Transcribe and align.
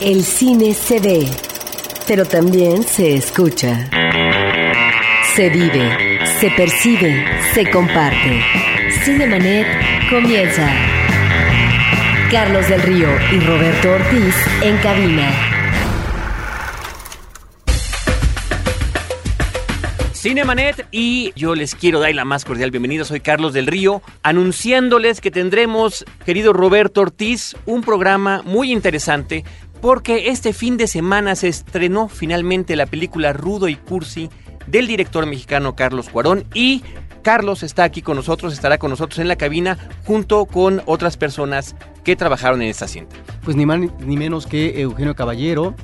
El 0.00 0.22
cine 0.22 0.74
se 0.74 1.00
ve, 1.00 1.26
pero 2.06 2.24
también 2.24 2.84
se 2.84 3.14
escucha. 3.14 3.90
Se 5.34 5.50
vive, 5.50 6.20
se 6.38 6.50
percibe, 6.52 7.24
se 7.52 7.68
comparte. 7.68 8.40
Cinemanet 9.02 9.66
comienza. 10.08 10.72
Carlos 12.30 12.68
del 12.68 12.80
Río 12.82 13.08
y 13.32 13.40
Roberto 13.40 13.90
Ortiz 13.90 14.34
en 14.62 14.76
cabina. 14.76 15.48
Cinemanet 20.18 20.88
y 20.90 21.32
yo 21.36 21.54
les 21.54 21.76
quiero 21.76 22.00
dar 22.00 22.12
la 22.12 22.24
más 22.24 22.44
cordial 22.44 22.72
bienvenida. 22.72 23.04
Soy 23.04 23.20
Carlos 23.20 23.52
del 23.52 23.68
Río, 23.68 24.02
anunciándoles 24.24 25.20
que 25.20 25.30
tendremos, 25.30 26.04
querido 26.26 26.52
Roberto 26.52 27.02
Ortiz, 27.02 27.54
un 27.66 27.82
programa 27.82 28.42
muy 28.44 28.72
interesante 28.72 29.44
porque 29.80 30.28
este 30.28 30.52
fin 30.52 30.76
de 30.76 30.86
semana 30.86 31.34
se 31.34 31.48
estrenó 31.48 32.08
finalmente 32.08 32.76
la 32.76 32.86
película 32.86 33.32
Rudo 33.32 33.68
y 33.68 33.76
Cursi 33.76 34.30
del 34.66 34.86
director 34.86 35.26
mexicano 35.26 35.76
Carlos 35.76 36.08
Cuarón 36.08 36.44
y 36.54 36.82
Carlos 37.22 37.62
está 37.62 37.84
aquí 37.84 38.00
con 38.00 38.16
nosotros, 38.16 38.52
estará 38.52 38.78
con 38.78 38.90
nosotros 38.90 39.18
en 39.18 39.28
la 39.28 39.36
cabina 39.36 39.76
junto 40.06 40.46
con 40.46 40.82
otras 40.86 41.16
personas 41.16 41.74
que 42.04 42.16
trabajaron 42.16 42.62
en 42.62 42.68
esta 42.68 42.88
cinta. 42.88 43.16
Pues 43.44 43.56
ni 43.56 43.66
más 43.66 43.80
ni 43.80 44.16
menos 44.16 44.46
que 44.46 44.80
Eugenio 44.80 45.14
Caballero, 45.14 45.74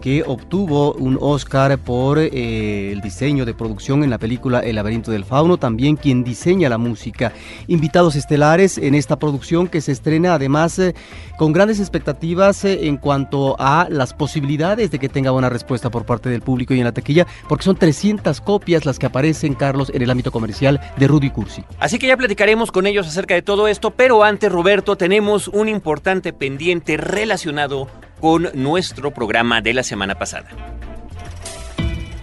que 0.00 0.22
obtuvo 0.26 0.92
un 0.94 1.18
Oscar 1.20 1.78
por 1.78 2.18
eh, 2.18 2.92
el 2.92 3.00
diseño 3.00 3.44
de 3.44 3.54
producción 3.54 4.02
en 4.02 4.10
la 4.10 4.18
película 4.18 4.60
El 4.60 4.76
laberinto 4.76 5.10
del 5.10 5.24
fauno, 5.24 5.58
también 5.58 5.96
quien 5.96 6.24
diseña 6.24 6.68
la 6.68 6.78
música. 6.78 7.32
Invitados 7.66 8.16
estelares 8.16 8.78
en 8.78 8.94
esta 8.94 9.18
producción 9.18 9.68
que 9.68 9.80
se 9.80 9.92
estrena 9.92 10.34
además 10.34 10.78
eh, 10.78 10.94
con 11.36 11.52
grandes 11.52 11.80
expectativas 11.80 12.64
eh, 12.64 12.86
en 12.86 12.96
cuanto 12.96 13.56
a 13.58 13.86
las 13.90 14.14
posibilidades 14.14 14.90
de 14.90 14.98
que 14.98 15.08
tenga 15.08 15.30
buena 15.30 15.48
respuesta 15.48 15.90
por 15.90 16.04
parte 16.04 16.28
del 16.28 16.42
público 16.42 16.74
y 16.74 16.78
en 16.78 16.84
la 16.84 16.92
taquilla, 16.92 17.26
porque 17.48 17.64
son 17.64 17.76
300 17.76 18.40
copias 18.40 18.86
las 18.86 18.98
que 18.98 19.06
aparecen, 19.06 19.54
Carlos, 19.54 19.90
en 19.94 20.02
el 20.02 20.10
ámbito 20.10 20.32
comercial 20.32 20.80
de 20.96 21.06
Rudy 21.06 21.30
Cursi. 21.30 21.64
Así 21.78 21.98
que 21.98 22.06
ya 22.06 22.16
platicaremos 22.16 22.72
con 22.72 22.86
ellos 22.86 23.06
acerca 23.06 23.34
de 23.34 23.42
todo 23.42 23.68
esto, 23.68 23.90
pero 23.90 24.24
antes, 24.24 24.50
Roberto, 24.50 24.96
tenemos 24.96 25.48
un 25.48 25.68
importante 25.68 26.32
pendiente 26.32 26.96
relacionado 26.96 27.88
con 28.20 28.50
nuestro 28.54 29.10
programa 29.12 29.60
de 29.60 29.74
la 29.74 29.82
semana 29.82 30.14
pasada. 30.16 30.48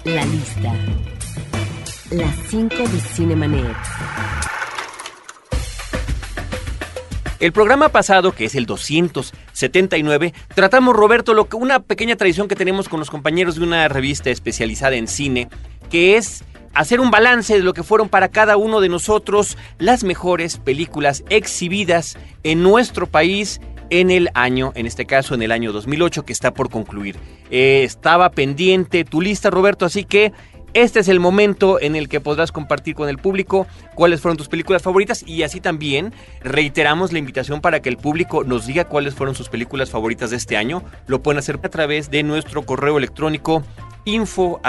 La 0.06 0.24
lista. 0.26 0.74
Las 2.12 2.36
5 2.50 2.76
de 2.76 3.00
Cinemanet. 3.00 3.76
El 7.40 7.52
programa 7.52 7.90
pasado, 7.90 8.32
que 8.32 8.46
es 8.46 8.56
el 8.56 8.66
279, 8.66 10.34
tratamos, 10.56 10.96
Roberto, 10.96 11.34
lo 11.36 11.48
que 11.48 11.56
una 11.56 11.80
pequeña 11.80 12.16
tradición 12.16 12.48
que 12.48 12.56
tenemos 12.56 12.90
con 12.90 13.00
los 13.00 13.12
compañeros 13.12 13.56
de 13.56 13.64
una 13.64 13.88
revista 13.90 14.32
especializada 14.32 14.96
en 14.96 15.08
cine, 15.08 15.48
que 15.92 16.18
es 16.18 16.44
hacer 16.74 17.00
un 17.00 17.12
balance 17.12 17.54
de 17.56 17.64
lo 17.64 17.74
que 17.74 17.84
fueron 17.84 18.10
para 18.10 18.30
cada 18.30 18.58
uno 18.58 18.82
de 18.82 18.90
nosotros 18.90 19.58
las 19.78 20.04
mejores 20.04 20.58
películas 20.58 21.24
exhibidas 21.30 22.18
en 22.44 22.64
nuestro 22.64 23.08
país 23.08 23.60
en 23.90 24.12
el 24.12 24.30
año, 24.34 24.72
en 24.76 24.86
este 24.86 25.06
caso 25.06 25.36
en 25.36 25.42
el 25.42 25.52
año 25.52 25.72
2008 25.72 26.26
que 26.26 26.34
está 26.34 26.54
por 26.54 26.70
concluir. 26.70 27.16
Eh, 27.50 27.84
estaba 27.84 28.30
pendiente 28.32 29.04
tu 29.04 29.22
lista, 29.22 29.50
Roberto, 29.50 29.86
así 29.86 30.04
que 30.04 30.34
este 30.74 31.00
es 31.00 31.08
el 31.08 31.20
momento 31.20 31.82
en 31.82 31.96
el 31.96 32.08
que 32.08 32.20
podrás 32.20 32.52
compartir 32.52 32.94
con 32.94 33.10
el 33.10 33.18
público 33.18 33.66
cuáles 33.96 34.22
fueron 34.22 34.38
tus 34.38 34.48
películas 34.48 34.84
favoritas 34.84 35.24
y 35.26 35.42
así 35.44 35.60
también 35.60 36.14
reiteramos 36.42 37.12
la 37.14 37.20
invitación 37.20 37.62
para 37.62 37.80
que 37.80 37.90
el 37.90 37.98
público 37.98 38.44
nos 38.44 38.68
diga 38.68 38.86
cuáles 38.86 39.16
fueron 39.16 39.34
sus 39.34 39.50
películas 39.50 39.90
favoritas 39.90 40.30
de 40.30 40.38
este 40.38 40.56
año. 40.56 40.84
Lo 41.08 41.24
pueden 41.24 41.40
hacer 41.40 41.60
a 41.64 41.70
través 41.70 42.12
de 42.12 42.22
nuestro 42.22 42.64
correo 42.64 42.98
electrónico 42.98 43.64
info 44.06 44.60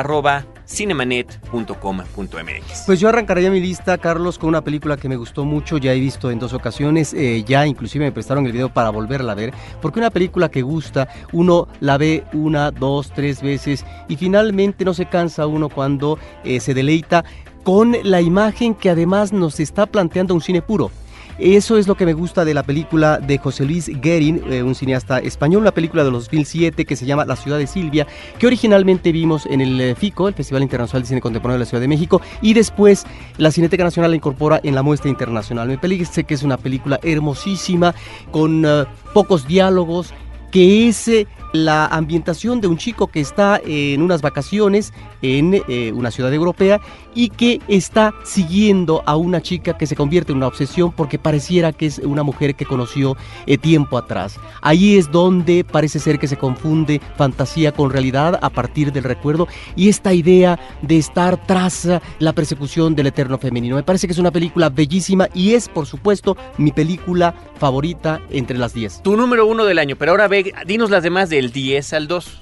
cinemanet.com.mx. 0.68 2.82
Pues 2.86 3.00
yo 3.00 3.08
arrancaría 3.08 3.50
mi 3.50 3.60
lista, 3.60 3.98
Carlos, 3.98 4.38
con 4.38 4.50
una 4.50 4.62
película 4.62 4.96
que 4.96 5.08
me 5.08 5.16
gustó 5.16 5.44
mucho, 5.44 5.78
ya 5.78 5.94
he 5.94 5.98
visto 5.98 6.30
en 6.30 6.38
dos 6.38 6.52
ocasiones, 6.52 7.12
eh, 7.14 7.42
ya 7.46 7.66
inclusive 7.66 8.04
me 8.04 8.12
prestaron 8.12 8.46
el 8.46 8.52
video 8.52 8.72
para 8.72 8.90
volverla 8.90 9.32
a 9.32 9.34
ver, 9.34 9.52
porque 9.80 9.98
una 9.98 10.10
película 10.10 10.50
que 10.50 10.62
gusta, 10.62 11.08
uno 11.32 11.66
la 11.80 11.96
ve 11.96 12.22
una, 12.32 12.70
dos, 12.70 13.10
tres 13.12 13.42
veces 13.42 13.84
y 14.08 14.16
finalmente 14.16 14.84
no 14.84 14.94
se 14.94 15.06
cansa 15.06 15.46
uno 15.46 15.68
cuando 15.68 16.18
eh, 16.44 16.60
se 16.60 16.74
deleita 16.74 17.24
con 17.64 17.96
la 18.02 18.20
imagen 18.20 18.74
que 18.74 18.90
además 18.90 19.32
nos 19.32 19.60
está 19.60 19.86
planteando 19.86 20.34
un 20.34 20.40
cine 20.40 20.62
puro. 20.62 20.90
Eso 21.38 21.78
es 21.78 21.86
lo 21.86 21.94
que 21.94 22.04
me 22.04 22.14
gusta 22.14 22.44
de 22.44 22.52
la 22.52 22.64
película 22.64 23.18
de 23.18 23.38
José 23.38 23.64
Luis 23.64 23.88
Guerin, 24.00 24.42
eh, 24.50 24.64
un 24.64 24.74
cineasta 24.74 25.20
español, 25.20 25.62
una 25.62 25.70
película 25.70 26.02
de 26.02 26.10
los 26.10 26.24
2007 26.24 26.84
que 26.84 26.96
se 26.96 27.06
llama 27.06 27.24
La 27.24 27.36
ciudad 27.36 27.58
de 27.58 27.68
Silvia, 27.68 28.08
que 28.40 28.48
originalmente 28.48 29.12
vimos 29.12 29.46
en 29.46 29.60
el 29.60 29.80
eh, 29.80 29.94
FICO, 29.94 30.26
el 30.26 30.34
Festival 30.34 30.64
Internacional 30.64 31.02
de 31.02 31.08
Cine 31.08 31.20
Contemporáneo 31.20 31.58
de 31.58 31.64
la 31.64 31.68
Ciudad 31.68 31.80
de 31.80 31.86
México, 31.86 32.20
y 32.42 32.54
después 32.54 33.04
la 33.36 33.52
Cineteca 33.52 33.84
Nacional 33.84 34.10
la 34.10 34.16
incorpora 34.16 34.58
en 34.64 34.74
la 34.74 34.82
muestra 34.82 35.10
internacional. 35.10 35.68
Me 35.68 35.78
parece 35.78 36.24
que 36.24 36.34
es 36.34 36.42
una 36.42 36.56
película 36.56 36.98
hermosísima, 37.04 37.94
con 38.32 38.64
uh, 38.64 38.86
pocos 39.14 39.46
diálogos, 39.46 40.12
que 40.50 40.88
es 40.88 41.06
eh, 41.06 41.28
la 41.52 41.86
ambientación 41.86 42.60
de 42.60 42.68
un 42.68 42.76
chico 42.76 43.08
que 43.08 43.20
está 43.20 43.60
en 43.64 44.02
unas 44.02 44.22
vacaciones 44.22 44.92
en 45.22 45.62
eh, 45.68 45.92
una 45.92 46.10
ciudad 46.10 46.32
europea 46.32 46.80
y 47.14 47.30
que 47.30 47.60
está 47.68 48.14
siguiendo 48.24 49.02
a 49.06 49.16
una 49.16 49.40
chica 49.42 49.76
que 49.76 49.86
se 49.86 49.96
convierte 49.96 50.32
en 50.32 50.38
una 50.38 50.46
obsesión 50.46 50.92
porque 50.92 51.18
pareciera 51.18 51.72
que 51.72 51.86
es 51.86 51.98
una 51.98 52.22
mujer 52.22 52.54
que 52.54 52.64
conoció 52.64 53.16
eh, 53.46 53.58
tiempo 53.58 53.98
atrás. 53.98 54.38
Ahí 54.60 54.96
es 54.96 55.10
donde 55.10 55.64
parece 55.64 55.98
ser 55.98 56.18
que 56.18 56.28
se 56.28 56.36
confunde 56.36 57.00
fantasía 57.16 57.72
con 57.72 57.90
realidad 57.90 58.38
a 58.40 58.50
partir 58.50 58.92
del 58.92 59.04
recuerdo 59.04 59.48
y 59.74 59.88
esta 59.88 60.12
idea 60.12 60.58
de 60.82 60.98
estar 60.98 61.44
tras 61.46 61.88
la 62.18 62.32
persecución 62.32 62.94
del 62.94 63.08
eterno 63.08 63.38
femenino. 63.38 63.76
Me 63.76 63.82
parece 63.82 64.06
que 64.06 64.12
es 64.12 64.18
una 64.18 64.30
película 64.30 64.68
bellísima 64.68 65.28
y 65.34 65.54
es, 65.54 65.68
por 65.68 65.86
supuesto, 65.86 66.36
mi 66.56 66.72
película 66.72 67.34
favorita 67.58 68.20
entre 68.30 68.58
las 68.58 68.74
10. 68.74 69.02
Tu 69.02 69.16
número 69.16 69.46
uno 69.46 69.64
del 69.64 69.78
año, 69.78 69.96
pero 69.96 70.12
ahora 70.12 70.28
ve, 70.28 70.52
dinos 70.66 70.90
las 70.90 71.02
demás 71.02 71.30
del 71.38 71.52
10 71.52 71.92
al 71.92 72.08
2. 72.08 72.40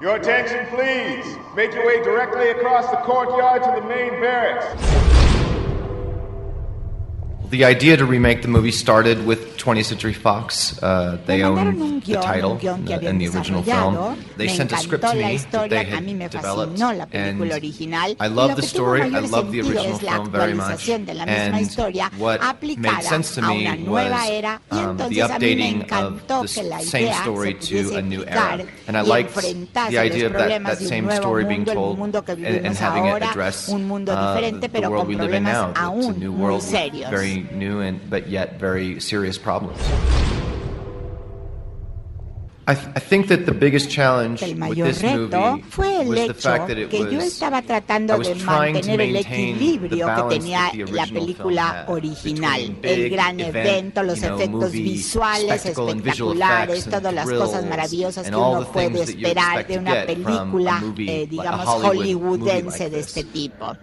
Your 0.00 0.16
attention, 0.16 0.66
please. 0.74 1.38
Make 1.54 1.72
your 1.74 1.86
way 1.86 2.02
directly 2.02 2.50
across 2.50 2.90
the 2.90 2.96
courtyard 3.04 3.62
to 3.62 3.80
the 3.80 3.86
main 3.86 4.20
barracks. 4.20 5.31
The 7.52 7.66
idea 7.66 7.98
to 7.98 8.06
remake 8.06 8.40
the 8.40 8.48
movie 8.48 8.70
started 8.72 9.26
with 9.26 9.58
20th 9.58 9.84
Century 9.84 10.14
Fox. 10.14 10.82
Uh, 10.82 11.18
they 11.26 11.42
own 11.42 12.00
the 12.00 12.14
title 12.14 12.56
in 12.56 12.84
the, 12.86 13.06
in 13.06 13.18
the 13.18 13.28
original 13.28 13.62
film. 13.62 14.18
They 14.38 14.48
sent 14.48 14.72
a 14.72 14.78
script 14.78 15.04
to 15.04 15.14
me 15.14 15.36
that 15.36 15.68
they 15.68 15.84
had 15.84 16.02
developed, 16.30 16.80
and 16.80 17.52
I 18.20 18.26
love 18.28 18.56
the 18.56 18.62
story. 18.62 19.02
I 19.02 19.20
love 19.20 19.52
the 19.52 19.60
original 19.60 19.98
film 19.98 20.30
very 20.30 20.54
much. 20.54 20.88
And 20.88 21.06
what 22.16 22.40
made 22.62 23.02
sense 23.02 23.34
to 23.34 23.42
me 23.42 23.84
was 23.84 24.56
um, 24.70 24.96
the 24.96 25.20
updating 25.20 25.92
of 25.92 26.26
the 26.26 26.46
same 26.80 27.12
story 27.22 27.52
to 27.54 27.96
a 27.96 28.02
new 28.02 28.24
era. 28.24 28.66
And 28.88 28.96
I 28.96 29.02
liked 29.02 29.34
the 29.34 29.98
idea 29.98 30.24
of 30.26 30.32
that, 30.32 30.62
that 30.64 30.78
same 30.78 31.10
story 31.10 31.44
being 31.44 31.66
told 31.66 31.98
and, 32.00 32.16
and 32.38 32.76
having 32.78 33.04
it 33.06 33.22
address 33.22 33.68
uh, 33.68 33.76
the 33.76 34.88
world 34.88 35.06
we 35.06 35.16
live 35.16 35.34
in 35.34 35.44
now. 35.44 35.68
It's 35.98 36.06
a 36.06 36.12
new 36.18 36.32
world, 36.32 36.62
very 36.64 37.41
new 37.52 37.80
and 37.80 37.98
but 38.08 38.28
yet 38.28 38.58
very 38.58 39.00
serious 39.00 39.38
problems. 39.38 39.78
I, 42.64 42.74
th 42.76 42.86
I 42.94 43.00
think 43.00 43.26
that 43.26 43.44
the 43.44 43.52
biggest 43.52 43.90
challenge 43.90 44.40
el 44.44 44.54
mayor 44.54 44.94
reto 44.94 45.58
fue 45.68 46.02
el 46.02 46.16
hecho 46.16 46.64
que 46.88 47.08
yo 47.10 47.20
estaba 47.20 47.60
tratando 47.60 48.16
de 48.18 48.36
mantener 48.36 49.00
el 49.00 49.16
equilibrio 49.16 50.06
que 50.06 50.36
tenía 50.36 50.70
la 50.92 51.06
película 51.06 51.86
original, 51.88 52.76
el 52.82 53.10
gran 53.10 53.40
evento, 53.40 54.04
los 54.04 54.22
efectos 54.22 54.70
visuales 54.70 55.66
espectaculares, 55.66 56.84
todas 56.84 57.12
las 57.12 57.28
cosas 57.28 57.66
maravillosas 57.66 58.30
que 58.30 58.36
uno 58.36 58.64
puede 58.72 59.02
esperar 59.02 59.66
de 59.66 59.78
una 59.78 60.06
película, 60.06 60.82
eh, 60.98 61.26
digamos, 61.28 61.66
hollywoodense 61.66 62.90
de 62.90 63.00
este 63.00 63.24
tipo. 63.24 63.76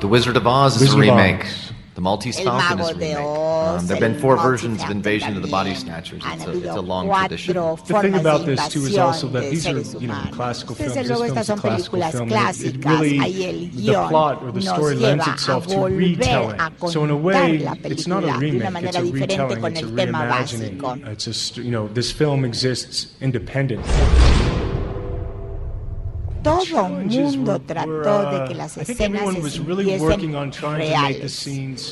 The 0.00 0.08
Wizard 0.08 0.36
of 0.36 0.46
Oz 0.46 0.80
is 0.80 0.92
a 0.94 0.98
remake. 0.98 1.46
The 1.94 2.02
Maltese 2.02 2.38
Falcon 2.38 2.78
is 2.78 2.90
a 2.90 2.94
remake. 2.94 3.16
Um, 3.16 3.86
there 3.86 3.96
have 3.96 4.00
been 4.00 4.20
four 4.20 4.36
versions 4.36 4.82
of 4.82 4.90
Invasion 4.90 5.34
of 5.34 5.40
the 5.42 5.48
Body 5.48 5.74
Snatchers. 5.74 6.22
It's 6.26 6.44
a, 6.44 6.50
it's 6.58 6.66
a 6.66 6.80
long 6.82 7.08
tradition. 7.08 7.54
The 7.54 7.98
thing 8.02 8.14
about 8.14 8.44
this 8.44 8.68
too 8.68 8.84
is 8.84 8.98
also 8.98 9.28
that 9.28 9.50
these 9.50 9.66
are, 9.66 9.78
you 9.98 10.08
know, 10.08 10.28
classical 10.32 10.74
films. 10.74 10.94
This 10.94 11.08
film 11.08 11.38
is 11.38 11.48
a 11.48 11.56
classical 11.56 12.00
film. 12.10 12.30
It 12.30 12.84
really, 12.84 13.68
the 13.68 14.06
plot 14.08 14.42
or 14.42 14.52
the 14.52 14.60
story 14.60 14.94
lends 14.96 15.26
itself 15.26 15.66
to 15.68 15.78
retelling. 15.78 16.60
So 16.88 17.02
in 17.04 17.10
a 17.10 17.16
way, 17.16 17.66
it's 17.84 18.06
not 18.06 18.24
a 18.24 18.38
remake. 18.38 18.84
It's 18.84 18.96
a 18.96 19.02
retelling. 19.04 19.64
It's 19.64 19.80
a 19.80 19.84
reimagining. 19.84 21.06
It's 21.06 21.24
just, 21.24 21.56
you 21.56 21.70
know, 21.70 21.88
this 21.88 22.12
film 22.12 22.44
exists 22.44 23.14
independent. 23.22 23.84
Todo 26.46 26.86
el 26.86 27.06
mundo 27.06 27.60
trató 27.60 28.30
de 28.30 28.44
que 28.48 28.54
las 28.54 28.76
escenas 28.76 29.34
se 29.34 29.50
sintiesen 29.50 30.52
reales. 30.76 31.46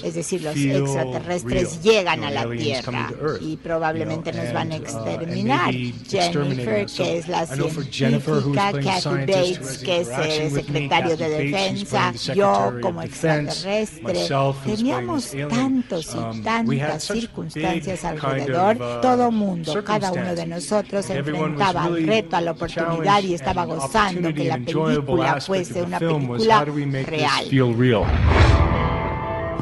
Es 0.04 0.14
decir, 0.14 0.42
los 0.42 0.56
extraterrestres 0.56 1.82
llegan 1.82 2.23
a 2.23 2.30
la 2.30 2.49
Tierra 2.49 3.11
y 3.40 3.56
probablemente 3.56 4.32
nos 4.32 4.52
van 4.52 4.70
a 4.73 4.76
exterminar. 4.76 5.75
Jennifer, 5.75 6.87
que 6.87 7.18
es 7.18 7.28
la 7.28 7.46
científica, 7.46 8.73
Kathy 8.73 9.08
Bates, 9.08 9.78
que 9.78 10.00
es 10.02 10.08
el 10.08 10.50
secretario 10.52 11.16
de 11.16 11.28
Defensa, 11.28 12.12
yo 12.34 12.75
como 12.80 13.02
extraterrestre, 13.02 14.28
teníamos 14.64 15.32
tantos 15.49 16.14
y 16.14 16.42
tantas 16.42 17.04
circunstancias 17.04 18.04
alrededor, 18.04 18.78
todo 19.02 19.32
mundo, 19.32 19.82
cada 19.82 20.12
uno 20.12 20.34
de 20.34 20.46
nosotros 20.46 21.11
enfrentaba 21.11 21.84
al 21.84 22.06
reto, 22.06 22.37
a 22.37 22.40
la 22.40 22.52
oportunidad 22.52 23.23
y 23.23 23.34
estaba 23.34 23.64
gozando 23.64 24.32
que 24.45 24.49
la 24.49 24.59
película 24.59 25.41
fuese 25.41 25.83
una 25.83 25.99
película 25.99 26.65
real. 26.65 28.07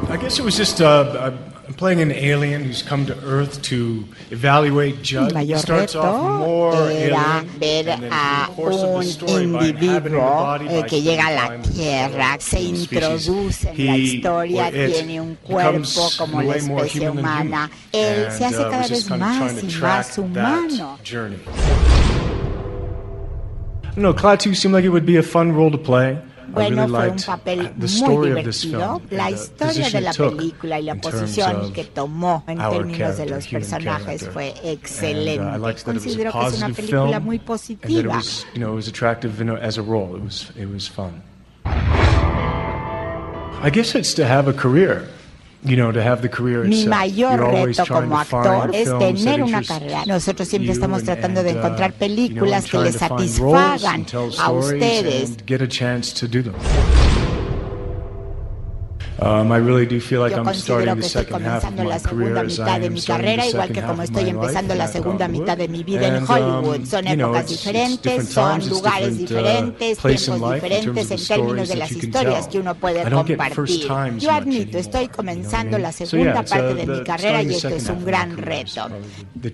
I 0.09 0.17
guess 0.17 0.37
it 0.37 0.43
was 0.43 0.57
just 0.57 0.81
uh, 0.81 1.31
I'm 1.65 1.73
playing 1.75 2.01
an 2.01 2.11
alien 2.11 2.65
who's 2.65 2.81
come 2.81 3.05
to 3.05 3.17
Earth 3.23 3.61
to 3.63 4.03
evaluate 4.31 5.01
Judd. 5.01 5.29
El 5.29 5.33
mayor 5.33 5.61
reto 5.65 6.89
era 6.89 7.43
ver 7.57 7.89
a 8.11 8.49
un 8.57 9.03
individuo 9.03 10.57
eh, 10.69 10.83
que 10.87 11.01
llega 11.01 11.27
a 11.27 11.31
la 11.31 11.61
Tierra, 11.61 12.37
se 12.39 12.59
introduce 12.59 13.69
en 13.69 13.85
la 13.85 13.97
historia, 13.97 14.71
tiene 14.71 15.21
un 15.21 15.35
cuerpo 15.35 16.09
como 16.17 16.41
la 16.41 16.57
especie 16.57 17.09
humana. 17.09 17.71
Él 17.93 18.27
se 18.31 18.45
hace 18.45 18.59
uh, 18.59 18.69
cada 18.69 18.87
vez 18.87 19.09
más 19.09 19.63
y 19.63 19.67
más 19.79 20.17
humano. 20.17 20.99
No, 23.95 24.13
Klaatu 24.13 24.55
seemed 24.55 24.73
like 24.73 24.85
it 24.85 24.89
would 24.89 25.05
be 25.05 25.17
a 25.17 25.23
fun 25.23 25.51
role 25.51 25.71
to 25.71 25.77
play. 25.77 26.17
Bueno, 26.53 26.87
fue 26.87 27.09
un 27.09 27.17
papel 27.17 27.71
muy 27.77 28.27
divertido. 28.27 29.01
La 29.09 29.31
historia 29.31 29.89
de 29.89 30.01
la 30.01 30.13
película 30.13 30.79
y 30.79 30.83
la 30.83 30.95
posición 30.95 31.73
que 31.73 31.83
tomó 31.83 32.43
en 32.47 32.57
términos 32.57 33.17
de 33.17 33.25
los 33.25 33.47
personajes 33.47 34.29
fue 34.29 34.53
uh, 34.63 34.67
excelente. 34.67 35.83
Considero 35.83 36.31
que 36.31 36.47
es 36.47 36.57
una 36.57 36.69
película 36.69 37.19
muy 37.19 37.39
positiva. 37.39 38.21
You 38.53 38.59
know, 38.59 38.73
it 38.73 38.75
was 38.75 38.87
attractive 38.87 39.41
as 39.61 39.77
a 39.77 39.81
role. 39.81 40.15
It 40.15 40.23
was, 40.23 40.51
it 40.55 40.71
was 40.71 40.87
fun. 40.87 41.23
I 41.65 43.69
guess 43.71 43.95
it's 43.95 44.13
to 44.15 44.25
have 44.25 44.47
a 44.47 44.53
career. 44.53 45.07
Mi 45.63 46.85
mayor 46.87 47.39
reto 47.39 47.85
como 47.87 48.19
actor 48.19 48.71
es 48.73 48.89
tener 48.97 49.43
una 49.43 49.63
carrera. 49.63 50.03
Nosotros 50.05 50.47
siempre 50.47 50.71
estamos 50.71 51.03
tratando 51.03 51.43
de 51.43 51.51
encontrar 51.51 51.91
uh, 51.91 51.93
películas 51.93 52.65
que 52.65 52.77
les 52.79 52.95
satisfagan 52.95 54.05
a 54.39 54.51
ustedes. 54.51 55.37
Um, 59.19 59.51
I 59.51 59.57
really 59.57 59.85
do 59.85 59.99
feel 59.99 60.21
like 60.21 60.31
Yo 60.31 60.43
I'm 60.43 60.53
starting 60.53 60.95
the 60.95 61.03
second 61.03 61.41
half 61.43 61.63
of 61.63 61.75
my 61.75 61.99
career 61.99 62.37
as 62.37 62.59
I 62.59 62.79
am 62.79 62.97
starting 62.97 63.37
the 63.37 63.47
igual 63.47 63.71
que 63.71 63.81
como 63.81 64.01
estoy 64.03 64.29
empezando 64.29 64.75
la 64.75 64.87
segunda 64.87 65.27
mitad 65.27 65.57
de 65.57 65.67
mi 65.67 65.83
vida 65.83 66.07
en 66.07 66.25
Hollywood. 66.27 66.79
Um, 66.79 66.85
son 66.85 67.07
épocas 67.07 67.47
diferentes, 67.47 68.29
son 68.29 68.67
lugares 68.69 69.13
uh, 69.13 69.17
diferentes, 69.17 69.97
tiempos 69.97 70.53
diferentes 70.53 71.11
en 71.11 71.27
términos 71.27 71.69
de 71.69 71.75
las 71.75 71.91
historias 71.91 72.47
que 72.47 72.59
uno 72.59 72.75
puede 72.75 73.03
compartir. 73.09 73.87
Yo 74.17 74.31
admito, 74.31 74.77
estoy 74.77 75.07
comenzando 75.07 75.77
la 75.77 75.91
segunda 75.91 76.43
parte 76.43 76.73
de 76.73 76.87
mi 76.87 77.03
carrera 77.03 77.43
y 77.43 77.53
esto 77.53 77.69
es 77.69 77.87
un 77.89 78.03
gran 78.03 78.37
reto. 78.37 78.89
The 79.39 79.51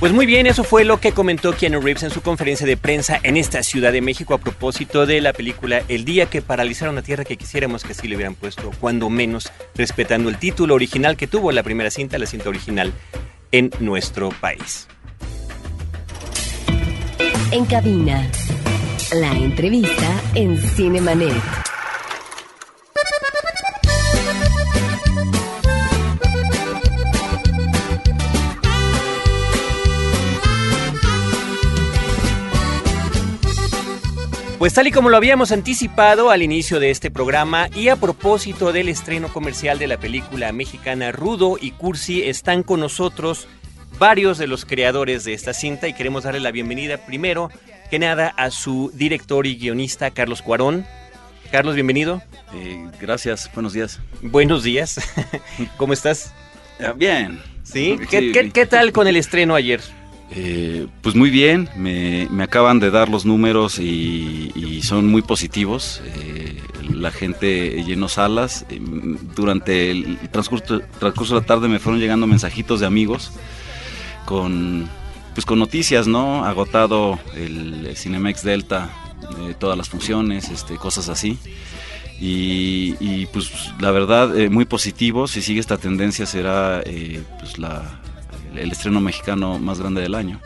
Pues 0.00 0.12
muy 0.12 0.26
bien, 0.26 0.46
eso 0.46 0.62
fue 0.62 0.84
lo 0.84 1.00
que 1.00 1.10
comentó 1.10 1.52
Keanu 1.52 1.80
Reeves 1.80 2.04
en 2.04 2.10
su 2.10 2.22
conferencia 2.22 2.64
de 2.64 2.76
prensa 2.76 3.18
en 3.24 3.36
esta 3.36 3.64
Ciudad 3.64 3.90
de 3.90 4.00
México 4.00 4.32
a 4.32 4.38
propósito 4.38 5.06
de 5.06 5.20
la 5.20 5.32
película 5.32 5.82
El 5.88 6.04
día 6.04 6.26
que 6.26 6.40
paralizaron 6.40 6.94
la 6.94 7.02
Tierra, 7.02 7.24
que 7.24 7.36
quisiéramos 7.36 7.82
que 7.82 7.94
sí 7.94 8.06
le 8.06 8.14
hubieran 8.14 8.36
puesto, 8.36 8.70
cuando 8.78 9.10
menos, 9.10 9.50
respetando 9.74 10.30
el 10.30 10.38
título 10.38 10.76
original 10.76 11.16
que 11.16 11.26
tuvo 11.26 11.50
la 11.50 11.64
primera 11.64 11.90
cinta, 11.90 12.16
la 12.16 12.26
cinta 12.26 12.48
original 12.48 12.92
en 13.50 13.72
nuestro 13.80 14.28
país. 14.28 14.86
En 17.50 17.64
cabina, 17.64 18.30
la 19.12 19.32
entrevista 19.32 20.22
en 20.36 20.56
Cinemanet. 20.58 21.67
Pues 34.58 34.74
tal 34.74 34.88
y 34.88 34.90
como 34.90 35.08
lo 35.08 35.16
habíamos 35.16 35.52
anticipado 35.52 36.30
al 36.30 36.42
inicio 36.42 36.80
de 36.80 36.90
este 36.90 37.12
programa 37.12 37.68
y 37.76 37.90
a 37.90 37.96
propósito 37.96 38.72
del 38.72 38.88
estreno 38.88 39.32
comercial 39.32 39.78
de 39.78 39.86
la 39.86 39.98
película 39.98 40.50
mexicana 40.50 41.12
Rudo 41.12 41.58
y 41.60 41.70
Cursi, 41.70 42.24
están 42.24 42.64
con 42.64 42.80
nosotros 42.80 43.46
varios 44.00 44.36
de 44.36 44.48
los 44.48 44.64
creadores 44.64 45.22
de 45.22 45.34
esta 45.34 45.52
cinta 45.52 45.86
y 45.86 45.92
queremos 45.92 46.24
darle 46.24 46.40
la 46.40 46.50
bienvenida 46.50 46.98
primero 46.98 47.52
que 47.88 48.00
nada 48.00 48.34
a 48.36 48.50
su 48.50 48.90
director 48.94 49.46
y 49.46 49.56
guionista 49.56 50.10
Carlos 50.10 50.42
Cuarón. 50.42 50.84
Carlos, 51.52 51.76
bienvenido. 51.76 52.20
Eh, 52.52 52.84
gracias, 53.00 53.48
buenos 53.54 53.74
días. 53.74 54.00
Buenos 54.22 54.64
días. 54.64 55.00
¿Cómo 55.76 55.92
estás? 55.92 56.34
Ah, 56.80 56.94
bien. 56.96 57.40
¿Sí? 57.62 57.96
¿Qué, 58.10 58.66
tal 58.66 58.90
con 58.90 59.06
el 59.06 59.16
estreno 59.16 59.54
ayer? 59.54 59.80
Eh, 60.30 60.86
pues 61.02 61.14
muy 61.14 61.30
bien, 61.30 61.68
me, 61.76 62.28
acaban 62.42 62.80
de 62.80 62.90
dar 62.90 63.08
los 63.08 63.24
números 63.24 63.78
y, 63.78 64.80
son 64.82 65.06
muy 65.06 65.22
positivos. 65.22 66.00
Eh, 66.04 66.60
la 66.92 67.10
gente 67.10 67.82
llenó 67.84 68.08
salas. 68.08 68.64
Durante 69.34 69.90
el 69.90 70.18
transcurso, 70.30 70.80
transcurso 70.98 71.34
de 71.34 71.40
la 71.40 71.46
tarde 71.46 71.68
me 71.68 71.78
fueron 71.78 72.00
llegando 72.00 72.26
mensajitos 72.26 72.80
de 72.80 72.86
amigos 72.86 73.32
con, 74.24 74.88
pues 75.34 75.44
con 75.44 75.58
noticias, 75.58 76.06
¿no? 76.06 76.44
Agotado 76.44 77.18
el 77.34 77.94
Cinemex 77.96 78.42
Delta, 78.42 78.90
todas 79.58 79.76
las 79.76 79.88
funciones, 79.88 80.48
este, 80.50 80.76
cosas 80.76 81.08
así. 81.08 81.38
Y, 82.20 83.26
pues 83.26 83.50
la 83.80 83.90
verdad, 83.90 84.36
eh, 84.36 84.50
muy 84.50 84.64
positivo, 84.64 85.28
si 85.28 85.40
sigue 85.40 85.60
esta 85.60 85.78
tendencia 85.78 86.26
será 86.26 86.82
eh, 86.84 87.22
pues 87.38 87.58
la, 87.58 88.00
el 88.56 88.70
estreno 88.72 89.00
mexicano 89.00 89.58
más 89.58 89.80
grande 89.80 90.00
del 90.00 90.14
año. 90.14 90.40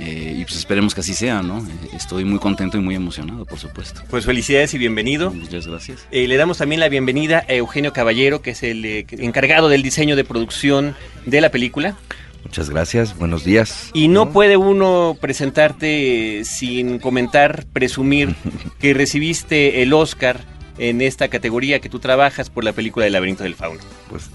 Eh, 0.00 0.38
y 0.38 0.44
pues 0.44 0.56
esperemos 0.56 0.94
que 0.94 1.00
así 1.00 1.14
sea, 1.14 1.40
¿no? 1.42 1.64
Estoy 1.92 2.24
muy 2.24 2.40
contento 2.40 2.76
y 2.76 2.80
muy 2.80 2.96
emocionado, 2.96 3.44
por 3.44 3.58
supuesto. 3.58 4.02
Pues 4.10 4.24
felicidades 4.24 4.74
y 4.74 4.78
bienvenido. 4.78 5.30
Muchas 5.30 5.66
gracias. 5.66 6.06
le 6.10 6.36
damos 6.36 6.58
también 6.58 6.80
la 6.80 6.88
bienvenida 6.88 7.44
a 7.48 7.54
Eugenio 7.54 7.92
Caballero, 7.92 8.42
que 8.42 8.50
es 8.50 8.62
el 8.62 8.84
encargado 9.10 9.68
del 9.68 9.82
diseño 9.82 10.16
de 10.16 10.24
producción 10.24 10.96
de 11.26 11.40
la 11.40 11.50
película. 11.50 11.96
Muchas 12.44 12.68
gracias, 12.70 13.16
buenos 13.16 13.44
días. 13.44 13.90
Y 13.94 14.08
no 14.08 14.30
puede 14.30 14.56
uno 14.56 15.16
presentarte 15.20 16.42
sin 16.44 16.98
comentar, 16.98 17.64
presumir 17.72 18.34
que 18.78 18.94
recibiste 18.94 19.82
el 19.82 19.92
Oscar 19.92 20.40
en 20.78 21.00
esta 21.00 21.28
categoría 21.28 21.80
que 21.80 21.88
tú 21.88 22.00
trabajas 22.00 22.50
por 22.50 22.64
la 22.64 22.72
película 22.72 23.06
El 23.06 23.12
laberinto 23.12 23.44
del 23.44 23.54
fauno. 23.54 23.80
Pues, 24.10 24.30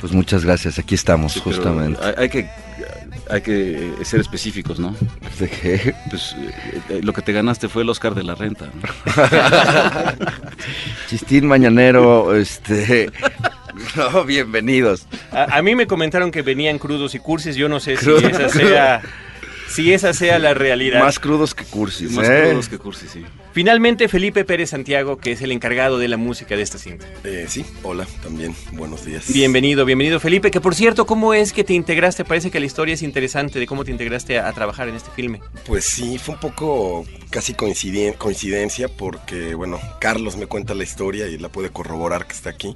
pues 0.00 0.12
muchas 0.12 0.44
gracias, 0.44 0.78
aquí 0.78 0.94
estamos 0.94 1.40
justamente. 1.40 2.00
Hay, 2.16 2.28
que 2.28 2.48
hay 3.28 3.40
que 3.42 3.92
ser 4.02 4.20
específicos, 4.20 4.78
¿no? 4.78 4.96
¿De 5.38 5.48
qué? 5.48 5.94
Pues 6.08 6.34
eh, 6.38 6.80
eh, 6.88 7.00
lo 7.02 7.12
que 7.12 7.22
te 7.22 7.32
ganaste 7.32 7.68
fue 7.68 7.82
el 7.82 7.90
Oscar 7.90 8.14
de 8.14 8.24
la 8.24 8.34
renta. 8.34 8.70
Chistín 11.08 11.46
mañanero, 11.46 12.34
este 12.34 13.10
no, 13.96 14.24
bienvenidos. 14.24 15.06
A, 15.32 15.60
mí 15.62 15.74
me 15.74 15.86
comentaron 15.86 16.30
que 16.30 16.42
venían 16.42 16.78
crudos 16.78 17.14
y 17.14 17.18
cursis, 17.18 17.56
yo 17.56 17.68
no 17.68 17.80
sé 17.80 17.96
si 17.96 18.10
esa 18.10 18.48
sea 18.48 19.02
si 19.68 19.92
esa 19.92 20.12
sea 20.12 20.38
la 20.38 20.54
realidad. 20.54 21.00
Más 21.00 21.18
crudos 21.18 21.54
que 21.54 21.64
cursis. 21.64 22.10
Más 22.12 22.28
¿eh? 22.28 22.46
crudos 22.48 22.68
que 22.68 22.78
cursis, 22.78 23.10
sí. 23.10 23.24
Finalmente, 23.52 24.08
Felipe 24.08 24.44
Pérez 24.44 24.70
Santiago, 24.70 25.16
que 25.16 25.32
es 25.32 25.42
el 25.42 25.50
encargado 25.50 25.98
de 25.98 26.06
la 26.06 26.16
música 26.16 26.56
de 26.56 26.62
esta 26.62 26.78
cinta. 26.78 27.06
Eh, 27.24 27.46
sí, 27.48 27.64
hola, 27.82 28.06
también, 28.22 28.54
buenos 28.72 29.04
días. 29.04 29.32
Bienvenido, 29.32 29.84
bienvenido 29.84 30.20
Felipe, 30.20 30.50
que 30.50 30.60
por 30.60 30.74
cierto, 30.74 31.04
¿cómo 31.04 31.34
es 31.34 31.52
que 31.52 31.64
te 31.64 31.74
integraste? 31.74 32.24
Parece 32.24 32.50
que 32.50 32.60
la 32.60 32.66
historia 32.66 32.94
es 32.94 33.02
interesante 33.02 33.58
de 33.58 33.66
cómo 33.66 33.84
te 33.84 33.90
integraste 33.90 34.38
a, 34.38 34.52
trabajar 34.52 34.88
en 34.88 34.94
este 34.94 35.10
filme. 35.10 35.40
Pues 35.66 35.84
sí, 35.84 36.18
fue 36.18 36.34
un 36.34 36.40
poco 36.40 37.04
casi 37.30 37.54
coincidencia 37.54 38.88
porque, 38.88 39.54
bueno, 39.54 39.80
Carlos 40.00 40.36
me 40.36 40.46
cuenta 40.46 40.74
la 40.74 40.84
historia 40.84 41.26
y 41.26 41.38
la 41.38 41.48
puede 41.48 41.70
corroborar 41.70 42.26
que 42.26 42.34
está 42.34 42.50
aquí 42.50 42.74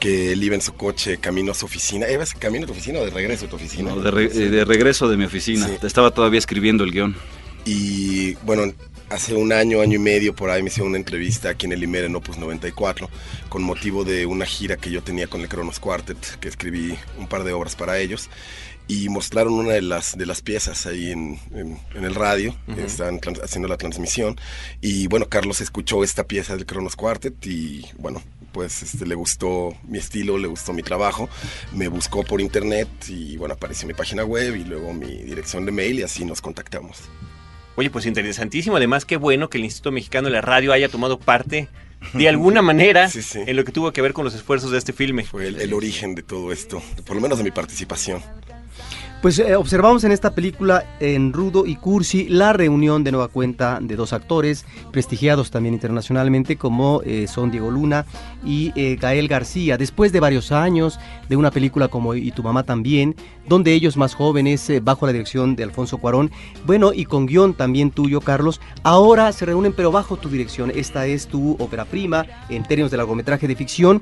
que 0.00 0.32
él 0.32 0.42
iba 0.42 0.54
en 0.54 0.62
su 0.62 0.72
coche 0.72 1.18
camino 1.18 1.52
a 1.52 1.54
su 1.54 1.66
oficina. 1.66 2.10
¿Ibas 2.10 2.34
camino 2.34 2.64
a 2.64 2.66
tu 2.66 2.72
oficina 2.72 3.00
o 3.00 3.04
de 3.04 3.10
regreso 3.10 3.44
a 3.44 3.48
tu 3.48 3.56
oficina? 3.56 3.94
No, 3.94 4.00
de, 4.00 4.24
eh, 4.24 4.64
regreso 4.64 5.08
de 5.08 5.16
mi 5.18 5.24
oficina. 5.24 5.68
Estaba 5.82 6.10
todavía 6.10 6.38
escribiendo 6.38 6.84
el 6.84 6.90
guion. 6.90 7.14
Y 7.66 8.34
bueno, 8.46 8.72
hace 9.10 9.34
un 9.34 9.52
año, 9.52 9.80
año 9.80 9.96
y 9.96 9.98
medio 9.98 10.34
por 10.34 10.50
ahí 10.50 10.62
me 10.62 10.68
hicieron 10.68 10.90
una 10.90 10.98
entrevista 10.98 11.50
aquí 11.50 11.66
en 11.66 11.72
el 11.72 11.82
IMER 11.82 12.04
en 12.04 12.16
Opus 12.16 12.38
94 12.38 13.10
con 13.48 13.62
motivo 13.62 14.04
de 14.04 14.24
una 14.24 14.46
gira 14.46 14.76
que 14.76 14.90
yo 14.90 15.02
tenía 15.02 15.26
con 15.26 15.40
el 15.40 15.48
Cronos 15.48 15.80
Quartet, 15.80 16.38
que 16.38 16.48
escribí 16.48 16.96
un 17.18 17.26
par 17.26 17.44
de 17.44 17.52
obras 17.52 17.74
para 17.74 17.98
ellos 17.98 18.30
y 18.86 19.08
mostraron 19.08 19.52
una 19.52 19.72
de 19.72 19.82
las 19.82 20.16
de 20.16 20.26
las 20.26 20.42
piezas 20.42 20.86
ahí 20.86 21.10
en, 21.10 21.38
en, 21.52 22.04
el 22.04 22.14
radio, 22.14 22.56
estaban 22.76 23.20
haciendo 23.42 23.68
la 23.68 23.76
transmisión 23.76 24.40
y 24.80 25.06
bueno, 25.08 25.28
Carlos 25.28 25.60
escuchó 25.60 26.02
esta 26.02 26.24
pieza 26.24 26.56
del 26.56 26.66
Cronos 26.66 26.96
Quartet 26.96 27.44
y 27.46 27.86
bueno, 27.98 28.22
pues 28.52 28.82
este, 28.82 29.06
le 29.06 29.14
gustó 29.14 29.76
mi 29.88 29.98
estilo, 29.98 30.38
le 30.38 30.48
gustó 30.48 30.72
mi 30.72 30.82
trabajo, 30.82 31.28
me 31.72 31.88
buscó 31.88 32.24
por 32.24 32.40
internet 32.40 32.88
y 33.08 33.36
bueno, 33.36 33.54
apareció 33.54 33.86
mi 33.86 33.94
página 33.94 34.24
web 34.24 34.56
y 34.56 34.64
luego 34.64 34.92
mi 34.92 35.22
dirección 35.22 35.66
de 35.66 35.72
mail 35.72 36.00
y 36.00 36.02
así 36.02 36.24
nos 36.24 36.40
contactamos. 36.40 36.98
Oye, 37.80 37.88
pues 37.88 38.04
interesantísimo, 38.04 38.76
además 38.76 39.06
qué 39.06 39.16
bueno 39.16 39.48
que 39.48 39.56
el 39.56 39.64
Instituto 39.64 39.90
Mexicano 39.90 40.28
de 40.28 40.34
la 40.34 40.42
Radio 40.42 40.74
haya 40.74 40.90
tomado 40.90 41.18
parte 41.18 41.68
de 42.12 42.28
alguna 42.28 42.60
manera 42.60 43.08
en 43.34 43.56
lo 43.56 43.64
que 43.64 43.72
tuvo 43.72 43.90
que 43.90 44.02
ver 44.02 44.12
con 44.12 44.22
los 44.22 44.34
esfuerzos 44.34 44.70
de 44.70 44.76
este 44.76 44.92
filme. 44.92 45.24
Fue 45.24 45.48
el 45.48 45.72
origen 45.72 46.14
de 46.14 46.22
todo 46.22 46.52
esto, 46.52 46.82
por 47.06 47.16
lo 47.16 47.22
menos 47.22 47.38
de 47.38 47.44
mi 47.44 47.50
participación. 47.50 48.22
Pues 49.22 49.38
eh, 49.38 49.54
observamos 49.54 50.02
en 50.04 50.12
esta 50.12 50.30
película, 50.30 50.96
en 50.98 51.34
Rudo 51.34 51.66
y 51.66 51.76
Cursi, 51.76 52.26
la 52.30 52.54
reunión 52.54 53.04
de 53.04 53.12
nueva 53.12 53.28
cuenta 53.28 53.78
de 53.78 53.94
dos 53.94 54.14
actores, 54.14 54.64
prestigiados 54.92 55.50
también 55.50 55.74
internacionalmente, 55.74 56.56
como 56.56 57.02
eh, 57.04 57.26
son 57.28 57.50
Diego 57.50 57.70
Luna 57.70 58.06
y 58.46 58.72
eh, 58.76 58.96
Gael 58.98 59.28
García. 59.28 59.76
Después 59.76 60.12
de 60.12 60.20
varios 60.20 60.52
años 60.52 60.98
de 61.28 61.36
una 61.36 61.50
película 61.50 61.88
como 61.88 62.14
Y 62.14 62.30
tu 62.30 62.42
mamá 62.42 62.62
también, 62.62 63.14
donde 63.46 63.74
ellos 63.74 63.98
más 63.98 64.14
jóvenes, 64.14 64.72
bajo 64.82 65.04
la 65.04 65.12
dirección 65.12 65.54
de 65.54 65.64
Alfonso 65.64 65.98
Cuarón, 65.98 66.30
bueno, 66.64 66.94
y 66.94 67.04
con 67.04 67.26
guion 67.26 67.52
también 67.52 67.90
tuyo, 67.90 68.22
Carlos, 68.22 68.58
ahora 68.84 69.30
se 69.32 69.44
reúnen, 69.44 69.74
pero 69.74 69.92
bajo 69.92 70.16
tu 70.16 70.30
dirección. 70.30 70.72
Esta 70.74 71.04
es 71.04 71.26
tu 71.26 71.56
ópera 71.58 71.84
prima 71.84 72.24
en 72.48 72.62
términos 72.62 72.90
de 72.90 72.96
largometraje 72.96 73.46
de 73.46 73.54
ficción. 73.56 74.00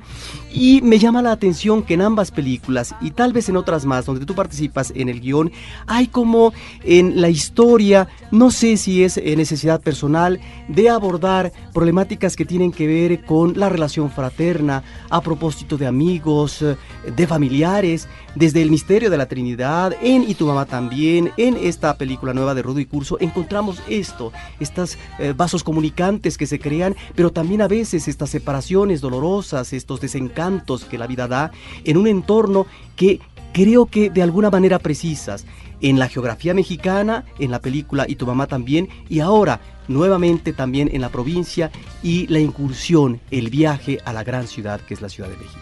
Y 0.53 0.81
me 0.81 0.97
llama 0.97 1.21
la 1.21 1.33
atención 1.33 1.83
que 1.83 1.95
en 1.95 2.03
ambas 2.03 2.31
películas, 2.31 2.95
y 3.01 3.11
tal 3.11 3.33
vez 3.33 3.49
en 3.49 3.57
otras 3.57 3.85
más, 3.85 4.05
donde 4.05 4.25
tú 4.25 4.33
participas 4.33 4.93
en 4.95 5.08
el 5.09 5.21
guion, 5.21 5.51
hay 5.87 6.07
como 6.07 6.53
en 6.83 7.21
la 7.21 7.29
historia, 7.29 8.07
no 8.31 8.51
sé 8.51 8.77
si 8.77 9.03
es 9.03 9.17
eh, 9.17 9.35
necesidad 9.35 9.81
personal, 9.81 10.39
de 10.67 10.89
abordar 10.89 11.51
problemáticas 11.73 12.35
que 12.35 12.45
tienen 12.45 12.71
que 12.71 12.87
ver 12.87 13.25
con 13.25 13.59
la 13.59 13.69
relación 13.69 14.11
fraterna, 14.11 14.83
a 15.09 15.21
propósito 15.21 15.77
de 15.77 15.87
amigos, 15.87 16.61
eh, 16.61 16.75
de 17.15 17.27
familiares, 17.27 18.07
desde 18.35 18.61
el 18.61 18.71
misterio 18.71 19.09
de 19.09 19.17
la 19.17 19.27
Trinidad, 19.27 19.95
en 20.01 20.29
Y 20.29 20.35
tu 20.35 20.45
mamá 20.45 20.65
también, 20.65 21.31
en 21.37 21.57
esta 21.57 21.95
película 21.95 22.33
nueva 22.33 22.53
de 22.53 22.61
Rudo 22.61 22.79
y 22.79 22.85
Curso, 22.85 23.17
encontramos 23.19 23.81
esto, 23.87 24.31
estos 24.59 24.97
eh, 25.17 25.33
vasos 25.35 25.63
comunicantes 25.63 26.37
que 26.37 26.45
se 26.45 26.59
crean, 26.59 26.95
pero 27.15 27.31
también 27.31 27.61
a 27.61 27.67
veces 27.67 28.07
estas 28.07 28.29
separaciones 28.29 29.01
dolorosas, 29.01 29.73
estos 29.73 30.01
desencantos 30.01 30.85
que 30.85 30.97
la 30.97 31.07
vida 31.07 31.27
da 31.27 31.51
en 31.83 31.97
un 31.97 32.07
entorno 32.07 32.67
que 32.95 33.19
creo 33.53 33.85
que 33.85 34.09
de 34.09 34.21
alguna 34.21 34.49
manera 34.49 34.79
precisas 34.79 35.45
en 35.81 35.99
la 35.99 36.09
geografía 36.09 36.53
mexicana, 36.53 37.25
en 37.39 37.51
la 37.51 37.59
película 37.59 38.05
Y 38.07 38.15
tu 38.15 38.25
mamá 38.25 38.47
también, 38.47 38.89
y 39.07 39.19
ahora 39.19 39.61
nuevamente 39.87 40.53
también 40.53 40.89
en 40.93 41.01
la 41.01 41.09
provincia 41.09 41.71
y 42.03 42.27
la 42.27 42.39
incursión, 42.39 43.19
el 43.31 43.49
viaje 43.49 43.99
a 44.05 44.13
la 44.13 44.23
gran 44.23 44.47
ciudad 44.47 44.81
que 44.81 44.93
es 44.93 45.01
la 45.01 45.09
Ciudad 45.09 45.29
de 45.29 45.37
México. 45.37 45.59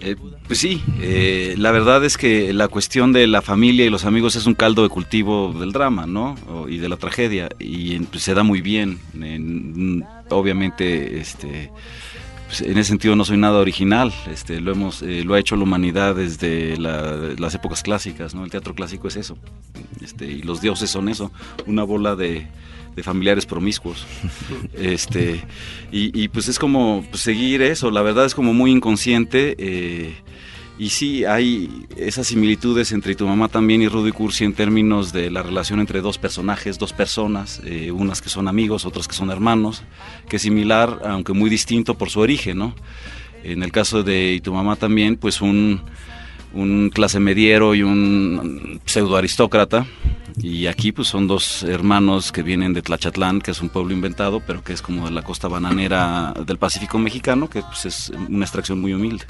Eh, 0.00 0.16
pues 0.46 0.58
sí, 0.58 0.82
eh, 1.00 1.54
la 1.56 1.70
verdad 1.70 2.04
es 2.04 2.18
que 2.18 2.52
la 2.52 2.68
cuestión 2.68 3.12
de 3.12 3.26
la 3.26 3.40
familia 3.40 3.86
y 3.86 3.90
los 3.90 4.04
amigos 4.04 4.34
es 4.34 4.46
un 4.46 4.54
caldo 4.54 4.82
de 4.82 4.88
cultivo 4.88 5.52
del 5.52 5.72
drama, 5.72 6.06
¿no? 6.06 6.34
y 6.68 6.78
de 6.78 6.88
la 6.88 6.96
tragedia, 6.96 7.48
y 7.58 7.98
pues, 8.00 8.22
se 8.22 8.34
da 8.34 8.42
muy 8.42 8.60
bien. 8.60 8.98
obviamente, 10.30 11.20
este 11.20 11.70
pues, 12.46 12.60
en 12.62 12.78
ese 12.78 12.88
sentido 12.88 13.16
no 13.16 13.24
soy 13.24 13.36
nada 13.36 13.58
original, 13.58 14.12
este, 14.30 14.60
lo, 14.60 14.72
hemos, 14.72 15.02
eh, 15.02 15.24
lo 15.24 15.34
ha 15.34 15.40
hecho 15.40 15.56
la 15.56 15.62
humanidad 15.62 16.14
desde 16.14 16.76
las 16.76 17.54
épocas 17.54 17.82
clásicas, 17.82 18.34
¿no? 18.34 18.44
el 18.44 18.50
teatro 18.50 18.74
clásico 18.74 19.08
es 19.08 19.16
eso, 19.16 19.36
este, 20.02 20.26
y 20.26 20.42
los 20.42 20.60
dioses 20.60 20.90
son 20.90 21.08
eso, 21.08 21.32
una 21.66 21.84
bola 21.84 22.16
de, 22.16 22.46
familiares 23.02 23.44
promiscuos. 23.44 24.06
este, 24.74 25.42
y, 25.90 26.28
pues 26.28 26.46
es 26.46 26.60
como 26.60 27.04
pues, 27.10 27.22
seguir 27.22 27.60
eso, 27.60 27.90
la 27.90 28.02
verdad 28.02 28.24
es 28.24 28.36
como 28.36 28.54
muy 28.54 28.70
inconsciente. 28.70 29.56
Eh, 29.58 30.14
y 30.78 30.88
sí, 30.90 31.24
hay 31.24 31.86
esas 31.96 32.26
similitudes 32.26 32.90
entre 32.90 33.14
tu 33.14 33.26
mamá 33.26 33.48
también 33.48 33.80
y 33.82 33.88
Rudy 33.88 34.10
Cursi 34.10 34.44
en 34.44 34.54
términos 34.54 35.12
de 35.12 35.30
la 35.30 35.42
relación 35.42 35.78
entre 35.78 36.00
dos 36.00 36.18
personajes, 36.18 36.78
dos 36.78 36.92
personas, 36.92 37.60
eh, 37.64 37.92
unas 37.92 38.20
que 38.20 38.28
son 38.28 38.48
amigos, 38.48 38.84
otras 38.84 39.06
que 39.06 39.14
son 39.14 39.30
hermanos, 39.30 39.84
que 40.28 40.36
es 40.36 40.42
similar, 40.42 41.00
aunque 41.04 41.32
muy 41.32 41.48
distinto 41.48 41.94
por 41.94 42.10
su 42.10 42.20
origen, 42.20 42.58
¿no? 42.58 42.74
En 43.44 43.62
el 43.62 43.70
caso 43.70 44.02
de 44.02 44.34
y 44.34 44.40
tu 44.40 44.52
mamá 44.52 44.74
también, 44.74 45.16
pues 45.16 45.40
un, 45.40 45.80
un 46.54 46.90
clase 46.90 47.20
mediero 47.20 47.74
y 47.74 47.82
un 47.82 48.80
pseudo 48.84 49.16
aristócrata. 49.16 49.86
Y 50.42 50.66
aquí 50.66 50.90
pues 50.90 51.06
son 51.06 51.28
dos 51.28 51.62
hermanos 51.62 52.32
que 52.32 52.42
vienen 52.42 52.72
de 52.72 52.82
Tlachatlán, 52.82 53.40
que 53.40 53.52
es 53.52 53.62
un 53.62 53.68
pueblo 53.68 53.94
inventado, 53.94 54.40
pero 54.44 54.64
que 54.64 54.72
es 54.72 54.82
como 54.82 55.04
de 55.04 55.12
la 55.12 55.22
costa 55.22 55.46
bananera 55.46 56.34
del 56.44 56.58
Pacífico 56.58 56.98
mexicano, 56.98 57.48
que 57.48 57.62
pues 57.62 57.86
es 57.86 58.12
una 58.28 58.44
extracción 58.44 58.80
muy 58.80 58.92
humilde. 58.92 59.24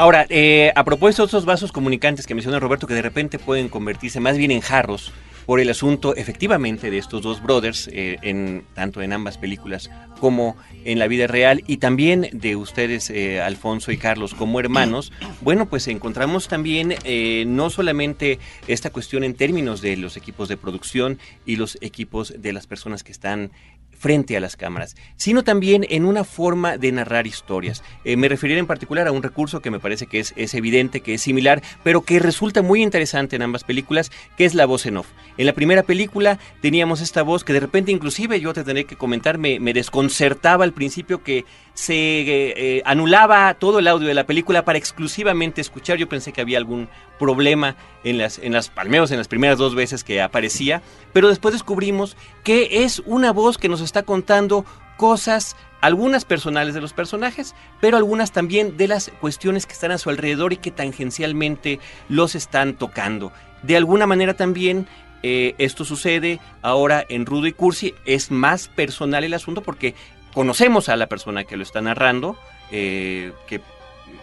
Ahora, 0.00 0.24
eh, 0.30 0.72
a 0.76 0.82
propósito 0.82 1.24
de 1.24 1.26
esos 1.26 1.44
vasos 1.44 1.72
comunicantes 1.72 2.26
que 2.26 2.34
menciona 2.34 2.58
Roberto, 2.58 2.86
que 2.86 2.94
de 2.94 3.02
repente 3.02 3.38
pueden 3.38 3.68
convertirse 3.68 4.18
más 4.18 4.38
bien 4.38 4.50
en 4.50 4.62
jarros 4.62 5.12
por 5.44 5.60
el 5.60 5.68
asunto 5.68 6.16
efectivamente 6.16 6.90
de 6.90 6.96
estos 6.96 7.20
dos 7.20 7.42
brothers, 7.42 7.86
eh, 7.92 8.16
en, 8.22 8.64
tanto 8.72 9.02
en 9.02 9.12
ambas 9.12 9.36
películas 9.36 9.90
como 10.18 10.56
en 10.84 10.98
la 10.98 11.06
vida 11.06 11.26
real, 11.26 11.64
y 11.66 11.76
también 11.76 12.28
de 12.32 12.56
ustedes, 12.56 13.10
eh, 13.10 13.42
Alfonso 13.42 13.92
y 13.92 13.98
Carlos, 13.98 14.32
como 14.32 14.58
hermanos, 14.58 15.12
bueno, 15.42 15.68
pues 15.68 15.86
encontramos 15.88 16.48
también 16.48 16.94
eh, 17.04 17.44
no 17.46 17.68
solamente 17.68 18.38
esta 18.68 18.88
cuestión 18.88 19.22
en 19.22 19.34
términos 19.34 19.82
de 19.82 19.98
los 19.98 20.16
equipos 20.16 20.48
de 20.48 20.56
producción 20.56 21.18
y 21.44 21.56
los 21.56 21.76
equipos 21.82 22.32
de 22.38 22.52
las 22.54 22.66
personas 22.66 23.02
que 23.02 23.12
están 23.12 23.50
frente 23.98 24.36
a 24.36 24.40
las 24.40 24.56
cámaras, 24.56 24.96
sino 25.16 25.44
también 25.44 25.86
en 25.90 26.04
una 26.04 26.24
forma 26.24 26.78
de 26.78 26.90
narrar 26.90 27.26
historias. 27.26 27.82
Eh, 28.04 28.16
me 28.16 28.28
referiré 28.28 28.58
en 28.58 28.66
particular 28.66 29.06
a 29.06 29.12
un 29.12 29.22
recurso 29.22 29.60
que 29.60 29.70
me 29.70 29.78
parece 29.78 30.06
que 30.06 30.20
es, 30.20 30.32
es, 30.36 30.54
evidente, 30.54 31.00
que 31.00 31.14
es 31.14 31.22
similar, 31.22 31.62
pero 31.82 32.00
que 32.00 32.18
resulta 32.18 32.62
muy 32.62 32.82
interesante 32.82 33.36
en 33.36 33.42
ambas 33.42 33.64
películas, 33.64 34.10
que 34.36 34.46
es 34.46 34.54
la 34.54 34.66
voz 34.66 34.86
en 34.86 34.96
off. 34.96 35.08
En 35.36 35.46
la 35.46 35.52
primera 35.52 35.82
película 35.82 36.38
teníamos 36.62 37.00
esta 37.02 37.22
voz 37.22 37.44
que 37.44 37.52
de 37.52 37.60
repente 37.60 37.92
inclusive 37.92 38.40
yo 38.40 38.54
te 38.54 38.64
tendré 38.64 38.84
que 38.84 38.96
comentar, 38.96 39.36
me, 39.36 39.60
me 39.60 39.74
desconcertaba 39.74 40.64
al 40.64 40.72
principio 40.72 41.22
que 41.22 41.44
se 41.74 41.94
eh, 41.94 42.82
anulaba 42.84 43.54
todo 43.54 43.78
el 43.78 43.88
audio 43.88 44.08
de 44.08 44.14
la 44.14 44.26
película 44.26 44.64
para 44.64 44.78
exclusivamente 44.78 45.60
escuchar. 45.60 45.98
Yo 45.98 46.08
pensé 46.08 46.32
que 46.32 46.40
había 46.40 46.58
algún 46.58 46.88
problema 47.18 47.76
en 48.04 48.18
las, 48.18 48.38
en 48.38 48.52
las, 48.52 48.70
en 48.76 49.18
las 49.18 49.28
primeras 49.28 49.58
dos 49.58 49.74
veces 49.74 50.04
que 50.04 50.22
aparecía, 50.22 50.82
pero 51.12 51.28
después 51.28 51.52
descubrimos 51.54 52.16
que 52.44 52.84
es 52.84 53.00
una 53.06 53.32
voz 53.32 53.58
que 53.58 53.68
nos 53.68 53.80
está 53.80 54.02
contando 54.02 54.64
cosas, 54.96 55.56
algunas 55.80 56.26
personales 56.26 56.74
de 56.74 56.82
los 56.82 56.92
personajes, 56.92 57.54
pero 57.80 57.96
algunas 57.96 58.32
también 58.32 58.76
de 58.76 58.88
las 58.88 59.10
cuestiones 59.20 59.64
que 59.64 59.72
están 59.72 59.92
a 59.92 59.98
su 59.98 60.10
alrededor 60.10 60.52
y 60.52 60.58
que 60.58 60.70
tangencialmente 60.70 61.80
los 62.08 62.34
están 62.34 62.74
tocando. 62.74 63.32
De 63.62 63.76
alguna 63.76 64.06
manera 64.06 64.34
también 64.34 64.86
eh, 65.22 65.54
esto 65.58 65.84
sucede 65.84 66.40
ahora 66.62 67.04
en 67.08 67.26
Rudo 67.26 67.46
y 67.46 67.52
Cursi, 67.52 67.94
es 68.06 68.30
más 68.30 68.68
personal 68.68 69.24
el 69.24 69.34
asunto 69.34 69.62
porque 69.62 69.94
conocemos 70.34 70.88
a 70.88 70.96
la 70.96 71.06
persona 71.06 71.44
que 71.44 71.56
lo 71.56 71.62
está 71.62 71.80
narrando, 71.80 72.36
eh, 72.70 73.32
que 73.46 73.60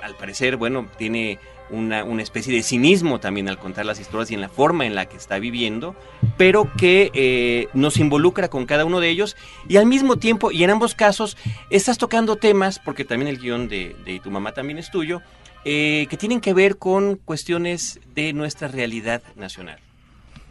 al 0.02 0.16
parecer, 0.16 0.58
bueno, 0.58 0.88
tiene 0.98 1.40
una, 1.70 2.02
especie 2.22 2.54
de 2.54 2.64
cinismo 2.64 3.20
también 3.20 3.50
al 3.50 3.58
contar 3.58 3.86
las 3.86 4.00
historias 4.00 4.32
y 4.32 4.36
en 4.36 4.42
la 4.42 4.50
forma 4.50 4.86
en 4.86 4.96
la 4.96 5.08
que 5.08 5.18
está 5.18 5.38
viviendo, 5.40 5.96
pero 6.38 6.72
que 6.78 7.12
eh, 7.14 7.68
nos 7.74 7.98
involucra 7.98 8.48
con 8.48 8.66
cada 8.66 8.86
uno 8.86 9.00
de 9.00 9.10
ellos 9.10 9.36
y 9.68 9.78
al 9.78 9.86
mismo 9.86 10.18
tiempo, 10.18 10.52
y 10.52 10.64
en 10.64 10.70
ambos 10.70 10.96
casos, 10.96 11.38
estás 11.70 11.98
tocando 11.98 12.38
temas, 12.38 12.80
porque 12.80 13.06
también 13.06 13.28
el 13.28 13.40
guion 13.40 13.68
de, 13.68 13.96
de 14.06 14.20
Tu 14.20 14.32
mamá 14.32 14.54
también 14.54 14.78
es 14.78 14.90
tuyo, 14.92 15.22
eh, 15.66 16.08
que 16.10 16.16
tienen 16.16 16.40
que 16.40 16.54
ver 16.54 16.78
con 16.78 17.18
cuestiones 17.18 18.00
de 18.16 18.32
nuestra 18.32 18.70
realidad 18.70 19.22
nacional. 19.36 19.80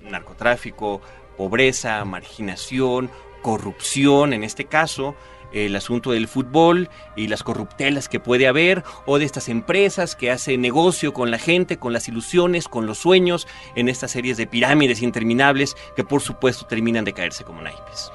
Narcotráfico, 0.02 1.00
pobreza, 1.38 2.04
marginación, 2.04 3.10
corrupción 3.40 4.32
en 4.32 4.44
este 4.44 4.66
caso, 4.66 5.14
el 5.52 5.76
asunto 5.76 6.12
del 6.12 6.28
fútbol 6.28 6.88
y 7.14 7.28
las 7.28 7.42
corruptelas 7.42 8.08
que 8.08 8.20
puede 8.20 8.48
haber, 8.48 8.84
o 9.04 9.18
de 9.18 9.24
estas 9.24 9.48
empresas 9.48 10.16
que 10.16 10.30
hacen 10.30 10.60
negocio 10.60 11.12
con 11.12 11.30
la 11.30 11.38
gente, 11.38 11.78
con 11.78 11.92
las 11.92 12.08
ilusiones, 12.08 12.68
con 12.68 12.86
los 12.86 12.98
sueños, 12.98 13.46
en 13.74 13.88
estas 13.88 14.10
series 14.10 14.36
de 14.36 14.46
pirámides 14.46 15.02
interminables 15.02 15.76
que 15.94 16.04
por 16.04 16.22
supuesto 16.22 16.66
terminan 16.66 17.04
de 17.04 17.12
caerse 17.12 17.44
como 17.44 17.62
naipes. 17.62 18.10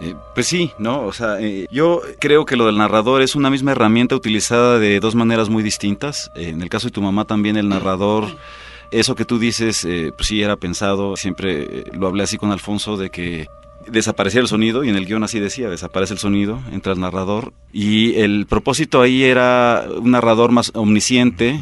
Eh, 0.00 0.14
pues 0.34 0.46
sí, 0.46 0.72
¿no? 0.78 1.02
O 1.02 1.12
sea, 1.12 1.40
eh, 1.40 1.66
yo 1.70 2.02
creo 2.18 2.44
que 2.44 2.56
lo 2.56 2.66
del 2.66 2.76
narrador 2.76 3.22
es 3.22 3.36
una 3.36 3.50
misma 3.50 3.72
herramienta 3.72 4.16
utilizada 4.16 4.78
de 4.78 4.98
dos 4.98 5.14
maneras 5.14 5.48
muy 5.48 5.62
distintas. 5.62 6.32
Eh, 6.34 6.48
en 6.48 6.62
el 6.62 6.68
caso 6.68 6.88
de 6.88 6.92
tu 6.92 7.00
mamá 7.00 7.24
también 7.24 7.56
el 7.56 7.68
narrador, 7.68 8.26
eso 8.90 9.14
que 9.14 9.24
tú 9.24 9.38
dices, 9.38 9.86
pues 10.16 10.28
sí 10.28 10.42
era 10.42 10.56
pensado, 10.56 11.16
siempre 11.16 11.84
lo 11.92 12.06
hablé 12.06 12.24
así 12.24 12.38
con 12.38 12.52
Alfonso, 12.52 12.96
de 12.96 13.10
que 13.10 13.48
desaparecía 13.90 14.40
el 14.40 14.48
sonido, 14.48 14.84
y 14.84 14.88
en 14.88 14.96
el 14.96 15.06
guion 15.06 15.24
así 15.24 15.40
decía, 15.40 15.68
desaparece 15.68 16.14
el 16.14 16.18
sonido, 16.18 16.60
entra 16.72 16.92
el 16.92 17.00
narrador, 17.00 17.52
y 17.72 18.14
el 18.16 18.46
propósito 18.46 19.00
ahí 19.00 19.24
era 19.24 19.86
un 19.98 20.10
narrador 20.12 20.52
más 20.52 20.72
omnisciente, 20.74 21.60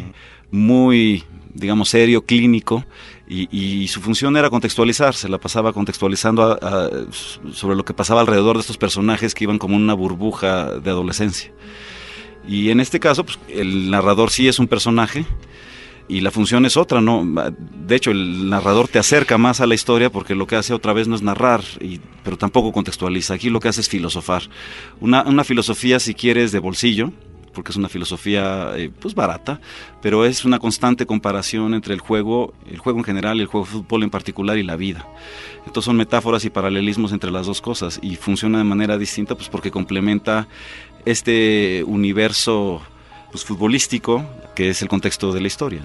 muy, 0.50 1.24
digamos, 1.54 1.88
serio, 1.88 2.24
clínico, 2.24 2.84
y, 3.28 3.88
su 3.88 4.02
función 4.02 4.36
era 4.36 4.50
contextualizar, 4.50 5.14
se 5.14 5.28
la 5.28 5.38
pasaba 5.38 5.72
contextualizando 5.72 6.58
sobre 7.52 7.76
lo 7.76 7.84
que 7.84 7.94
pasaba 7.94 8.20
alrededor 8.20 8.56
de 8.56 8.60
estos 8.60 8.76
personajes 8.76 9.34
que 9.34 9.44
iban 9.44 9.58
como 9.58 9.74
una 9.74 9.94
burbuja 9.94 10.78
de 10.78 10.90
adolescencia. 10.90 11.50
Y 12.46 12.70
en 12.70 12.80
este 12.80 13.00
caso, 13.00 13.24
pues, 13.24 13.38
el 13.48 13.90
narrador 13.90 14.30
sí 14.30 14.48
es 14.48 14.58
un 14.58 14.68
personaje, 14.68 15.24
y 16.12 16.20
la 16.20 16.30
función 16.30 16.66
es 16.66 16.76
otra, 16.76 17.00
¿no? 17.00 17.26
De 17.86 17.96
hecho, 17.96 18.10
el 18.10 18.50
narrador 18.50 18.86
te 18.86 18.98
acerca 18.98 19.38
más 19.38 19.62
a 19.62 19.66
la 19.66 19.74
historia 19.74 20.10
porque 20.10 20.34
lo 20.34 20.46
que 20.46 20.56
hace 20.56 20.74
otra 20.74 20.92
vez 20.92 21.08
no 21.08 21.14
es 21.14 21.22
narrar, 21.22 21.62
pero 22.22 22.36
tampoco 22.36 22.70
contextualiza. 22.70 23.32
Aquí 23.32 23.48
lo 23.48 23.60
que 23.60 23.68
hace 23.68 23.80
es 23.80 23.88
filosofar. 23.88 24.42
Una, 25.00 25.22
una 25.22 25.42
filosofía, 25.42 25.98
si 26.00 26.12
quieres, 26.12 26.52
de 26.52 26.58
bolsillo, 26.58 27.12
porque 27.54 27.70
es 27.70 27.76
una 27.76 27.88
filosofía 27.88 28.72
eh, 28.76 28.90
pues 29.00 29.14
barata, 29.14 29.62
pero 30.02 30.26
es 30.26 30.44
una 30.44 30.58
constante 30.58 31.06
comparación 31.06 31.72
entre 31.72 31.94
el 31.94 32.00
juego, 32.00 32.52
el 32.70 32.76
juego 32.76 32.98
en 32.98 33.04
general, 33.04 33.40
el 33.40 33.46
juego 33.46 33.64
de 33.64 33.72
fútbol 33.72 34.02
en 34.02 34.10
particular 34.10 34.58
y 34.58 34.62
la 34.64 34.76
vida. 34.76 35.08
Entonces 35.60 35.84
son 35.84 35.96
metáforas 35.96 36.44
y 36.44 36.50
paralelismos 36.50 37.12
entre 37.12 37.30
las 37.30 37.46
dos 37.46 37.62
cosas 37.62 37.98
y 38.02 38.16
funciona 38.16 38.58
de 38.58 38.64
manera 38.64 38.98
distinta 38.98 39.34
pues 39.34 39.48
porque 39.48 39.70
complementa 39.70 40.46
este 41.06 41.84
universo 41.86 42.82
pues, 43.32 43.44
futbolístico, 43.44 44.24
que 44.54 44.70
es 44.70 44.82
el 44.82 44.88
contexto 44.88 45.32
de 45.32 45.40
la 45.40 45.48
historia. 45.48 45.80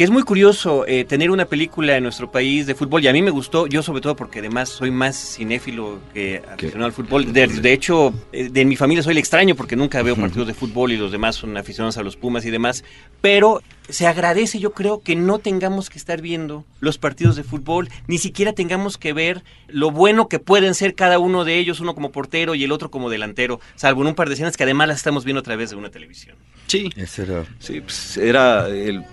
Que 0.00 0.04
es 0.04 0.10
muy 0.10 0.22
curioso 0.22 0.86
eh, 0.86 1.04
tener 1.04 1.30
una 1.30 1.44
película 1.44 1.94
en 1.94 2.04
nuestro 2.04 2.32
país 2.32 2.66
de 2.66 2.74
fútbol 2.74 3.04
y 3.04 3.08
a 3.08 3.12
mí 3.12 3.20
me 3.20 3.30
gustó, 3.30 3.66
yo 3.66 3.82
sobre 3.82 4.00
todo 4.00 4.16
porque 4.16 4.38
además 4.38 4.70
soy 4.70 4.90
más 4.90 5.36
cinéfilo 5.36 5.98
que 6.14 6.40
aficionado 6.50 6.86
al 6.86 6.92
fútbol. 6.92 7.30
De, 7.34 7.70
hecho, 7.74 8.14
eh, 8.32 8.48
de, 8.48 8.64
mi 8.64 8.76
familia 8.76 9.02
soy 9.02 9.12
el 9.12 9.18
extraño 9.18 9.54
porque 9.54 9.76
nunca 9.76 10.00
veo 10.02 10.16
partidos 10.16 10.46
de 10.46 10.54
fútbol 10.54 10.92
y 10.92 10.96
los 10.96 11.12
demás 11.12 11.36
son 11.36 11.54
aficionados 11.58 11.98
a 11.98 12.02
los 12.02 12.16
Pumas 12.16 12.46
y 12.46 12.50
demás. 12.50 12.82
Pero 13.20 13.60
se 13.90 14.06
agradece, 14.06 14.58
yo 14.58 14.72
creo, 14.72 15.02
que 15.02 15.16
no 15.16 15.38
tengamos 15.38 15.90
que 15.90 15.98
estar 15.98 16.22
viendo 16.22 16.64
los 16.80 16.96
partidos 16.96 17.36
de 17.36 17.42
fútbol, 17.42 17.90
ni 18.06 18.16
siquiera 18.16 18.54
tengamos 18.54 18.96
que 18.96 19.12
ver 19.12 19.44
lo 19.68 19.90
bueno 19.90 20.28
que 20.28 20.38
pueden 20.38 20.74
ser 20.74 20.94
cada 20.94 21.18
uno 21.18 21.44
de 21.44 21.58
ellos, 21.58 21.78
uno 21.78 21.94
como 21.94 22.10
portero 22.10 22.54
y 22.54 22.64
el 22.64 22.72
otro 22.72 22.90
como 22.90 23.10
delantero, 23.10 23.60
salvo 23.74 24.00
en 24.00 24.08
un 24.08 24.14
par 24.14 24.28
de 24.28 24.34
escenas 24.34 24.56
que 24.56 24.62
además 24.62 24.88
las 24.88 24.96
estamos 24.96 25.26
viendo 25.26 25.40
a 25.40 25.42
través 25.42 25.68
de 25.68 25.76
una 25.76 25.90
televisión. 25.90 26.36
Sí, 26.68 26.88
era, 26.96 27.44
sí, 27.58 27.82
pues, 27.82 28.16
era 28.16 28.66
el 28.68 29.04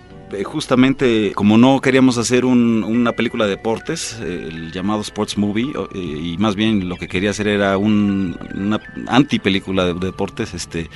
justamente 0.44 1.32
como 1.34 1.58
no 1.58 1.80
queríamos 1.80 2.18
hacer 2.18 2.44
una 2.44 3.12
película 3.12 3.44
de 3.44 3.50
deportes, 3.50 4.18
eh, 4.20 4.48
el 4.48 4.72
llamado 4.72 5.00
sports 5.00 5.38
movie, 5.38 5.72
eh, 5.94 5.98
y 5.98 6.36
más 6.38 6.54
bien 6.54 6.88
lo 6.88 6.96
que 6.96 7.08
quería 7.08 7.30
hacer 7.30 7.48
era 7.48 7.76
una 7.78 8.80
anti 9.06 9.38
película 9.38 9.84
de, 9.84 9.94
deportes, 9.94 10.54
este, 10.54 10.90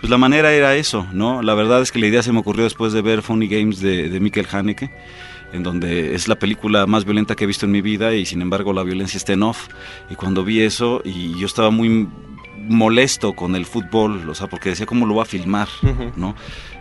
pues 0.00 0.10
la 0.10 0.18
manera 0.18 0.52
era 0.52 0.74
eso, 0.76 1.06
¿no? 1.12 1.42
La 1.42 1.54
verdad 1.54 1.82
es 1.82 1.92
que 1.92 1.98
la 1.98 2.06
idea 2.06 2.22
se 2.22 2.32
me 2.32 2.40
ocurrió 2.40 2.64
después 2.64 2.92
de 2.92 3.02
ver 3.02 3.22
Funny 3.22 3.48
Games 3.48 3.80
de, 3.80 4.08
de 4.08 4.20
Mikkel 4.20 4.46
Haneke 4.50 4.90
en 5.52 5.62
donde 5.62 6.14
es 6.14 6.28
la 6.28 6.36
película 6.36 6.86
más 6.86 7.04
violenta 7.04 7.34
que 7.34 7.44
he 7.44 7.46
visto 7.46 7.66
en 7.66 7.72
mi 7.72 7.80
vida 7.80 8.14
y 8.14 8.26
sin 8.26 8.42
embargo 8.42 8.74
la 8.74 8.82
violencia 8.82 9.16
está 9.16 9.32
en 9.32 9.42
off. 9.42 9.68
Y 10.10 10.14
cuando 10.14 10.44
vi 10.44 10.60
eso, 10.60 11.00
y 11.04 11.38
yo 11.38 11.46
estaba 11.46 11.70
muy 11.70 12.06
molesto 12.68 13.32
con 13.32 13.56
el 13.56 13.64
fútbol, 13.64 14.28
o 14.28 14.34
sea, 14.34 14.46
porque 14.46 14.70
decía 14.70 14.86
cómo 14.86 15.06
lo 15.06 15.14
va 15.14 15.22
a 15.22 15.26
filmar, 15.26 15.68
¿no? 16.16 16.34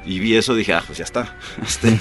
Y 0.07 0.19
vi 0.19 0.35
eso, 0.35 0.55
dije, 0.55 0.73
ah, 0.73 0.83
pues 0.85 0.97
ya 0.99 1.03
está. 1.03 1.35
Este, 1.67 1.97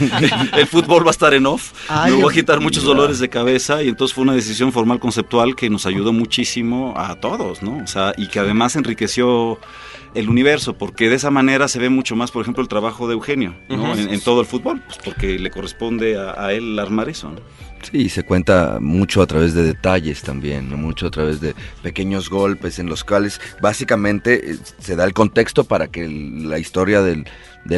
el 0.57 0.67
fútbol 0.67 1.05
va 1.05 1.09
a 1.09 1.11
estar 1.11 1.35
en 1.35 1.47
off, 1.47 1.73
me 2.07 2.13
voy 2.13 2.33
a 2.33 2.35
quitar 2.35 2.61
muchos 2.61 2.85
dolores 2.85 3.19
de 3.19 3.29
cabeza 3.29 3.83
y 3.83 3.89
entonces 3.89 4.15
fue 4.15 4.23
una 4.23 4.35
decisión 4.35 4.73
formal 4.73 5.01
conceptual 5.01 5.57
que 5.57 5.69
nos 5.69 5.87
ayudó 5.87 6.13
muchísimo 6.13 6.95
a 6.97 7.17
todos, 7.17 7.63
¿no? 7.63 7.79
O 7.79 7.87
sea, 7.87 8.15
y 8.17 8.29
que 8.29 8.39
además 8.39 8.77
enriqueció 8.77 9.59
el 10.15 10.29
universo, 10.29 10.79
porque 10.79 11.11
de 11.11 11.17
esa 11.17 11.31
manera 11.31 11.69
se 11.69 11.79
ve 11.79 11.91
mucho 11.91 12.17
más, 12.17 12.31
por 12.31 12.43
ejemplo, 12.43 12.63
el 12.63 12.69
trabajo 12.69 13.07
de 13.09 13.15
Eugenio, 13.15 13.55
¿no? 13.69 13.95
en, 13.95 14.21
todo 14.21 14.41
el 14.41 14.47
fútbol, 14.47 14.81
pues 14.87 14.99
porque 15.05 15.39
le 15.39 15.51
corresponde 15.51 16.17
a, 16.17 16.43
a 16.43 16.53
él 16.53 16.79
armar 16.79 17.09
eso, 17.09 17.31
¿no? 17.31 17.41
Sí, 17.83 18.09
se 18.09 18.25
cuenta 18.25 18.79
mucho 18.81 19.23
a 19.23 19.27
través 19.27 19.55
de 19.55 19.63
detalles 19.63 20.23
también, 20.23 20.69
mucho 20.81 21.07
a 21.07 21.11
través 21.11 21.41
de 21.41 21.55
pequeños 21.83 22.29
golpes 22.29 22.79
en 22.79 22.89
los 22.89 23.05
cuales 23.05 23.41
básicamente 23.61 24.51
eh, 24.53 24.57
se 24.79 24.97
da 24.97 25.05
el 25.05 25.13
contexto 25.13 25.65
para 25.65 25.87
que 25.87 26.09
la 26.09 26.59
historia 26.59 27.01
de 27.03 27.25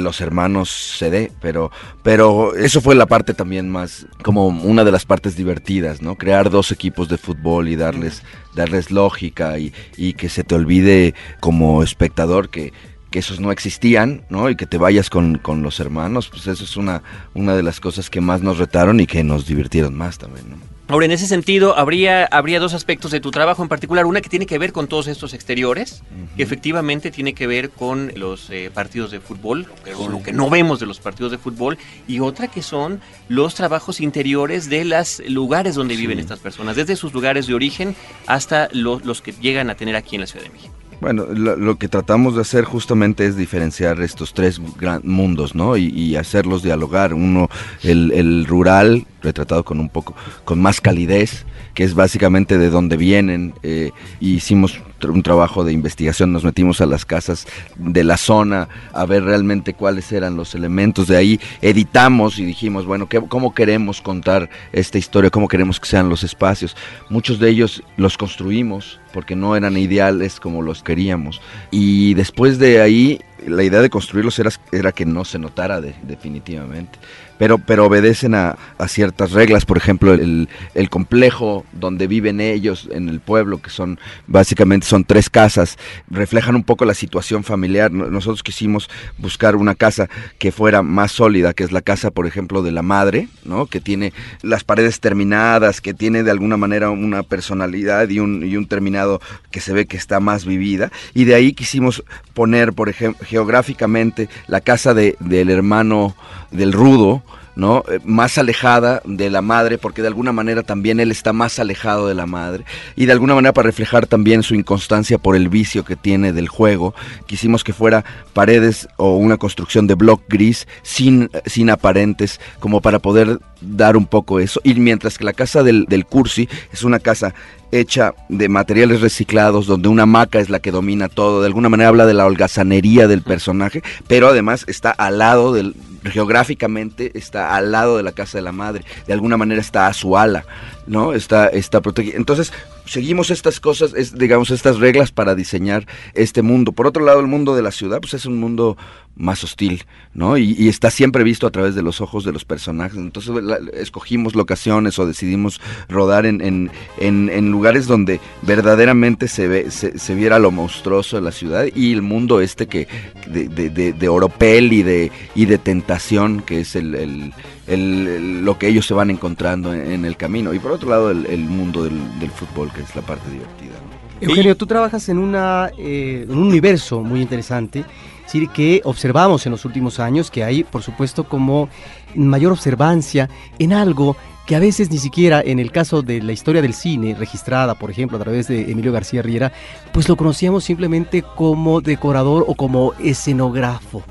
los 0.00 0.20
hermanos 0.20 0.70
se 0.70 1.10
dé, 1.10 1.32
pero, 1.40 1.70
pero 2.02 2.54
eso 2.54 2.80
fue 2.80 2.94
la 2.94 3.06
parte 3.06 3.34
también 3.34 3.68
más, 3.68 4.06
como 4.22 4.48
una 4.48 4.84
de 4.84 4.92
las 4.92 5.04
partes 5.04 5.36
divertidas, 5.36 6.00
¿no? 6.00 6.16
Crear 6.16 6.48
dos 6.48 6.72
equipos 6.72 7.08
de 7.08 7.18
fútbol 7.18 7.68
y 7.68 7.76
darles, 7.76 8.22
darles 8.54 8.90
lógica 8.90 9.58
y, 9.58 9.74
y 9.96 10.14
que 10.14 10.28
se 10.28 10.44
te 10.44 10.54
olvide 10.54 11.14
como 11.40 11.82
espectador 11.82 12.48
que 12.48 12.72
que 13.10 13.18
esos 13.20 13.40
no 13.40 13.52
existían, 13.52 14.22
¿no? 14.28 14.50
Y 14.50 14.56
que 14.56 14.66
te 14.66 14.78
vayas 14.78 15.10
con, 15.10 15.38
con, 15.38 15.62
los 15.62 15.80
hermanos, 15.80 16.28
pues 16.28 16.46
eso 16.46 16.64
es 16.64 16.76
una, 16.76 17.02
una 17.34 17.56
de 17.56 17.62
las 17.62 17.80
cosas 17.80 18.10
que 18.10 18.20
más 18.20 18.42
nos 18.42 18.58
retaron 18.58 19.00
y 19.00 19.06
que 19.06 19.24
nos 19.24 19.46
divirtieron 19.46 19.94
más 19.94 20.18
también, 20.18 20.50
¿no? 20.50 20.78
Ahora, 20.90 21.04
en 21.04 21.12
ese 21.12 21.26
sentido, 21.26 21.76
habría, 21.76 22.24
habría 22.24 22.60
dos 22.60 22.72
aspectos 22.72 23.10
de 23.10 23.20
tu 23.20 23.30
trabajo 23.30 23.62
en 23.62 23.68
particular. 23.68 24.06
Una 24.06 24.22
que 24.22 24.30
tiene 24.30 24.46
que 24.46 24.56
ver 24.56 24.72
con 24.72 24.88
todos 24.88 25.06
estos 25.06 25.34
exteriores, 25.34 26.02
que 26.34 26.42
efectivamente 26.42 27.10
tiene 27.10 27.34
que 27.34 27.46
ver 27.46 27.68
con 27.68 28.10
los 28.16 28.48
eh, 28.48 28.70
partidos 28.72 29.10
de 29.10 29.20
fútbol, 29.20 29.66
con 29.94 30.12
lo 30.12 30.22
que 30.22 30.32
no 30.32 30.48
vemos 30.48 30.80
de 30.80 30.86
los 30.86 30.98
partidos 30.98 31.30
de 31.30 31.36
fútbol, 31.36 31.76
y 32.06 32.20
otra 32.20 32.48
que 32.48 32.62
son 32.62 33.02
los 33.28 33.54
trabajos 33.54 34.00
interiores 34.00 34.70
de 34.70 34.86
los 34.86 35.22
lugares 35.28 35.74
donde 35.74 35.94
viven 35.94 36.18
estas 36.18 36.38
personas, 36.38 36.74
desde 36.74 36.96
sus 36.96 37.12
lugares 37.12 37.46
de 37.46 37.52
origen 37.52 37.94
hasta 38.26 38.70
los 38.72 39.20
que 39.20 39.32
llegan 39.32 39.68
a 39.68 39.74
tener 39.74 39.94
aquí 39.94 40.16
en 40.16 40.22
la 40.22 40.26
Ciudad 40.26 40.46
de 40.46 40.52
México. 40.52 40.74
Bueno, 41.00 41.26
lo, 41.26 41.76
que 41.76 41.88
tratamos 41.88 42.34
de 42.34 42.40
hacer 42.40 42.64
justamente 42.64 43.26
es 43.26 43.36
diferenciar 43.36 44.00
estos 44.00 44.34
tres 44.34 44.60
gran 44.78 45.00
mundos, 45.04 45.54
¿no? 45.54 45.76
Y, 45.76 46.16
hacerlos 46.16 46.62
dialogar. 46.62 47.14
Uno, 47.14 47.48
el, 47.82 48.46
rural, 48.46 49.06
retratado 49.22 49.64
con 49.64 49.80
un 49.80 49.88
poco, 49.88 50.14
con 50.44 50.60
más 50.60 50.80
calidez, 50.80 51.44
que 51.74 51.84
es 51.84 51.94
básicamente 51.94 52.58
de 52.58 52.70
dónde 52.70 52.96
vienen. 52.96 53.54
Eh, 53.62 53.92
hicimos 54.20 54.80
un 55.06 55.22
trabajo 55.22 55.64
de 55.64 55.72
investigación, 55.72 56.32
nos 56.32 56.44
metimos 56.44 56.80
a 56.80 56.86
las 56.86 57.04
casas 57.04 57.46
de 57.76 58.02
la 58.02 58.16
zona 58.16 58.68
a 58.92 59.06
ver 59.06 59.22
realmente 59.22 59.74
cuáles 59.74 60.10
eran 60.10 60.36
los 60.36 60.54
elementos. 60.54 61.06
De 61.06 61.16
ahí 61.16 61.40
editamos 61.62 62.38
y 62.38 62.44
dijimos, 62.44 62.84
bueno, 62.84 63.08
¿qué, 63.08 63.20
¿cómo 63.20 63.54
queremos 63.54 64.00
contar 64.00 64.50
esta 64.72 64.98
historia? 64.98 65.30
¿Cómo 65.30 65.48
queremos 65.48 65.78
que 65.78 65.88
sean 65.88 66.08
los 66.08 66.24
espacios? 66.24 66.76
Muchos 67.10 67.38
de 67.38 67.48
ellos 67.48 67.82
los 67.96 68.18
construimos 68.18 68.98
porque 69.12 69.36
no 69.36 69.56
eran 69.56 69.76
ideales 69.76 70.40
como 70.40 70.62
los 70.62 70.82
queríamos. 70.82 71.40
Y 71.70 72.14
después 72.14 72.58
de 72.58 72.80
ahí, 72.80 73.20
la 73.46 73.62
idea 73.62 73.80
de 73.80 73.90
construirlos 73.90 74.38
era, 74.38 74.50
era 74.72 74.92
que 74.92 75.06
no 75.06 75.24
se 75.24 75.38
notara 75.38 75.80
definitivamente 75.80 76.98
pero, 77.38 77.58
pero 77.58 77.86
obedecen 77.86 78.34
a, 78.34 78.56
ciertas 78.88 79.32
reglas, 79.32 79.64
por 79.64 79.76
ejemplo, 79.76 80.14
el, 80.14 80.48
el, 80.74 80.88
complejo 80.88 81.64
donde 81.72 82.06
viven 82.06 82.40
ellos 82.40 82.88
en 82.90 83.08
el 83.08 83.20
pueblo, 83.20 83.60
que 83.60 83.70
son 83.70 83.98
básicamente 84.26 84.86
son 84.86 85.04
tres 85.04 85.28
casas, 85.28 85.78
reflejan 86.08 86.54
un 86.54 86.64
poco 86.64 86.84
la 86.84 86.94
situación 86.94 87.44
familiar. 87.44 87.92
Nosotros 87.92 88.42
quisimos 88.42 88.88
buscar 89.18 89.56
una 89.56 89.74
casa 89.74 90.08
que 90.38 90.52
fuera 90.52 90.82
más 90.82 91.12
sólida, 91.12 91.52
que 91.52 91.64
es 91.64 91.72
la 91.72 91.82
casa, 91.82 92.10
por 92.10 92.26
ejemplo, 92.26 92.62
de 92.62 92.72
la 92.72 92.82
madre, 92.82 93.28
¿no? 93.44 93.66
que 93.66 93.80
tiene 93.80 94.12
las 94.42 94.64
paredes 94.64 95.00
terminadas, 95.00 95.80
que 95.80 95.94
tiene 95.94 96.22
de 96.22 96.30
alguna 96.30 96.56
manera 96.56 96.90
una 96.90 97.22
personalidad 97.22 98.08
y 98.08 98.20
un, 98.20 98.44
y 98.44 98.56
un 98.56 98.66
terminado 98.66 99.20
que 99.50 99.60
se 99.60 99.72
ve 99.72 99.86
que 99.86 99.96
está 99.96 100.20
más 100.20 100.44
vivida. 100.44 100.90
Y 101.14 101.24
de 101.24 101.34
ahí 101.34 101.52
quisimos 101.52 102.02
poner, 102.34 102.72
por 102.72 102.88
ejemplo, 102.88 103.26
geográficamente 103.26 104.28
la 104.46 104.60
casa 104.60 104.94
de, 104.94 105.16
del 105.20 105.50
hermano 105.50 106.16
del 106.50 106.72
rudo, 106.72 107.22
¿no? 107.58 107.82
Eh, 107.88 107.98
más 108.04 108.38
alejada 108.38 109.02
de 109.04 109.30
la 109.30 109.42
madre, 109.42 109.78
porque 109.78 110.00
de 110.00 110.06
alguna 110.06 110.30
manera 110.30 110.62
también 110.62 111.00
él 111.00 111.10
está 111.10 111.32
más 111.32 111.58
alejado 111.58 112.06
de 112.06 112.14
la 112.14 112.24
madre, 112.24 112.64
y 112.94 113.06
de 113.06 113.12
alguna 113.12 113.34
manera 113.34 113.52
para 113.52 113.66
reflejar 113.66 114.06
también 114.06 114.44
su 114.44 114.54
inconstancia 114.54 115.18
por 115.18 115.34
el 115.34 115.48
vicio 115.48 115.84
que 115.84 115.96
tiene 115.96 116.32
del 116.32 116.48
juego, 116.48 116.94
quisimos 117.26 117.64
que 117.64 117.72
fuera 117.72 118.04
paredes 118.32 118.88
o 118.96 119.16
una 119.16 119.38
construcción 119.38 119.88
de 119.88 119.94
block 119.94 120.22
gris 120.28 120.68
sin, 120.82 121.30
sin 121.46 121.68
aparentes, 121.68 122.40
como 122.60 122.80
para 122.80 123.00
poder 123.00 123.40
dar 123.60 123.96
un 123.96 124.06
poco 124.06 124.38
eso, 124.38 124.60
y 124.62 124.74
mientras 124.74 125.18
que 125.18 125.24
la 125.24 125.32
casa 125.32 125.64
del, 125.64 125.86
del 125.86 126.06
Cursi 126.06 126.48
es 126.72 126.84
una 126.84 127.00
casa 127.00 127.34
hecha 127.72 128.14
de 128.28 128.48
materiales 128.48 129.00
reciclados, 129.00 129.66
donde 129.66 129.88
una 129.88 130.04
hamaca 130.04 130.38
es 130.38 130.50
la 130.50 130.60
que 130.60 130.70
domina 130.70 131.08
todo, 131.08 131.40
de 131.40 131.46
alguna 131.46 131.68
manera 131.68 131.88
habla 131.88 132.06
de 132.06 132.14
la 132.14 132.26
holgazanería 132.26 133.08
del 133.08 133.22
personaje, 133.22 133.82
pero 134.06 134.28
además 134.28 134.64
está 134.66 134.90
al 134.90 135.18
lado 135.18 135.52
del, 135.52 135.74
geográficamente 136.04 137.12
está 137.14 137.54
al 137.54 137.72
lado 137.72 137.96
de 137.96 138.02
la 138.02 138.12
casa 138.12 138.38
de 138.38 138.42
la 138.42 138.52
madre, 138.52 138.84
de 139.06 139.12
alguna 139.12 139.36
manera 139.36 139.60
está 139.60 139.86
a 139.86 139.92
su 139.92 140.16
ala, 140.16 140.44
¿no? 140.86 141.12
Está, 141.12 141.48
está 141.48 141.80
protegida. 141.80 142.16
Entonces, 142.16 142.52
seguimos 142.88 143.30
estas 143.30 143.60
cosas, 143.60 143.94
es, 143.94 144.16
digamos, 144.16 144.50
estas 144.50 144.78
reglas 144.78 145.12
para 145.12 145.34
diseñar 145.34 145.86
este 146.14 146.42
mundo. 146.42 146.72
Por 146.72 146.86
otro 146.86 147.04
lado, 147.04 147.20
el 147.20 147.26
mundo 147.26 147.54
de 147.54 147.62
la 147.62 147.70
ciudad, 147.70 148.00
pues 148.00 148.14
es 148.14 148.26
un 148.26 148.38
mundo 148.38 148.76
más 149.18 149.42
hostil, 149.42 149.84
¿no? 150.14 150.38
Y, 150.38 150.68
está 150.68 150.90
siempre 150.90 151.24
visto 151.24 151.46
a 151.46 151.50
través 151.50 151.74
de 151.74 151.82
los 151.82 152.00
ojos 152.00 152.24
de 152.24 152.32
los 152.32 152.44
personajes. 152.44 152.96
Entonces 152.96 153.34
escogimos 153.74 154.34
locaciones 154.34 154.98
o 154.98 155.06
decidimos 155.06 155.60
rodar 155.88 156.24
en, 156.24 156.40
en, 156.40 156.70
en, 156.98 157.50
lugares 157.50 157.86
donde 157.86 158.20
verdaderamente 158.42 159.26
se, 159.26 159.48
ve, 159.48 159.70
se, 159.70 160.14
viera 160.14 160.38
lo 160.38 160.50
monstruoso 160.50 161.16
de 161.16 161.22
la 161.22 161.32
ciudad 161.32 161.66
y 161.74 161.92
el 161.92 162.02
mundo 162.02 162.40
este 162.40 162.68
que 162.68 162.86
de, 163.26 163.48
de, 163.48 163.92
de, 163.92 164.08
oropel 164.08 164.72
y 164.72 164.82
de, 164.82 165.10
y 165.34 165.46
de 165.46 165.58
tentación 165.58 166.40
que 166.40 166.60
es 166.60 166.76
el, 166.76 167.32
lo 167.76 168.58
que 168.58 168.68
ellos 168.68 168.86
se 168.86 168.94
van 168.94 169.10
encontrando 169.10 169.74
en, 169.74 170.04
el 170.04 170.16
camino. 170.16 170.54
Y 170.54 170.58
por 170.58 170.72
otro 170.72 170.90
lado, 170.90 171.10
el, 171.10 171.38
mundo 171.40 171.84
del, 171.84 171.98
del, 172.18 172.30
fútbol, 172.30 172.72
que 172.72 172.82
es 172.82 172.94
la 172.96 173.02
parte 173.02 173.30
divertida. 173.30 173.74
Eugenio, 174.20 174.56
tú 174.56 174.66
trabajas 174.66 175.08
en, 175.08 175.18
una, 175.18 175.70
eh, 175.78 176.26
un 176.28 176.38
universo 176.38 177.02
muy 177.02 177.20
interesante 177.20 177.84
decir, 178.28 178.48
que 178.50 178.82
observamos 178.84 179.46
en 179.46 179.52
los 179.52 179.64
últimos 179.64 179.98
años 179.98 180.30
que 180.30 180.44
hay, 180.44 180.62
por 180.62 180.82
supuesto, 180.82 181.24
como 181.24 181.68
mayor 182.14 182.52
observancia 182.52 183.28
en 183.58 183.72
algo 183.72 184.16
que 184.46 184.56
a 184.56 184.60
veces 184.60 184.90
ni 184.90 184.98
siquiera 184.98 185.42
en 185.44 185.58
el 185.58 185.70
caso 185.70 186.02
de 186.02 186.22
la 186.22 186.32
historia 186.32 186.62
del 186.62 186.74
cine, 186.74 187.14
registrada, 187.14 187.74
por 187.74 187.90
ejemplo, 187.90 188.16
a 188.16 188.20
través 188.20 188.48
de 188.48 188.70
Emilio 188.70 188.92
García 188.92 189.22
Riera, 189.22 189.52
pues 189.92 190.08
lo 190.08 190.16
conocíamos 190.16 190.64
simplemente 190.64 191.22
como 191.22 191.80
decorador 191.80 192.44
o 192.48 192.54
como 192.54 192.92
escenógrafo 192.98 194.02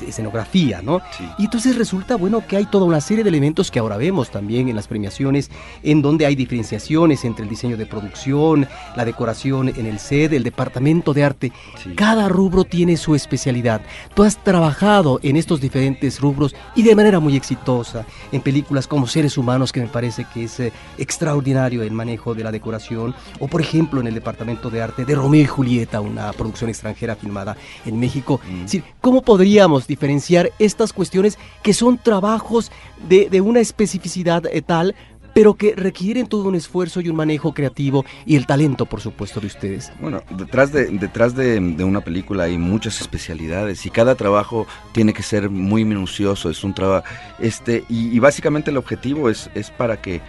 escenografía, 0.00 0.80
¿no? 0.82 1.02
Y 1.38 1.44
entonces 1.44 1.76
resulta, 1.76 2.16
bueno, 2.16 2.46
que 2.46 2.56
hay 2.56 2.66
toda 2.66 2.86
una 2.86 3.00
serie 3.00 3.24
de 3.24 3.30
elementos 3.30 3.70
que 3.70 3.78
ahora 3.78 3.96
vemos 3.96 4.30
también 4.30 4.68
en 4.68 4.76
las 4.76 4.88
premiaciones, 4.88 5.50
en 5.82 6.00
donde 6.00 6.26
hay 6.26 6.34
diferenciaciones 6.34 7.24
entre 7.24 7.44
el 7.44 7.50
diseño 7.50 7.76
de 7.76 7.86
producción, 7.86 8.66
la 8.96 9.04
decoración 9.04 9.68
en 9.68 9.86
el 9.86 9.98
set, 9.98 10.32
el 10.32 10.42
departamento 10.42 11.12
de 11.12 11.24
arte. 11.24 11.52
Cada 11.96 12.28
rubro 12.28 12.64
tiene 12.64 12.96
su 12.96 13.14
especialidad. 13.14 13.82
Tú 14.14 14.22
has 14.22 14.42
trabajado 14.42 15.20
en 15.22 15.36
estos 15.36 15.60
diferentes 15.60 16.20
rubros 16.20 16.54
y 16.74 16.82
de 16.82 16.94
manera 16.94 17.20
muy 17.20 17.36
exitosa 17.36 18.06
en 18.30 18.40
películas 18.40 18.86
como 18.86 19.06
Seres 19.06 19.36
Humanos, 19.36 19.72
que 19.72 19.80
me 19.80 19.88
parece 19.88 20.26
que 20.32 20.44
es 20.44 20.60
eh, 20.60 20.72
extraordinario 20.98 21.82
el 21.82 21.92
manejo 21.92 22.34
de 22.34 22.44
la 22.44 22.52
decoración, 22.52 23.14
o 23.38 23.48
por 23.48 23.60
ejemplo 23.60 24.00
en 24.00 24.06
el 24.06 24.14
departamento 24.14 24.70
de 24.70 24.82
arte 24.82 25.04
de 25.04 25.14
Romeo 25.14 25.42
y 25.42 25.46
Julieta, 25.46 26.00
una 26.00 26.32
producción 26.32 26.70
extranjera 26.70 27.16
filmada 27.16 27.56
en 27.84 27.98
México. 27.98 28.40
Mm. 28.44 28.54
Es 28.56 28.62
decir, 28.62 28.84
¿cómo 29.00 29.22
podríamos 29.22 29.81
diferenciar 29.86 30.50
estas 30.58 30.92
cuestiones 30.92 31.38
que 31.62 31.74
son 31.74 31.98
trabajos 31.98 32.70
de, 33.08 33.40
una 33.40 33.60
especificidad 33.60 34.46
eh, 34.46 34.62
tal 34.62 34.94
pero 35.34 35.54
que 35.54 35.74
requieren 35.74 36.26
todo 36.26 36.48
un 36.48 36.54
esfuerzo 36.54 37.00
y 37.00 37.08
un 37.08 37.16
manejo 37.16 37.54
creativo 37.54 38.04
y 38.26 38.36
el 38.36 38.46
talento, 38.46 38.86
por 38.86 39.00
supuesto, 39.00 39.40
de 39.40 39.46
ustedes. 39.46 39.92
Bueno, 40.00 40.22
detrás 40.30 40.72
de, 40.72 40.86
detrás 40.86 41.34
de, 41.34 41.58
una 41.58 42.02
película 42.02 42.44
hay 42.44 42.58
muchas 42.58 43.00
especialidades 43.00 43.86
y 43.86 43.90
cada 43.90 44.14
trabajo 44.14 44.66
tiene 44.92 45.12
que 45.12 45.22
ser 45.22 45.50
muy 45.50 45.84
minucioso, 45.84 46.50
es 46.50 46.62
un 46.64 46.74
trabajo, 46.74 47.06
este, 47.38 47.84
y, 47.88 48.18
básicamente 48.18 48.70
el 48.70 48.76
objetivo 48.76 49.30
es, 49.30 49.50
es 49.54 49.70
para 49.70 50.00
que 50.00 50.20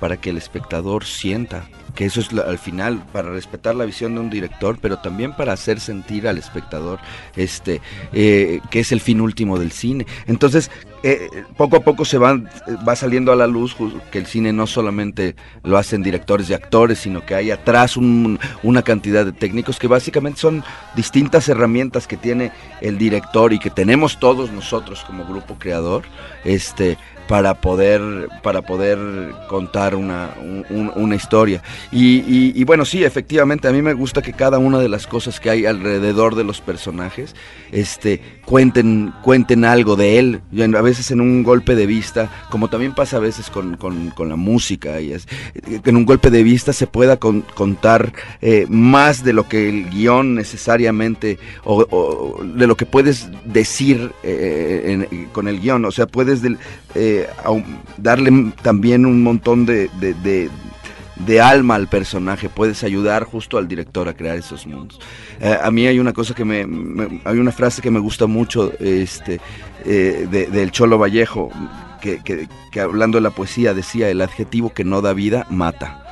para 0.00 0.16
que 0.16 0.30
el 0.30 0.36
espectador 0.36 1.04
sienta 1.04 1.64
que 1.96 2.04
eso 2.04 2.20
es 2.20 2.32
al 2.32 2.58
final 2.58 3.02
para 3.12 3.30
respetar 3.30 3.74
la 3.74 3.86
visión 3.86 4.14
de 4.14 4.20
un 4.20 4.30
director, 4.30 4.78
pero 4.80 4.98
también 4.98 5.34
para 5.34 5.54
hacer 5.54 5.80
sentir 5.80 6.28
al 6.28 6.38
espectador 6.38 7.00
este 7.34 7.80
eh, 8.12 8.60
que 8.70 8.80
es 8.80 8.92
el 8.92 9.00
fin 9.00 9.20
último 9.20 9.58
del 9.58 9.72
cine. 9.72 10.06
Entonces 10.26 10.70
eh, 11.02 11.44
poco 11.56 11.76
a 11.76 11.80
poco 11.80 12.04
se 12.04 12.18
van 12.18 12.48
va 12.86 12.96
saliendo 12.96 13.32
a 13.32 13.36
la 13.36 13.46
luz 13.46 13.76
que 14.10 14.18
el 14.18 14.26
cine 14.26 14.52
no 14.52 14.66
solamente 14.66 15.36
lo 15.62 15.78
hacen 15.78 16.02
directores 16.02 16.50
y 16.50 16.54
actores, 16.54 16.98
sino 16.98 17.24
que 17.24 17.34
hay 17.34 17.50
atrás 17.50 17.96
una 17.96 18.82
cantidad 18.82 19.24
de 19.24 19.32
técnicos 19.32 19.78
que 19.78 19.88
básicamente 19.88 20.40
son 20.40 20.64
distintas 20.94 21.48
herramientas 21.48 22.06
que 22.06 22.16
tiene 22.16 22.52
el 22.80 22.98
director 22.98 23.52
y 23.52 23.58
que 23.58 23.70
tenemos 23.70 24.20
todos 24.20 24.50
nosotros 24.52 25.04
como 25.06 25.24
grupo 25.24 25.56
creador, 25.58 26.04
este 26.44 26.98
para 27.28 27.54
poder, 27.54 28.28
para 28.42 28.62
poder 28.62 28.98
contar 29.48 29.94
una, 29.94 30.30
una 30.70 31.14
historia. 31.14 31.62
Y, 31.90 32.62
bueno, 32.64 32.84
sí, 32.84 33.04
efectivamente, 33.04 33.68
a 33.68 33.72
mí 33.72 33.82
me 33.82 33.94
gusta 33.94 34.22
que 34.22 34.32
cada 34.32 34.58
una 34.58 34.78
de 34.78 34.88
las 34.88 35.06
cosas 35.06 35.40
que 35.40 35.50
hay 35.50 35.66
alrededor 35.66 36.34
de 36.34 36.44
los 36.44 36.60
personajes 36.60 37.34
este, 37.72 38.20
cuenten, 38.44 39.12
cuenten 39.22 39.64
algo 39.64 39.96
de 39.96 40.18
él. 40.18 40.40
A 40.76 40.82
veces 40.82 41.10
en 41.10 41.20
un 41.20 41.42
golpe 41.42 41.74
de 41.74 41.86
vista, 41.86 42.30
como 42.50 42.68
también 42.68 42.94
pasa 42.94 43.16
a 43.16 43.20
veces 43.20 43.50
con, 43.50 43.76
la 44.28 44.36
música, 44.36 45.00
y 45.00 45.14
en 45.84 45.96
un 45.96 46.04
golpe 46.04 46.30
de 46.30 46.42
vista 46.42 46.72
se 46.72 46.86
pueda 46.86 47.16
contar 47.16 48.12
eh, 48.40 48.66
más 48.68 49.24
de 49.24 49.32
lo 49.32 49.48
que 49.48 49.68
el 49.68 49.90
guion 49.90 50.34
necesariamente, 50.34 51.38
o, 51.64 52.40
de 52.42 52.66
lo 52.66 52.76
que 52.76 52.86
puedes 52.86 53.28
decir 53.44 54.12
eh, 54.22 55.28
con 55.32 55.48
el 55.48 55.60
guion. 55.60 55.84
O 55.84 55.90
sea, 55.90 56.06
puedes... 56.06 56.42
Eh, 56.94 57.15
darle 57.96 58.52
también 58.62 59.06
un 59.06 59.22
montón 59.22 59.66
de, 59.66 60.50
alma 61.42 61.74
al 61.74 61.88
personaje, 61.88 62.48
puedes 62.48 62.84
ayudar 62.84 63.24
justo 63.24 63.58
al 63.58 63.68
director 63.68 64.08
a 64.08 64.14
crear 64.14 64.36
esos 64.36 64.66
mundos. 64.66 65.00
Eh, 65.40 65.56
a 65.60 65.70
mí 65.70 65.86
hay 65.86 65.98
una 65.98 66.12
cosa 66.12 66.34
que 66.34 66.44
me, 66.44 67.20
hay 67.24 67.38
una 67.38 67.52
frase 67.52 67.82
que 67.82 67.90
me 67.90 68.00
gusta 68.00 68.26
mucho 68.26 68.72
este, 68.78 69.40
eh, 69.84 70.26
del 70.30 70.70
Cholo 70.70 70.98
Vallejo, 70.98 71.50
que, 72.00 72.48
hablando 72.80 73.18
de 73.18 73.22
la 73.22 73.30
poesía 73.30 73.74
decía, 73.74 74.08
el 74.08 74.20
adjetivo 74.20 74.72
que 74.72 74.84
no 74.84 75.02
da 75.02 75.12
vida 75.12 75.46
mata. 75.50 76.02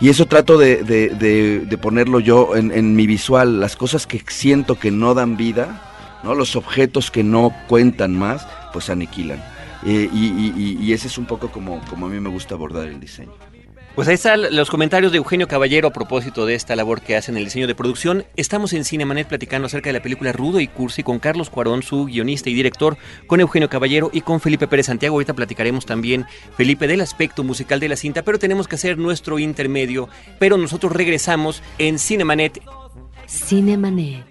Y 0.00 0.10
eso 0.10 0.26
trato 0.26 0.58
de, 0.58 0.84
de, 0.84 1.78
ponerlo 1.78 2.20
yo 2.20 2.54
en, 2.54 2.70
en, 2.70 2.94
mi 2.94 3.06
visual, 3.06 3.58
las 3.58 3.74
cosas 3.74 4.06
que 4.06 4.22
siento 4.28 4.78
que 4.78 4.92
no 4.92 5.14
dan 5.14 5.36
vida, 5.36 5.82
¿no? 6.22 6.34
los 6.34 6.54
objetos 6.54 7.10
que 7.10 7.24
no 7.24 7.52
cuentan 7.66 8.16
más, 8.16 8.46
pues 8.72 8.90
aniquilan. 8.90 9.42
Eh, 9.86 10.08
y, 10.12 10.78
y, 10.80 10.92
ese 10.92 11.06
es 11.06 11.18
un 11.18 11.26
poco 11.26 11.50
como, 11.50 11.80
como 11.88 12.06
a 12.06 12.08
mí 12.08 12.18
me 12.20 12.30
gusta 12.30 12.54
abordar 12.54 12.88
el 12.88 12.98
diseño. 12.98 13.32
Pues 13.98 14.06
ahí 14.06 14.14
están 14.14 14.54
los 14.54 14.70
comentarios 14.70 15.10
de 15.10 15.18
Eugenio 15.18 15.48
Caballero 15.48 15.88
a 15.88 15.92
propósito 15.92 16.46
de 16.46 16.54
esta 16.54 16.76
labor 16.76 17.00
que 17.00 17.16
hace 17.16 17.32
en 17.32 17.36
el 17.36 17.46
diseño 17.46 17.66
de 17.66 17.74
producción. 17.74 18.24
Estamos 18.36 18.72
en 18.72 18.84
Cinemanet 18.84 19.26
platicando 19.26 19.66
acerca 19.66 19.88
de 19.88 19.94
la 19.94 20.02
película 20.02 20.30
Rudo 20.30 20.60
y 20.60 20.68
Cursi 20.68 21.02
con 21.02 21.18
Carlos 21.18 21.50
Cuarón, 21.50 21.82
su 21.82 22.04
guionista 22.04 22.48
y 22.48 22.54
director, 22.54 22.96
con 23.26 23.40
Eugenio 23.40 23.68
Caballero 23.68 24.08
y 24.12 24.20
con 24.20 24.38
Felipe 24.38 24.68
Pérez 24.68 24.86
Santiago. 24.86 25.16
Ahorita 25.16 25.34
platicaremos 25.34 25.84
también, 25.84 26.26
Felipe, 26.56 26.86
del 26.86 27.00
aspecto 27.00 27.42
musical 27.42 27.80
de 27.80 27.88
la 27.88 27.96
cinta, 27.96 28.22
pero 28.22 28.38
tenemos 28.38 28.68
que 28.68 28.76
hacer 28.76 28.98
nuestro 28.98 29.40
intermedio. 29.40 30.08
Pero 30.38 30.58
nosotros 30.58 30.92
regresamos 30.92 31.60
en 31.78 31.98
Cinemanet. 31.98 32.62
Cinemanet. 33.26 34.27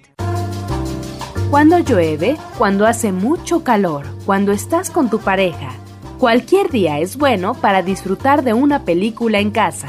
Cuando 1.49 1.79
llueve, 1.79 2.37
cuando 2.57 2.85
hace 2.85 3.11
mucho 3.11 3.63
calor, 3.63 4.05
cuando 4.25 4.51
estás 4.51 4.89
con 4.89 5.09
tu 5.09 5.19
pareja 5.19 5.71
Cualquier 6.17 6.71
día 6.71 6.99
es 6.99 7.15
bueno 7.15 7.53
para 7.53 7.83
disfrutar 7.83 8.43
de 8.43 8.55
una 8.55 8.85
película 8.85 9.39
en 9.39 9.51
casa. 9.51 9.87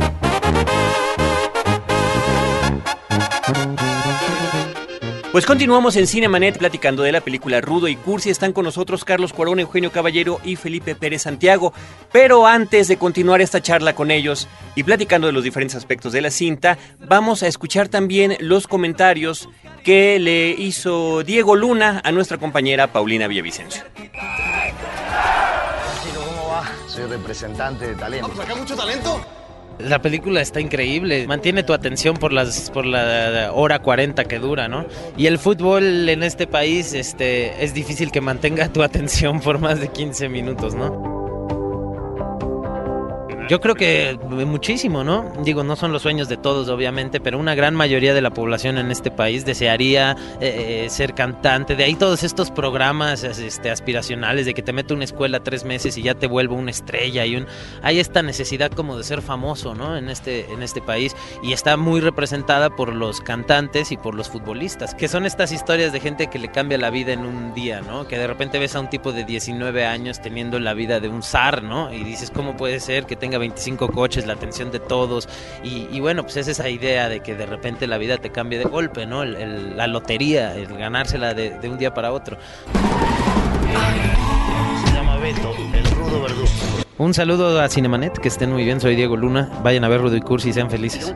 Pues 5.35 5.47
continuamos 5.47 5.97
en 5.97 6.07
Cinemanet 6.07 6.59
platicando 6.59 7.03
de 7.03 7.11
la 7.11 7.21
película 7.21 7.61
Rudo 7.61 7.89
y 7.89 7.97
Cursi. 7.97 8.31
Están 8.31 8.53
con 8.53 8.65
nosotros 8.65 9.05
Carlos 9.05 9.33
Cuarón, 9.33 9.59
Eugenio 9.59 9.91
Caballero 9.91 10.41
y 10.45 10.55
Felipe 10.55 10.95
Pérez 10.95 11.23
Santiago. 11.23 11.73
Pero 12.13 12.47
antes 12.47 12.87
de 12.87 12.99
continuar 12.99 13.41
esta 13.41 13.61
charla 13.61 13.97
con 13.97 14.13
ellos 14.13 14.47
y 14.77 14.85
platicando 14.85 15.27
de 15.27 15.33
los 15.33 15.43
diferentes 15.43 15.75
aspectos 15.75 16.13
de 16.13 16.21
la 16.21 16.31
cinta, 16.31 16.79
vamos 17.01 17.43
a 17.43 17.49
escuchar 17.49 17.89
también 17.89 18.37
los 18.39 18.69
comentarios 18.69 19.49
que 19.83 20.21
le 20.21 20.51
hizo 20.51 21.25
Diego 21.25 21.57
Luna 21.57 22.01
a 22.05 22.13
nuestra 22.13 22.39
compañera 22.39 22.93
Paulina 22.93 23.27
Villavicencio. 23.27 23.83
¿Cómo 26.15 26.49
va? 26.49 26.63
Soy 26.87 27.07
representante 27.07 27.89
de 27.89 27.95
talento. 27.97 28.29
¿Vamos 28.29 28.45
acá 28.45 28.55
mucho 28.55 28.77
talento? 28.77 29.44
La 29.79 30.01
película 30.01 30.41
está 30.41 30.61
increíble, 30.61 31.27
mantiene 31.27 31.63
tu 31.63 31.73
atención 31.73 32.17
por 32.17 32.33
las 32.33 32.71
por 32.71 32.87
la 32.87 33.51
hora 33.53 33.81
40 33.81 34.25
que 34.25 34.39
dura, 34.39 34.69
¿no? 34.69 34.87
Y 35.17 35.27
el 35.27 35.39
fútbol 35.39 36.09
en 36.09 36.23
este 36.23 36.47
país 36.47 36.95
este 36.95 37.65
es 37.65 37.75
difícil 37.75 38.11
que 38.13 38.21
mantenga 38.21 38.73
tu 38.73 38.83
atención 38.85 39.41
por 39.41 39.59
más 39.59 39.81
de 39.81 39.89
15 39.89 40.29
minutos, 40.29 40.75
¿no? 40.75 41.14
Yo 43.49 43.61
creo 43.61 43.75
que 43.75 44.19
muchísimo, 44.47 45.05
¿no? 45.05 45.31
Digo, 45.43 45.65
no 45.65 45.77
son 45.77 45.93
los 45.93 46.03
sueños 46.03 46.29
de 46.29 46.37
todos, 46.37 46.69
obviamente, 46.69 47.21
pero 47.21 47.39
una 47.39 47.55
gran 47.55 47.75
mayoría 47.75 48.15
de 48.15 48.23
la 48.23 48.31
población 48.31 48.79
en 48.79 48.91
este 48.91 49.11
país 49.11 49.45
desearía 49.45 50.17
eh, 50.41 50.85
eh, 50.85 50.91
ser 50.91 51.15
cantante. 51.15 51.77
De 51.77 51.85
ahí 51.85 51.95
todos 51.95 52.23
estos 52.23 52.51
programas 52.51 53.23
este, 53.23 53.71
aspiracionales 53.71 54.47
de 54.47 54.55
que 54.55 54.63
te 54.63 54.73
meto 54.73 54.95
una 54.95 55.05
escuela 55.05 55.41
tres 55.41 55.65
meses 55.65 55.99
y 55.99 56.03
ya 56.03 56.15
te 56.15 56.27
vuelvo 56.27 56.55
una 56.55 56.71
estrella. 56.71 57.27
y 57.27 57.37
un 57.37 57.47
Hay 57.83 58.01
esta 58.01 58.23
necesidad 58.23 58.71
como 58.71 58.97
de 58.97 59.05
ser 59.05 59.21
famoso, 59.21 59.75
¿no? 59.75 59.97
En 59.97 60.09
este, 60.09 60.51
en 60.51 60.63
este 60.63 60.81
país 60.81 61.15
y 61.43 61.53
está 61.53 61.77
muy 61.77 62.01
representada 62.01 62.71
por 62.71 62.95
los 62.95 63.21
cantantes 63.21 63.93
y 63.93 63.97
por 63.97 64.15
los 64.15 64.29
futbolistas, 64.31 64.95
que 64.95 65.09
son 65.09 65.27
estas 65.27 65.53
historias 65.53 65.93
de 65.93 66.01
gente 66.01 66.29
que 66.29 66.39
le 66.39 66.51
cambia 66.51 66.79
la 66.79 66.91
vida 66.91 67.13
en 67.13 67.27
un 67.27 67.53
día, 67.55 67.81
¿no? 67.83 68.07
Que 68.09 68.19
de 68.19 68.27
repente 68.27 68.59
ves 68.59 68.75
a 68.75 68.81
un 68.81 68.89
tipo 68.89 69.13
de 69.13 69.25
19 69.25 69.85
años 69.85 70.23
teniendo 70.23 70.59
la 70.59 70.75
vida 70.75 71.01
de 71.01 71.09
un 71.09 71.23
zar, 71.23 71.63
¿no? 71.63 71.93
Y 71.93 72.05
dices, 72.05 72.31
¿cómo 72.31 72.57
puede 72.57 72.81
ser 72.81 73.07
que 73.07 73.17
tenga 73.17 73.34
25 73.39 73.89
coches, 73.89 74.27
la 74.27 74.35
atención 74.35 74.71
de 74.71 74.81
todos. 74.81 75.29
Y, 75.63 76.01
bueno, 76.01 76.23
pues 76.23 76.37
es 76.37 76.49
esa 76.49 76.69
idea 76.69 77.09
de 77.09 77.21
que 77.21 77.35
de 77.35 77.47
repente 77.47 77.87
la 77.87 77.99
vida 77.99 78.19
te 78.19 78.31
cambie 78.31 78.59
de 78.59 78.65
golpe, 78.65 79.07
¿no? 79.07 79.25
la 79.25 79.87
lotería, 79.87 80.55
el 80.57 80.77
ganársela 80.77 81.35
de, 81.35 81.59
un 81.69 81.79
día 81.79 81.95
para 81.95 82.13
otro. 82.13 82.37
Se 84.87 84.95
llama 84.95 85.17
Beto, 85.19 85.55
el 85.73 85.85
rudo 85.85 86.23
verdugo. 86.23 86.49
Un 86.97 87.13
saludo 87.13 87.61
a 87.61 87.69
Cinemanet, 87.69 88.19
que 88.19 88.29
estén 88.29 88.53
muy 88.53 88.65
bien, 88.65 88.81
soy 88.81 88.95
Diego 88.95 89.17
Luna. 89.17 89.51
Vayan 89.65 89.83
a 89.85 89.89
ver 89.89 90.01
Rudo 90.01 90.17
y 90.17 90.21
Cursi 90.21 90.51
y 90.51 90.53
sean 90.53 90.71
felices. 90.71 91.15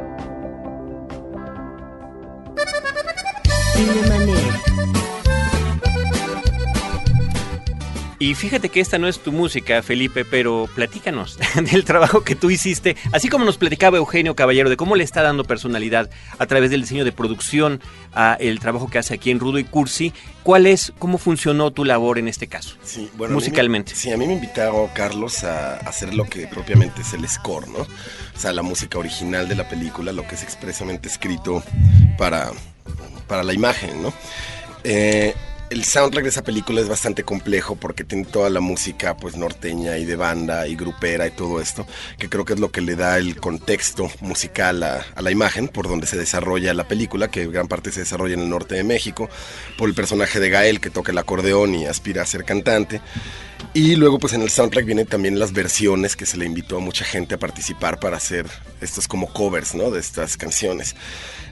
Y 8.20 8.35
fíjate 8.35 8.68
que 8.68 8.81
esta 8.81 8.98
no 8.98 9.07
es 9.07 9.20
tu 9.20 9.31
música, 9.31 9.81
Felipe, 9.81 10.24
pero 10.24 10.68
platícanos 10.74 11.38
del 11.70 11.85
trabajo 11.85 12.24
que 12.24 12.35
tú 12.35 12.50
hiciste, 12.50 12.96
así 13.12 13.28
como 13.28 13.44
nos 13.44 13.59
platicaba 13.59 13.98
Eugenio 13.98 14.35
Caballero 14.35 14.68
de 14.68 14.76
cómo 14.76 14.96
le 14.96 15.04
está 15.04 15.22
dando 15.22 15.44
personalidad 15.44 16.11
a 16.38 16.46
través 16.46 16.70
del 16.70 16.81
diseño 16.81 17.04
de 17.04 17.12
producción 17.12 17.81
a 18.12 18.37
el 18.40 18.59
trabajo 18.59 18.88
que 18.88 18.98
hace 18.98 19.14
aquí 19.14 19.31
en 19.31 19.38
Rudo 19.38 19.61
y 19.61 19.64
Cursi. 19.64 20.12
¿Cuál 20.42 20.66
es, 20.66 20.92
cómo 20.98 21.18
funcionó 21.18 21.70
tu 21.70 21.85
labor 21.85 22.18
en 22.18 22.26
este 22.26 22.48
caso? 22.48 22.76
Sí, 22.83 23.09
bueno, 23.16 23.35
musicalmente. 23.35 23.94
sí, 23.94 24.11
a 24.11 24.16
mí 24.16 24.26
me 24.26 24.33
invitaron 24.33 24.88
Carlos 24.94 25.44
a 25.44 25.76
hacer 25.76 26.14
lo 26.14 26.24
que 26.24 26.48
propiamente 26.48 27.02
es 27.02 27.12
el 27.12 27.28
score, 27.28 27.68
¿no? 27.68 27.81
O 27.81 28.40
sea, 28.40 28.52
la 28.52 28.62
música 28.62 28.98
original 28.98 29.46
de 29.46 29.54
la 29.54 29.68
película, 29.68 30.11
lo 30.11 30.26
que 30.26 30.35
es 30.35 30.42
expresamente 30.42 31.09
escrito 31.09 31.62
para, 32.16 32.50
para 33.28 33.44
la 33.44 33.52
imagen, 33.52 34.02
¿no? 34.02 34.12
Eh, 34.83 35.35
el 35.70 35.85
soundtrack 35.85 36.24
de 36.24 36.31
esa 36.31 36.42
película 36.42 36.81
es 36.81 36.88
bastante 36.88 37.24
complejo 37.24 37.76
porque 37.76 38.04
tiene 38.04 38.24
toda 38.24 38.48
la 38.48 38.61
música 38.61 39.16
pues 39.16 39.37
norteña 39.37 39.98
y 39.98 40.04
de 40.04 40.16
banda 40.16 40.66
y 40.66 40.76
grupera 40.76 41.26
y 41.26 41.31
todo 41.31 41.61
esto, 41.61 41.87
que 42.18 42.28
creo 42.28 42.44
que 42.44 42.54
es 42.54 42.61
lo 42.61 42.70
que 42.70 42.81
le 42.81 42.96
da 42.96 43.18
el 43.18 43.37
contexto 43.37 44.11
musical 44.20 44.83
a, 44.83 45.04
la 45.20 45.31
imagen 45.31 45.68
por 45.68 45.88
donde 45.88 46.07
se 46.07 46.16
desarrolla 46.16 46.72
la 46.72 46.88
película, 46.88 47.28
que 47.28 47.46
gran 47.46 47.68
parte 47.68 47.92
se 47.92 48.00
desarrolla 48.00 48.35
en 48.35 48.40
el 48.40 48.48
norte 48.48 48.76
de 48.76 48.85
México, 48.85 49.28
por 49.76 49.88
el 49.88 49.94
personaje 49.94 50.40
de 50.40 50.50
Gael 50.50 50.81
que 50.81 50.90
toca 50.90 51.12
el 51.12 51.18
acordeón 51.18 51.74
y 51.74 51.87
aspira 51.87 52.22
a 52.22 52.26
ser 52.26 52.44
cantante. 52.44 53.00
Y 53.74 53.96
luego 53.96 54.18
pues 54.18 54.33
en 54.33 54.42
el 54.42 54.50
soundtrack 54.50 54.87
vienen 54.87 55.07
también 55.07 55.38
las 55.38 55.52
versiones 55.52 56.16
que 56.16 56.26
se 56.26 56.37
le 56.37 56.46
invitó 56.46 56.78
a 56.78 56.81
mucha 56.81 57.04
gente 57.04 57.35
a 57.35 57.38
participar 57.38 58.00
para 58.00 58.16
hacer 58.16 58.46
estos 58.81 59.07
como 59.09 59.33
covers, 59.33 59.74
¿no? 59.74 59.90
De 59.90 60.00
estas 60.00 60.37
canciones. 60.37 60.94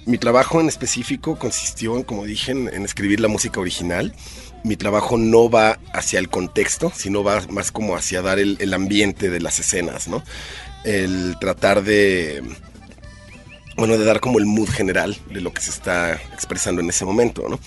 Mi 0.06 0.18
trabajo 0.18 0.60
en 0.60 0.68
específico 0.68 1.36
consistió 1.36 1.96
en, 1.96 2.04
como 2.04 2.24
dije, 2.24 2.52
en, 2.52 2.84
escribir 2.84 3.18
la 3.18 3.28
música 3.28 3.60
original. 3.60 4.14
Mi 4.62 4.76
trabajo 4.76 5.18
no 5.18 5.50
va 5.50 5.80
hacia 5.92 6.20
el 6.20 6.28
contexto, 6.28 6.92
sino 6.94 7.24
va 7.24 7.42
más 7.50 7.72
como 7.72 7.96
hacia 7.96 8.22
dar 8.22 8.38
el, 8.38 8.56
el 8.60 8.72
ambiente 8.72 9.30
de 9.30 9.40
las 9.40 9.58
escenas, 9.58 10.06
¿no? 10.06 10.22
El 10.84 11.36
tratar 11.40 11.82
de 11.82 12.42
bueno, 13.76 13.98
de 13.98 14.04
dar 14.04 14.20
como 14.20 14.38
el 14.38 14.46
mood 14.46 14.70
general 14.70 15.16
de 15.30 15.40
lo 15.40 15.52
que 15.52 15.60
se 15.60 15.70
está 15.70 16.14
expresando 16.32 16.80
en 16.80 16.88
ese 16.88 17.04
momento, 17.04 17.46
¿no? 17.48 17.60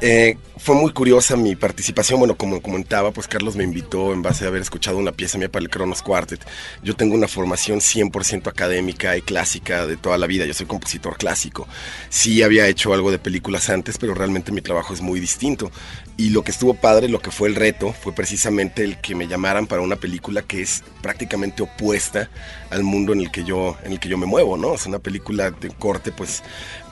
Eh, 0.00 0.36
fue 0.58 0.74
muy 0.74 0.92
curiosa 0.92 1.36
mi 1.36 1.54
participación. 1.54 2.18
Bueno, 2.18 2.36
como 2.36 2.60
comentaba, 2.60 3.12
pues 3.12 3.28
Carlos 3.28 3.56
me 3.56 3.64
invitó 3.64 4.12
en 4.12 4.22
base 4.22 4.44
a 4.44 4.48
haber 4.48 4.62
escuchado 4.62 4.98
una 4.98 5.12
pieza 5.12 5.38
mía 5.38 5.50
para 5.50 5.62
el 5.62 5.70
Cronos 5.70 6.02
Quartet. 6.02 6.44
Yo 6.82 6.96
tengo 6.96 7.14
una 7.14 7.28
formación 7.28 7.80
100% 7.80 8.48
académica 8.48 9.16
y 9.16 9.22
clásica 9.22 9.86
de 9.86 9.96
toda 9.96 10.18
la 10.18 10.26
vida. 10.26 10.44
Yo 10.44 10.54
soy 10.54 10.66
compositor 10.66 11.16
clásico. 11.16 11.68
Sí 12.08 12.42
había 12.42 12.66
hecho 12.66 12.92
algo 12.92 13.10
de 13.10 13.18
películas 13.18 13.70
antes, 13.70 13.98
pero 13.98 14.14
realmente 14.14 14.50
mi 14.50 14.60
trabajo 14.60 14.92
es 14.92 15.00
muy 15.00 15.20
distinto. 15.20 15.70
Y 16.16 16.30
lo 16.30 16.42
que 16.42 16.50
estuvo 16.50 16.74
padre, 16.74 17.08
lo 17.08 17.20
que 17.20 17.30
fue 17.30 17.48
el 17.48 17.54
reto, 17.54 17.92
fue 17.92 18.14
precisamente 18.14 18.82
el 18.82 18.98
que 19.00 19.14
me 19.14 19.28
llamaran 19.28 19.66
para 19.66 19.82
una 19.82 19.96
película 19.96 20.42
que 20.42 20.62
es 20.62 20.82
prácticamente 21.02 21.62
opuesta 21.62 22.30
al 22.70 22.82
mundo 22.82 23.12
en 23.12 23.20
el 23.20 23.30
que 23.30 23.44
yo, 23.44 23.76
en 23.84 23.92
el 23.92 24.00
que 24.00 24.08
yo 24.08 24.16
me 24.16 24.26
muevo, 24.26 24.56
¿no? 24.56 24.74
Es 24.74 24.86
una 24.86 24.98
película 24.98 25.50
de 25.50 25.68
corte, 25.68 26.12
pues, 26.12 26.42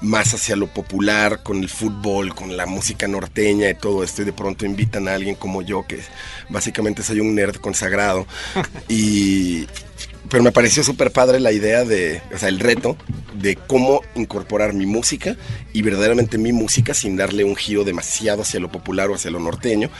más 0.04 0.34
hacia 0.34 0.56
lo 0.56 0.66
popular, 0.68 1.42
con 1.42 1.58
el 1.58 1.68
fútbol, 1.68 2.34
con 2.34 2.56
la 2.56 2.66
música 2.66 3.08
norteña 3.08 3.70
y 3.70 3.74
todo 3.74 4.04
esto, 4.04 4.22
y 4.22 4.24
de 4.26 4.32
pronto 4.32 4.66
invitan 4.66 5.08
a 5.08 5.14
alguien 5.14 5.34
como 5.34 5.62
yo, 5.62 5.86
que 5.86 6.00
básicamente 6.48 7.02
soy 7.02 7.20
un 7.20 7.34
nerd 7.34 7.56
consagrado, 7.56 8.26
y, 8.88 9.66
pero 10.28 10.42
me 10.42 10.52
pareció 10.52 10.82
súper 10.82 11.10
padre 11.10 11.40
la 11.40 11.52
idea 11.52 11.84
de, 11.84 12.22
o 12.34 12.38
sea, 12.38 12.48
el 12.48 12.60
reto 12.60 12.96
de 13.34 13.56
cómo 13.56 14.00
incorporar 14.14 14.72
mi 14.72 14.86
música 14.86 15.36
y 15.72 15.82
verdaderamente 15.82 16.38
mi 16.38 16.52
música 16.52 16.94
sin 16.94 17.16
darle 17.16 17.44
un 17.44 17.56
giro 17.56 17.84
demasiado 17.84 18.42
hacia 18.42 18.60
lo 18.60 18.70
popular 18.70 19.10
o 19.10 19.14
hacia 19.14 19.30
lo 19.30 19.40
norteño 19.40 19.90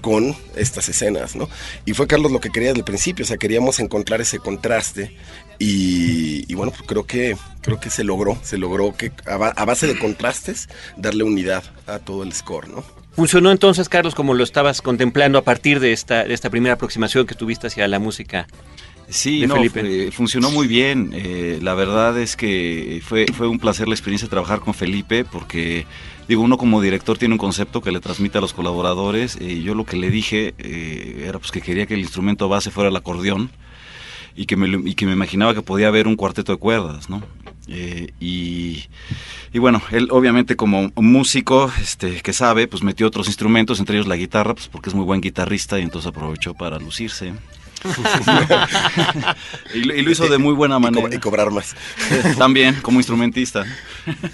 con 0.00 0.34
estas 0.56 0.88
escenas, 0.88 1.36
¿no? 1.36 1.48
Y 1.84 1.92
fue 1.92 2.06
Carlos 2.06 2.32
lo 2.32 2.40
que 2.40 2.50
quería 2.50 2.70
desde 2.70 2.80
el 2.80 2.84
principio, 2.84 3.24
o 3.24 3.28
sea, 3.28 3.36
queríamos 3.36 3.78
encontrar 3.80 4.20
ese 4.20 4.38
contraste 4.38 5.16
y, 5.58 6.52
bueno, 6.54 6.72
pues 6.72 6.82
creo 6.86 7.04
que, 7.04 7.36
creo 7.60 7.80
que 7.80 7.90
se 7.90 8.04
logró, 8.04 8.38
se 8.42 8.58
logró 8.58 8.94
que 8.96 9.12
a, 9.26 9.64
base 9.64 9.86
de 9.86 9.98
contrastes 9.98 10.68
darle 10.96 11.24
unidad 11.24 11.64
a 11.86 11.98
todo 11.98 12.22
el 12.22 12.32
score, 12.32 12.68
¿no? 12.68 12.84
¿Funcionó 13.12 13.52
entonces, 13.52 13.88
Carlos, 13.88 14.14
como 14.14 14.34
lo 14.34 14.42
estabas 14.42 14.82
contemplando 14.82 15.38
a 15.38 15.42
partir 15.42 15.78
de 15.78 15.92
esta, 15.92 16.24
de 16.24 16.34
esta 16.34 16.50
primera 16.50 16.74
aproximación 16.74 17.26
que 17.26 17.34
tuviste 17.36 17.68
hacia 17.68 17.86
la 17.86 18.00
música 18.00 18.48
Sí, 19.08 19.46
no, 19.46 19.56
funcionó 20.12 20.50
muy 20.50 20.66
bien. 20.66 21.10
Eh, 21.14 21.58
la 21.62 21.74
verdad 21.74 22.18
es 22.18 22.36
que 22.36 23.00
fue, 23.04 23.26
fue 23.32 23.48
un 23.48 23.58
placer 23.58 23.88
la 23.88 23.94
experiencia 23.94 24.26
de 24.26 24.30
trabajar 24.30 24.60
con 24.60 24.74
Felipe 24.74 25.24
porque, 25.24 25.86
digo, 26.26 26.42
uno 26.42 26.56
como 26.56 26.80
director 26.80 27.18
tiene 27.18 27.34
un 27.34 27.38
concepto 27.38 27.80
que 27.80 27.92
le 27.92 28.00
transmite 28.00 28.38
a 28.38 28.40
los 28.40 28.54
colaboradores 28.54 29.38
y 29.40 29.62
yo 29.62 29.74
lo 29.74 29.84
que 29.84 29.96
le 29.96 30.10
dije 30.10 30.54
eh, 30.58 31.24
era 31.26 31.38
pues 31.38 31.50
que 31.50 31.60
quería 31.60 31.86
que 31.86 31.94
el 31.94 32.00
instrumento 32.00 32.48
base 32.48 32.70
fuera 32.70 32.88
el 32.88 32.96
acordeón 32.96 33.50
y 34.36 34.46
que 34.46 34.56
me, 34.56 34.68
y 34.88 34.94
que 34.94 35.06
me 35.06 35.12
imaginaba 35.12 35.54
que 35.54 35.62
podía 35.62 35.88
haber 35.88 36.06
un 36.06 36.16
cuarteto 36.16 36.52
de 36.52 36.58
cuerdas, 36.58 37.08
¿no? 37.08 37.22
Eh, 37.68 38.12
y, 38.20 38.84
y, 39.52 39.58
bueno, 39.58 39.80
él 39.90 40.08
obviamente 40.10 40.56
como 40.56 40.92
músico 40.96 41.72
este, 41.80 42.20
que 42.20 42.32
sabe, 42.32 42.66
pues 42.66 42.82
metió 42.82 43.06
otros 43.06 43.26
instrumentos, 43.26 43.78
entre 43.78 43.96
ellos 43.96 44.06
la 44.06 44.16
guitarra, 44.16 44.54
pues 44.54 44.68
porque 44.68 44.90
es 44.90 44.94
muy 44.94 45.04
buen 45.04 45.20
guitarrista 45.20 45.78
y 45.78 45.82
entonces 45.82 46.08
aprovechó 46.08 46.54
para 46.54 46.78
lucirse. 46.78 47.32
y, 49.74 49.84
lo 49.84 50.10
hizo 50.10 50.28
de 50.28 50.38
muy 50.38 50.54
buena 50.54 50.78
manera. 50.78 51.08
Y, 51.14 51.18
cobrar 51.18 51.50
más. 51.50 51.74
También, 52.38 52.76
como 52.82 52.98
instrumentista. 52.98 53.64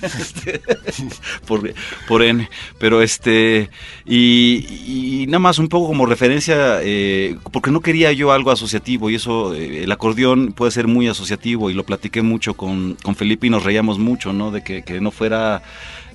Este, 0.02 0.60
por, 1.46 1.72
por 2.06 2.22
N. 2.22 2.48
Pero 2.78 3.02
este. 3.02 3.70
Y, 4.06 5.24
nada 5.28 5.38
más 5.40 5.58
un 5.58 5.68
poco 5.68 5.88
como 5.88 6.06
referencia, 6.06 6.80
eh, 6.82 7.36
porque 7.52 7.70
no 7.70 7.80
quería 7.80 8.12
yo 8.12 8.32
algo 8.32 8.50
asociativo 8.50 9.10
y 9.10 9.16
eso, 9.16 9.54
eh, 9.54 9.84
el 9.84 9.92
acordeón 9.92 10.52
puede 10.52 10.70
ser 10.72 10.86
muy 10.86 11.08
asociativo 11.08 11.70
y 11.70 11.74
lo 11.74 11.84
platiqué 11.84 12.22
mucho 12.22 12.54
con, 12.54 12.96
con 13.02 13.14
Felipe 13.16 13.46
y 13.46 13.50
nos 13.50 13.64
reíamos 13.64 13.98
mucho, 13.98 14.32
¿no? 14.32 14.50
De 14.50 14.62
que, 14.62 14.82
que 14.82 15.00
no 15.00 15.10
fuera 15.10 15.62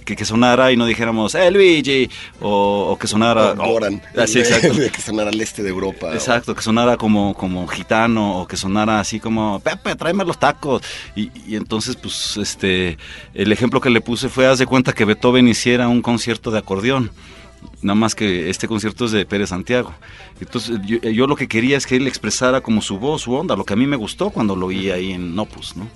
que, 0.05 0.25
sonara 0.25 0.71
y 0.71 0.77
no 0.77 0.85
dijéramos, 0.85 1.35
¡eh, 1.35 1.51
Luigi! 1.51 2.09
O, 2.39 2.97
que 2.99 3.07
sonara... 3.07 3.53
Goran. 3.53 4.01
Así, 4.17 4.39
exacto. 4.39 4.73
que 4.93 5.01
sonara 5.01 5.29
al 5.29 5.41
este 5.41 5.63
de 5.63 5.69
Europa. 5.69 6.13
Exacto, 6.13 6.55
que 6.55 6.61
sonara 6.61 6.97
como, 6.97 7.33
como 7.33 7.67
gitano 7.67 8.39
o 8.39 8.47
que 8.47 8.55
sonara 8.55 8.99
así 8.99 9.19
como, 9.19 9.59
Pepe, 9.59 9.95
tráeme 9.95 10.23
los 10.23 10.39
tacos. 10.39 10.81
Y, 11.15 11.31
y, 11.47 11.55
entonces, 11.55 11.95
pues, 11.95 12.37
este, 12.37 12.97
el 13.33 13.51
ejemplo 13.51 13.81
que 13.81 13.89
le 13.89 14.01
puse 14.01 14.29
fue, 14.29 14.47
haz 14.47 14.59
de 14.59 14.65
cuenta 14.65 14.93
que 14.93 15.05
Beethoven 15.05 15.47
hiciera 15.47 15.87
un 15.87 16.01
concierto 16.01 16.51
de 16.51 16.59
acordeón 16.59 17.11
nada 17.81 17.95
más 17.95 18.15
que 18.15 18.49
este 18.49 18.67
concierto 18.67 19.05
es 19.05 19.11
de 19.11 19.25
Pérez 19.25 19.49
Santiago. 19.49 19.93
Entonces 20.39 20.79
yo, 20.85 20.97
yo, 20.99 21.27
lo 21.27 21.35
que 21.35 21.47
quería 21.47 21.77
es 21.77 21.85
que 21.85 21.95
él 21.95 22.07
expresara 22.07 22.61
como 22.61 22.81
su 22.81 22.99
voz, 22.99 23.23
su 23.23 23.33
onda, 23.33 23.55
lo 23.55 23.63
que 23.63 23.73
a 23.73 23.77
mí 23.77 23.87
me 23.87 23.95
gustó 23.95 24.29
cuando 24.29 24.55
lo 24.55 24.67
oí 24.67 24.89
ahí 24.89 25.11
en 25.11 25.37
Opus, 25.37 25.75
¿no? 25.75 25.87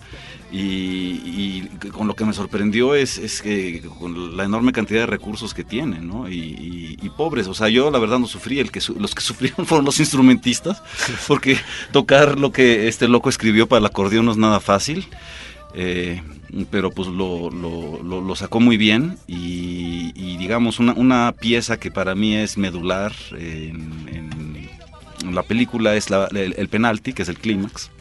Y, 0.52 1.62
con 1.92 2.08
lo 2.08 2.16
que 2.16 2.26
me 2.26 2.34
sorprendió 2.34 2.96
es, 2.96 3.42
que 3.42 3.82
con 4.00 4.36
la 4.36 4.46
enorme 4.46 4.72
cantidad 4.72 5.02
de 5.02 5.06
recursos 5.06 5.54
que 5.54 5.64
tienen, 5.64 6.08
¿no? 6.08 6.30
Y, 6.30 6.98
pobres, 7.18 7.48
o 7.48 7.54
sea, 7.54 7.68
yo 7.70 7.92
la 7.92 8.00
verdad 8.00 8.20
no 8.20 8.28
sufrí, 8.28 8.60
el 8.60 8.72
que 8.72 8.82
los 8.98 9.14
que 9.14 9.22
sufrieron 9.30 9.66
fueron 9.66 9.86
los 9.86 10.00
instrumentistas, 10.00 10.82
porque 11.28 11.58
tocar 11.92 12.40
lo 12.40 12.52
que 12.52 12.88
este 12.88 13.08
loco 13.08 13.30
escribió 13.30 13.68
para 13.68 13.80
el 13.80 13.86
acordeón 13.86 14.26
no 14.26 14.32
es 14.32 14.38
nada 14.38 14.60
fácil. 14.60 15.08
Eh, 15.76 16.22
pero 16.72 16.90
pues 16.90 17.08
lo, 17.08 17.52
lo, 17.52 18.36
sacó 18.36 18.60
muy 18.60 18.76
bien 18.76 19.18
y, 19.28 20.38
digamos 20.38 20.80
una, 20.80 21.32
pieza 21.34 21.78
que 21.80 21.92
para 21.92 22.16
mí 22.16 22.36
es 22.36 22.58
medular 22.58 23.14
en, 23.34 24.68
la 25.32 25.44
película 25.44 25.96
es 25.96 26.08
el, 26.10 26.56
el, 26.58 26.70
penalti, 26.70 27.14
que 27.14 27.22
es 27.22 27.30
el 27.30 27.38
clímax 27.38 27.92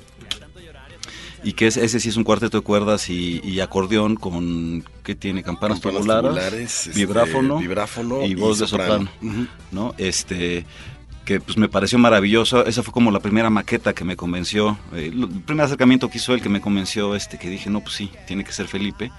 y 1.49 1.55
que 1.55 1.66
es, 1.66 1.78
ese 1.78 1.99
sí 1.99 2.11
es 2.11 2.16
un 2.18 2.24
cuarteto 2.24 2.59
de 2.59 2.62
cuerdas 2.62 3.09
y, 3.09 3.59
acordeón 3.61 4.16
con 4.16 4.84
que 5.03 5.14
tiene 5.14 5.42
campanas, 5.42 5.80
tubulares, 5.80 6.88
este, 6.88 7.01
vibráfono, 7.01 7.57
vibráfono, 7.57 8.22
y 8.22 8.34
voz 8.34 8.59
de 8.59 8.66
soprano, 8.66 9.09
¿no? 9.72 9.94
Este 9.96 10.66
que 11.24 11.40
pues 11.40 11.57
me 11.57 11.70
pareció 11.70 11.99
maravilloso, 11.99 12.66
esa 12.66 12.82
fue 12.82 12.92
como 12.92 13.11
la 13.11 13.20
primera 13.20 13.49
maqueta 13.49 13.94
que 13.94 14.05
me 14.05 14.14
convenció, 14.14 14.78
eh, 14.92 15.11
el 15.11 15.26
primer 15.42 15.64
acercamiento 15.64 16.11
que 16.11 16.18
hizo 16.18 16.34
él 16.34 16.42
que 16.42 16.51
me 16.51 16.61
convenció, 16.61 17.14
este 17.14 17.38
que 17.38 17.49
dije, 17.49 17.70
no, 17.70 17.80
pues 17.80 17.94
sí, 17.94 18.11
tiene 18.26 18.44
que 18.44 18.53
ser 18.53 18.66
Felipe. 18.66 19.11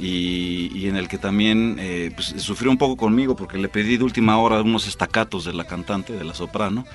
Y, 0.00 0.86
en 0.86 0.96
el 0.96 1.08
que 1.08 1.18
también 1.18 1.76
eh, 1.80 2.12
pues, 2.14 2.28
sufrió 2.38 2.70
un 2.70 2.78
poco 2.78 2.96
conmigo 2.96 3.34
porque 3.34 3.58
le 3.58 3.68
pedí 3.68 3.96
de 3.96 4.04
última 4.04 4.38
hora 4.38 4.62
unos 4.62 4.86
estacatos 4.86 5.44
de 5.44 5.52
la 5.52 5.64
cantante, 5.64 6.12
de 6.14 6.24
la 6.24 6.34
soprano, 6.34 6.86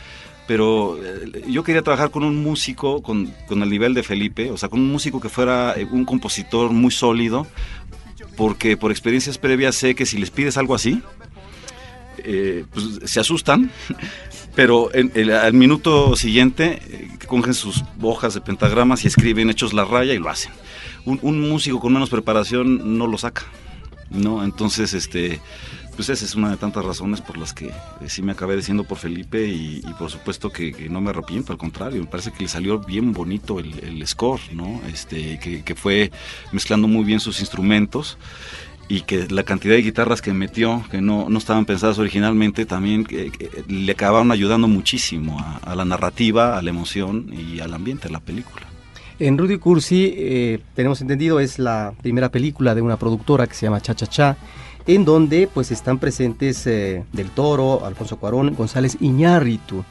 pero 0.47 0.97
eh, 1.01 1.43
yo 1.47 1.63
quería 1.63 1.81
trabajar 1.81 2.11
con 2.11 2.23
un 2.23 2.41
músico 2.41 3.01
con, 3.01 3.33
el 3.49 3.69
nivel 3.69 3.93
de 3.93 4.03
Felipe, 4.03 4.51
o 4.51 4.57
sea, 4.57 4.69
con 4.69 4.79
un 4.79 4.91
músico 4.91 5.19
que 5.19 5.29
fuera 5.29 5.73
eh, 5.77 5.87
un 5.89 6.05
compositor 6.05 6.71
muy 6.71 6.91
sólido, 6.91 7.47
porque 8.35 8.77
por 8.77 8.91
experiencias 8.91 9.37
previas 9.37 9.75
sé 9.75 9.95
que 9.95 10.05
si 10.05 10.17
les 10.17 10.31
pides 10.31 10.57
algo 10.57 10.75
así, 10.75 11.01
eh, 12.19 12.65
pues 12.71 13.09
se 13.09 13.19
asustan, 13.19 13.71
pero 14.55 14.89
al 15.41 15.53
minuto 15.53 16.15
siguiente 16.15 17.09
cogen 17.27 17.53
sus 17.53 17.83
hojas 18.01 18.33
de 18.33 18.41
pentagramas 18.41 19.03
y 19.03 19.07
escriben 19.07 19.49
hechos 19.49 19.73
la 19.73 19.85
raya 19.85 20.13
y 20.13 20.19
lo 20.19 20.29
hacen. 20.29 20.51
Un, 21.05 21.19
un 21.21 21.49
músico 21.49 21.79
con 21.79 21.93
menos 21.93 22.09
preparación 22.09 22.97
no 22.97 23.07
lo 23.07 23.17
saca, 23.17 23.43
¿no? 24.09 24.43
Entonces, 24.43 24.93
este 24.93 25.41
pues 25.95 26.09
esa 26.09 26.25
es 26.25 26.35
una 26.35 26.49
de 26.49 26.57
tantas 26.57 26.83
razones 26.83 27.21
por 27.21 27.37
las 27.37 27.53
que 27.53 27.67
eh, 27.67 27.73
sí 28.07 28.21
me 28.21 28.31
acabé 28.31 28.55
diciendo 28.55 28.83
por 28.83 28.97
Felipe 28.97 29.47
y, 29.47 29.81
por 29.97 30.09
supuesto 30.09 30.49
que, 30.49 30.89
no 30.89 31.01
me 31.01 31.11
arrepiento, 31.11 31.51
al 31.51 31.57
contrario, 31.57 32.01
me 32.01 32.07
parece 32.07 32.31
que 32.31 32.43
le 32.43 32.49
salió 32.49 32.79
bien 32.79 33.13
bonito 33.13 33.59
el, 33.59 34.05
score, 34.07 34.41
¿no? 34.53 34.81
Este, 34.91 35.39
que, 35.39 35.75
fue 35.75 36.11
mezclando 36.51 36.87
muy 36.87 37.03
bien 37.03 37.19
sus 37.19 37.39
instrumentos 37.39 38.17
y 38.87 39.01
que 39.01 39.27
la 39.29 39.43
cantidad 39.43 39.75
de 39.75 39.81
guitarras 39.81 40.21
que 40.21 40.33
metió, 40.33 40.83
que 40.91 41.01
no, 41.01 41.29
no 41.29 41.37
estaban 41.37 41.65
pensadas 41.65 41.97
originalmente, 41.99 42.65
también 42.65 43.07
le 43.67 43.91
acabaron 43.91 44.31
ayudando 44.31 44.67
muchísimo 44.67 45.39
a, 45.61 45.75
la 45.75 45.85
narrativa, 45.85 46.57
a 46.57 46.61
la 46.61 46.69
emoción 46.69 47.31
y 47.33 47.59
al 47.59 47.73
ambiente 47.73 48.07
de 48.07 48.13
la 48.13 48.19
película. 48.19 48.67
En 49.19 49.37
Rudy 49.37 49.57
Cursi, 49.57 50.13
eh, 50.15 50.59
tenemos 50.75 50.99
entendido, 51.01 51.39
es 51.39 51.59
la 51.59 51.93
primera 52.01 52.29
película 52.29 52.75
de 52.75 52.81
una 52.81 52.97
productora 52.97 53.47
que 53.47 53.53
se 53.53 53.65
llama 53.65 53.79
Cha 53.79 53.95
Cha 53.95 54.07
Cha 54.07 54.37
en 54.87 55.05
donde 55.05 55.47
pues 55.53 55.71
están 55.71 55.99
presentes 55.99 56.65
eh, 56.67 57.03
Del 57.13 57.29
Toro, 57.29 57.85
Alfonso 57.85 58.17
Cuarón, 58.17 58.55
González 58.55 58.97
Iñárritu. 58.99 59.83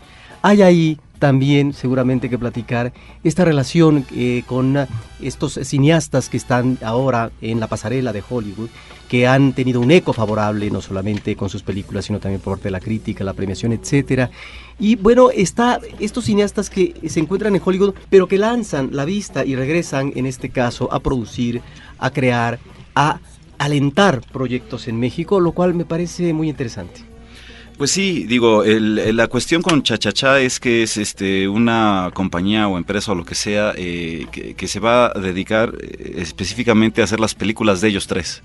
Hay 0.43 0.63
ahí 0.63 0.99
también 1.19 1.73
seguramente 1.73 2.29
que 2.29 2.37
platicar 2.37 2.93
esta 3.23 3.45
relación 3.45 4.05
eh, 4.13 4.43
con 4.47 4.77
estos 5.21 5.55
cineastas 5.63 6.29
que 6.29 6.37
están 6.37 6.79
ahora 6.83 7.31
en 7.41 7.61
la 7.61 7.69
pasarela 7.69 8.13
de 8.13 8.25
Hollywood, 8.29 8.69
que 9.09 9.29
han 9.29 9.53
tenido 9.53 9.81
un 9.81 9.93
eco 9.93 10.13
favorable 10.13 10.69
no 10.71 10.81
solamente 10.81 11.37
con 11.37 11.49
sus 11.49 11.63
películas, 11.63 12.07
sino 12.07 12.19
también 12.19 12.41
por 12.41 12.55
parte 12.55 12.65
de 12.65 12.73
la 12.73 12.81
crítica, 12.81 13.23
la 13.23 13.35
premiación, 13.35 13.73
etcétera. 13.73 14.31
Y 14.81 14.97
bueno, 14.97 15.31
está 15.31 15.79
estos 16.01 16.25
cineastas 16.25 16.69
que 16.69 16.95
se 17.07 17.21
encuentran 17.21 17.55
en 17.55 17.63
Hollywood, 17.65 17.95
pero 18.11 18.27
que 18.27 18.39
lanzan 18.39 18.89
la 18.91 19.05
vista 19.05 19.45
y 19.45 19.55
regresan, 19.55 20.13
en 20.17 20.27
este 20.27 20.49
caso, 20.49 20.93
a 20.93 20.99
producir, 20.99 21.63
a 21.99 22.11
crear, 22.11 22.59
a 22.97 23.21
alentar 23.65 24.21
proyectos 24.33 24.89
en 24.89 24.99
México, 24.99 25.41
lo 25.41 25.53
cual 25.53 25.75
me 25.75 25.85
parece 25.85 26.33
muy 26.33 26.49
interesante. 26.49 27.13
Pues 27.79 27.91
sí, 27.91 28.25
digo, 28.25 28.63
la 28.65 29.27
cuestión 29.29 29.63
con 29.63 29.83
Chachachá 29.83 30.41
es 30.41 30.61
que 30.61 30.83
es 30.83 30.97
este 30.97 31.49
una 31.49 32.11
compañía 32.15 32.69
o 32.69 32.77
empresa 32.77 33.13
o 33.13 33.15
lo 33.15 33.25
que 33.25 33.35
sea 33.35 33.73
eh, 33.77 34.27
que, 34.57 34.69
se 34.69 34.79
va 34.79 35.07
a 35.07 35.19
dedicar 35.19 35.73
eh, 35.81 36.17
específicamente 36.19 37.01
a 37.01 37.05
hacer 37.05 37.19
las 37.19 37.35
películas 37.35 37.81
de 37.81 37.89
ellos 37.89 38.07
tres. 38.07 38.43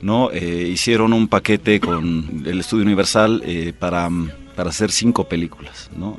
¿no? 0.00 0.30
Eh, 0.32 0.68
hicieron 0.72 1.12
un 1.12 1.28
paquete 1.28 1.80
con 1.80 2.44
el 2.44 2.60
Estudio 2.60 2.84
Universal 2.84 3.42
para, 3.78 4.08
para 4.54 4.70
hacer 4.70 4.92
cinco 4.92 5.24
películas. 5.28 5.90
¿no? 5.96 6.18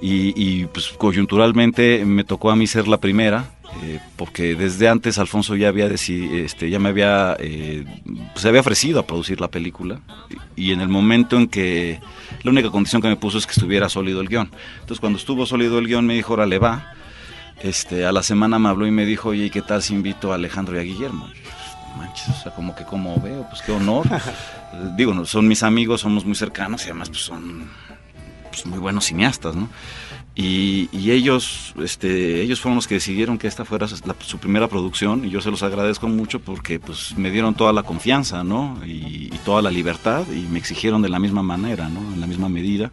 y, 0.00 0.64
pues 0.66 0.88
coyunturalmente 0.96 2.04
me 2.04 2.24
tocó 2.24 2.50
a 2.50 2.56
mí 2.56 2.66
ser 2.66 2.88
la 2.88 2.98
primera 2.98 3.50
eh, 3.82 4.00
porque 4.16 4.56
desde 4.56 4.88
antes 4.88 5.18
Alfonso 5.18 5.54
ya 5.54 5.68
había 5.68 5.86
este, 5.86 6.70
ya 6.70 6.78
me 6.80 6.88
había 6.88 7.36
eh, 7.38 7.84
se 8.34 8.48
había 8.48 8.60
ofrecido 8.60 8.98
a 8.98 9.06
producir 9.06 9.40
la 9.40 9.48
película 9.48 10.00
y, 10.56 10.72
en 10.72 10.80
el 10.80 10.88
momento 10.88 11.36
en 11.36 11.46
que 11.46 12.00
la 12.42 12.50
única 12.50 12.70
condición 12.70 13.00
que 13.00 13.08
me 13.08 13.16
puso 13.16 13.38
es 13.38 13.46
que 13.46 13.52
estuviera 13.52 13.88
sólido 13.88 14.20
el 14.20 14.28
guion. 14.28 14.50
Entonces 14.80 14.98
cuando 14.98 15.18
estuvo 15.18 15.46
sólido 15.46 15.78
el 15.78 15.86
guion 15.86 16.04
me 16.04 16.14
dijo 16.14 16.32
órale 16.32 16.58
va 16.58 16.94
este 17.62 18.04
a 18.04 18.12
la 18.12 18.24
semana 18.24 18.58
me 18.58 18.68
habló 18.68 18.86
y 18.86 18.90
me 18.90 19.06
dijo 19.06 19.30
oye 19.30 19.50
qué 19.50 19.62
tal 19.62 19.82
si 19.82 19.94
invito 19.94 20.32
a 20.32 20.34
Alejandro 20.34 20.76
y 20.76 20.80
a 20.80 20.82
Guillermo 20.82 21.28
manches 21.96 22.28
o 22.28 22.42
sea 22.42 22.52
como 22.52 22.74
que 22.74 22.84
como 22.84 23.20
veo 23.20 23.46
pues 23.48 23.62
qué 23.62 23.72
honor. 23.72 24.06
Digo 24.96 25.24
son 25.26 25.46
mis 25.46 25.62
amigos 25.62 26.00
somos 26.00 26.24
muy 26.24 26.34
cercanos 26.34 26.82
y 26.82 26.86
además 26.86 27.08
pues 27.08 27.22
son 27.22 27.70
pues, 28.50 28.66
muy 28.66 28.78
buenos 28.78 29.04
cineastas 29.04 29.54
no 29.54 29.68
y, 30.34 31.10
ellos, 31.10 31.74
este, 31.82 32.40
ellos 32.40 32.60
fueron 32.60 32.76
los 32.76 32.86
que 32.86 32.94
decidieron 32.94 33.36
que 33.36 33.46
esta 33.48 33.64
fuera 33.64 33.86
su 33.88 34.38
primera 34.38 34.68
producción 34.68 35.24
y 35.24 35.30
yo 35.30 35.40
se 35.40 35.50
los 35.50 35.62
agradezco 35.62 36.08
mucho 36.08 36.40
porque 36.40 36.78
pues 36.78 37.16
me 37.16 37.30
dieron 37.30 37.54
toda 37.54 37.72
la 37.72 37.82
confianza, 37.82 38.44
¿no? 38.44 38.78
Y, 38.86 39.30
toda 39.44 39.62
la 39.62 39.70
libertad 39.70 40.26
y 40.30 40.40
me 40.50 40.58
exigieron 40.58 41.02
de 41.02 41.08
la 41.08 41.18
misma 41.18 41.42
manera, 41.42 41.88
¿no? 41.88 42.00
En 42.12 42.20
la 42.20 42.26
misma 42.26 42.48
medida. 42.48 42.90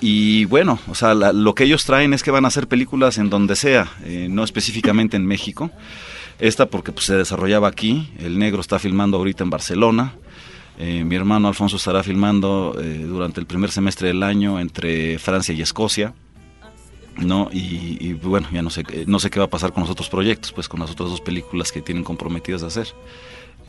Y 0.00 0.44
bueno, 0.44 0.78
o 0.88 0.94
sea, 0.94 1.14
lo 1.14 1.54
que 1.54 1.64
ellos 1.64 1.84
traen 1.84 2.12
es 2.12 2.22
que 2.22 2.30
van 2.30 2.44
a 2.44 2.48
hacer 2.48 2.68
películas 2.68 3.18
en 3.18 3.30
donde 3.30 3.56
sea, 3.56 3.90
eh, 4.04 4.28
no 4.30 4.44
específicamente 4.44 5.16
en 5.16 5.26
México. 5.26 5.70
Esta 6.38 6.66
porque 6.66 6.92
pues, 6.92 7.06
se 7.06 7.16
desarrollaba 7.16 7.68
aquí, 7.68 8.10
el 8.18 8.38
negro 8.38 8.60
está 8.60 8.78
filmando 8.78 9.16
ahorita 9.16 9.44
en 9.44 9.50
Barcelona, 9.50 10.14
eh, 10.78 11.04
mi 11.04 11.16
hermano 11.16 11.48
Alfonso 11.48 11.76
estará 11.76 12.02
filmando 12.02 12.76
eh, 12.80 13.04
durante 13.06 13.40
el 13.40 13.46
primer 13.46 13.70
semestre 13.70 14.08
del 14.08 14.22
año 14.22 14.58
entre 14.58 15.18
Francia 15.18 15.54
y 15.54 15.62
Escocia. 15.62 16.14
¿No? 17.16 17.48
Y, 17.52 18.14
bueno, 18.14 18.48
ya 18.52 18.62
no 18.62 18.70
sé, 18.70 18.84
no 19.06 19.18
sé 19.18 19.30
qué 19.30 19.38
va 19.38 19.46
a 19.46 19.50
pasar 19.50 19.72
con 19.72 19.82
los 19.82 19.90
otros 19.90 20.08
proyectos, 20.08 20.52
pues 20.52 20.68
con 20.68 20.80
las 20.80 20.90
otras 20.90 21.10
dos 21.10 21.20
películas 21.20 21.72
que 21.72 21.82
tienen 21.82 22.04
comprometidas 22.04 22.62
a 22.62 22.66
hacer. 22.66 22.88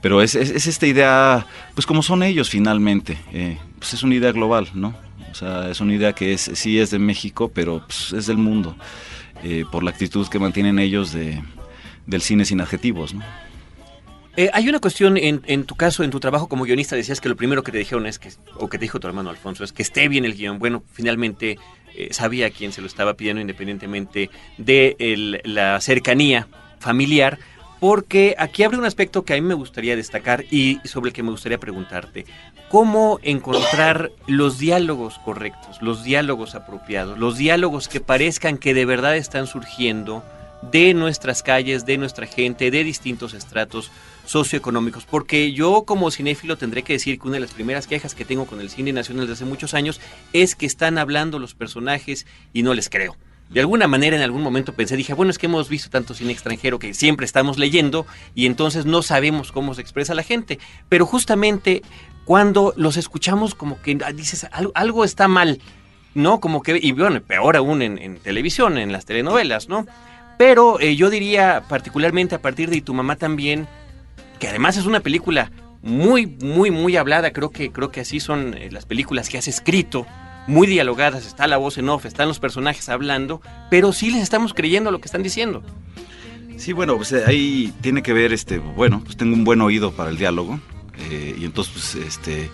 Pero 0.01 0.21
es, 0.21 0.35
es, 0.35 0.67
esta 0.67 0.85
idea, 0.85 1.47
pues 1.75 1.85
como 1.85 2.03
son 2.03 2.23
ellos 2.23 2.49
finalmente, 2.49 3.17
eh, 3.31 3.57
pues 3.79 3.93
es 3.93 4.03
una 4.03 4.15
idea 4.15 4.31
global, 4.31 4.69
¿no? 4.73 4.93
O 5.31 5.35
sea, 5.35 5.69
es 5.69 5.79
una 5.79 5.93
idea 5.93 6.13
que 6.13 6.33
es, 6.33 6.51
sí 6.53 6.79
es 6.79 6.91
de 6.91 6.99
México, 6.99 7.51
pero 7.53 7.83
pues 7.85 8.13
es 8.13 8.27
del 8.27 8.37
mundo, 8.37 8.75
eh, 9.43 9.63
por 9.71 9.83
la 9.83 9.91
actitud 9.91 10.27
que 10.27 10.39
mantienen 10.39 10.77
ellos 10.77 11.13
de, 11.13 11.41
del 12.05 12.21
cine 12.21 12.45
sin 12.45 12.61
adjetivos. 12.61 13.15
Eh, 14.35 14.49
hay 14.51 14.67
una 14.67 14.79
cuestión 14.79 15.15
en, 15.15 15.41
en, 15.45 15.63
tu 15.63 15.75
caso, 15.75 16.03
en 16.03 16.09
tu 16.09 16.19
trabajo 16.19 16.49
como 16.49 16.63
guionista, 16.63 16.95
decías 16.95 17.21
que 17.21 17.29
lo 17.29 17.35
primero 17.35 17.63
que 17.63 17.71
te 17.71 17.77
dijeron 17.77 18.07
es 18.07 18.17
que, 18.17 18.31
o 18.57 18.67
que 18.67 18.79
te 18.79 18.85
dijo 18.85 18.99
tu 18.99 19.07
hermano 19.07 19.29
Alfonso, 19.29 19.63
es 19.63 19.71
que 19.71 19.83
esté 19.83 20.07
bien 20.07 20.25
el 20.25 20.33
guion. 20.33 20.57
Bueno, 20.57 20.83
finalmente 20.91 21.59
eh, 21.95 22.09
sabía 22.11 22.49
quién 22.49 22.71
se 22.71 22.81
lo 22.81 22.87
estaba 22.87 23.15
pidiendo 23.15 23.41
independientemente 23.41 24.29
de 24.57 25.41
la 25.45 25.79
cercanía 25.81 26.47
familiar, 26.79 27.39
porque 27.79 28.35
aquí 28.37 28.63
abre 28.63 28.77
un 28.77 28.85
aspecto 28.85 29.23
que 29.23 29.33
a 29.33 29.35
mí 29.35 29.41
me 29.41 29.53
gustaría 29.53 29.95
destacar 29.95 30.45
y 30.49 30.79
sobre 30.85 31.09
el 31.09 31.13
que 31.13 31.23
me 31.23 31.31
gustaría 31.31 31.57
preguntarte. 31.57 32.25
¿Cómo 32.69 33.19
encontrar 33.23 34.11
los 34.25 34.57
diálogos 34.57 35.19
correctos, 35.19 35.81
los 35.81 36.03
diálogos 36.03 36.55
apropiados, 36.55 37.19
los 37.19 37.37
diálogos 37.37 37.87
que 37.87 37.99
parezcan 37.99 38.57
que 38.57 38.73
de 38.73 38.85
verdad 38.85 39.17
están 39.17 39.47
surgiendo 39.47 40.23
de 40.72 40.93
nuestras 40.93 41.43
calles, 41.43 41.86
de 41.86 41.97
nuestra 41.97 42.26
gente, 42.26 42.72
de 42.72 42.84
distintos 42.84 43.34
estratos 43.34 43.91
socioeconómicos, 44.26 45.05
porque 45.05 45.51
yo 45.51 45.84
como 45.86 46.11
cinéfilo 46.11 46.57
tendré 46.57 46.84
que 46.84 46.93
decir 46.93 47.20
que 47.20 47.28
una 47.28 47.36
de 47.36 47.41
las 47.41 47.51
primeras 47.51 47.88
quejas 47.88 48.16
que 48.16 48.26
tengo 48.26 48.45
con 48.45 48.61
el 48.61 48.70
cine 48.70 48.93
nacional 48.93 49.28
desde 49.28 49.43
hace 49.43 49.49
muchos 49.49 49.74
años 49.74 49.99
es 50.32 50.55
que 50.55 50.66
están 50.66 50.97
hablando 50.97 51.39
los 51.39 51.55
personajes 51.55 52.26
y 52.53 52.64
no 52.64 52.74
les 52.74 52.89
creo. 52.89 53.18
De 53.49 53.59
alguna 53.59 53.88
manera 53.88 54.16
en 54.16 54.24
algún 54.24 54.41
momento 54.41 54.74
pensé, 54.74 54.95
dije, 54.95 55.14
bueno, 55.14 55.30
es 55.30 55.38
que 55.38 55.45
hemos 55.45 55.70
visto 55.70 55.89
tanto 55.89 56.14
cine 56.14 56.32
extranjero 56.32 56.80
que 56.80 56.93
siempre 56.93 57.26
estamos 57.26 57.59
leyendo 57.59 58.07
y 58.34 58.45
entonces 58.45 58.86
no 58.86 59.03
sabemos 59.03 59.51
cómo 59.51 59.76
se 59.76 59.82
expresa 59.82 60.16
la 60.16 60.24
gente, 60.24 60.57
pero 60.89 61.05
justamente 61.05 61.84
cuando 62.26 62.74
los 62.78 62.97
escuchamos 62.97 63.53
como 63.53 63.82
que 63.82 63.97
ah, 64.03 64.11
dices, 64.11 64.47
algo, 64.74 65.03
está 65.03 65.28
mal, 65.28 65.59
¿no? 66.16 66.39
Como 66.39 66.64
que, 66.64 66.80
y 66.82 66.93
bueno, 66.93 67.22
peor 67.22 67.57
aún 67.57 67.82
en, 67.82 68.18
televisión, 68.20 68.78
en 68.78 68.91
las 68.91 69.05
telenovelas, 69.05 69.68
¿no? 69.68 69.86
Pero 70.38 70.79
eh, 70.79 70.95
yo 70.95 71.09
diría, 71.09 71.63
particularmente 71.67 72.36
a 72.36 72.41
partir 72.41 72.69
de 72.69 72.81
tu 72.81 72.93
mamá 72.93 73.15
también, 73.15 73.67
que 74.39 74.47
además 74.47 74.77
es 74.77 74.86
una 74.86 74.99
película 74.99 75.51
muy, 75.81 76.25
muy, 76.25 76.71
muy 76.71 76.97
hablada. 76.97 77.31
Creo 77.31 77.49
que, 77.51 77.71
creo 77.71 77.91
que 77.91 78.01
así 78.01 78.19
son 78.19 78.55
eh, 78.55 78.69
las 78.71 78.86
películas 78.86 79.29
que 79.29 79.38
has 79.38 79.47
escrito, 79.47 80.05
muy 80.47 80.67
dialogadas. 80.67 81.25
Está 81.25 81.47
la 81.47 81.57
voz 81.57 81.77
en 81.77 81.89
off, 81.89 82.05
están 82.05 82.27
los 82.27 82.39
personajes 82.39 82.89
hablando, 82.89 83.41
pero 83.69 83.93
sí 83.93 84.11
les 84.11 84.21
estamos 84.21 84.53
creyendo 84.53 84.91
lo 84.91 84.99
que 84.99 85.05
están 85.05 85.23
diciendo. 85.23 85.63
Sí, 86.57 86.73
bueno, 86.73 86.97
pues 86.97 87.11
eh, 87.11 87.23
ahí 87.25 87.73
tiene 87.81 88.03
que 88.03 88.13
ver, 88.13 88.34
este, 88.34 88.59
bueno, 88.59 89.01
pues 89.03 89.17
tengo 89.17 89.36
un 89.36 89.43
buen 89.43 89.61
oído 89.61 89.91
para 89.91 90.09
el 90.09 90.17
diálogo. 90.17 90.59
Y 91.38 91.43
entonces, 91.43 91.73
pues, 91.73 92.07
este, 92.07 92.49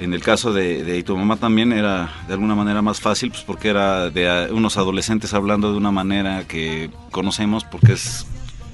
en 0.00 0.14
el 0.14 0.22
caso 0.22 0.52
de, 0.52 0.82
de, 0.82 1.02
tu 1.02 1.16
mamá 1.16 1.36
también 1.36 1.72
era 1.72 2.10
de 2.26 2.32
alguna 2.32 2.54
manera 2.54 2.80
más 2.80 3.00
fácil, 3.00 3.30
pues 3.30 3.42
porque 3.42 3.68
era 3.68 4.08
de 4.08 4.48
unos 4.50 4.78
adolescentes 4.78 5.34
hablando 5.34 5.70
de 5.70 5.76
una 5.76 5.90
manera 5.90 6.44
que 6.48 6.90
conocemos 7.10 7.64
porque 7.64 7.92
es 7.92 8.26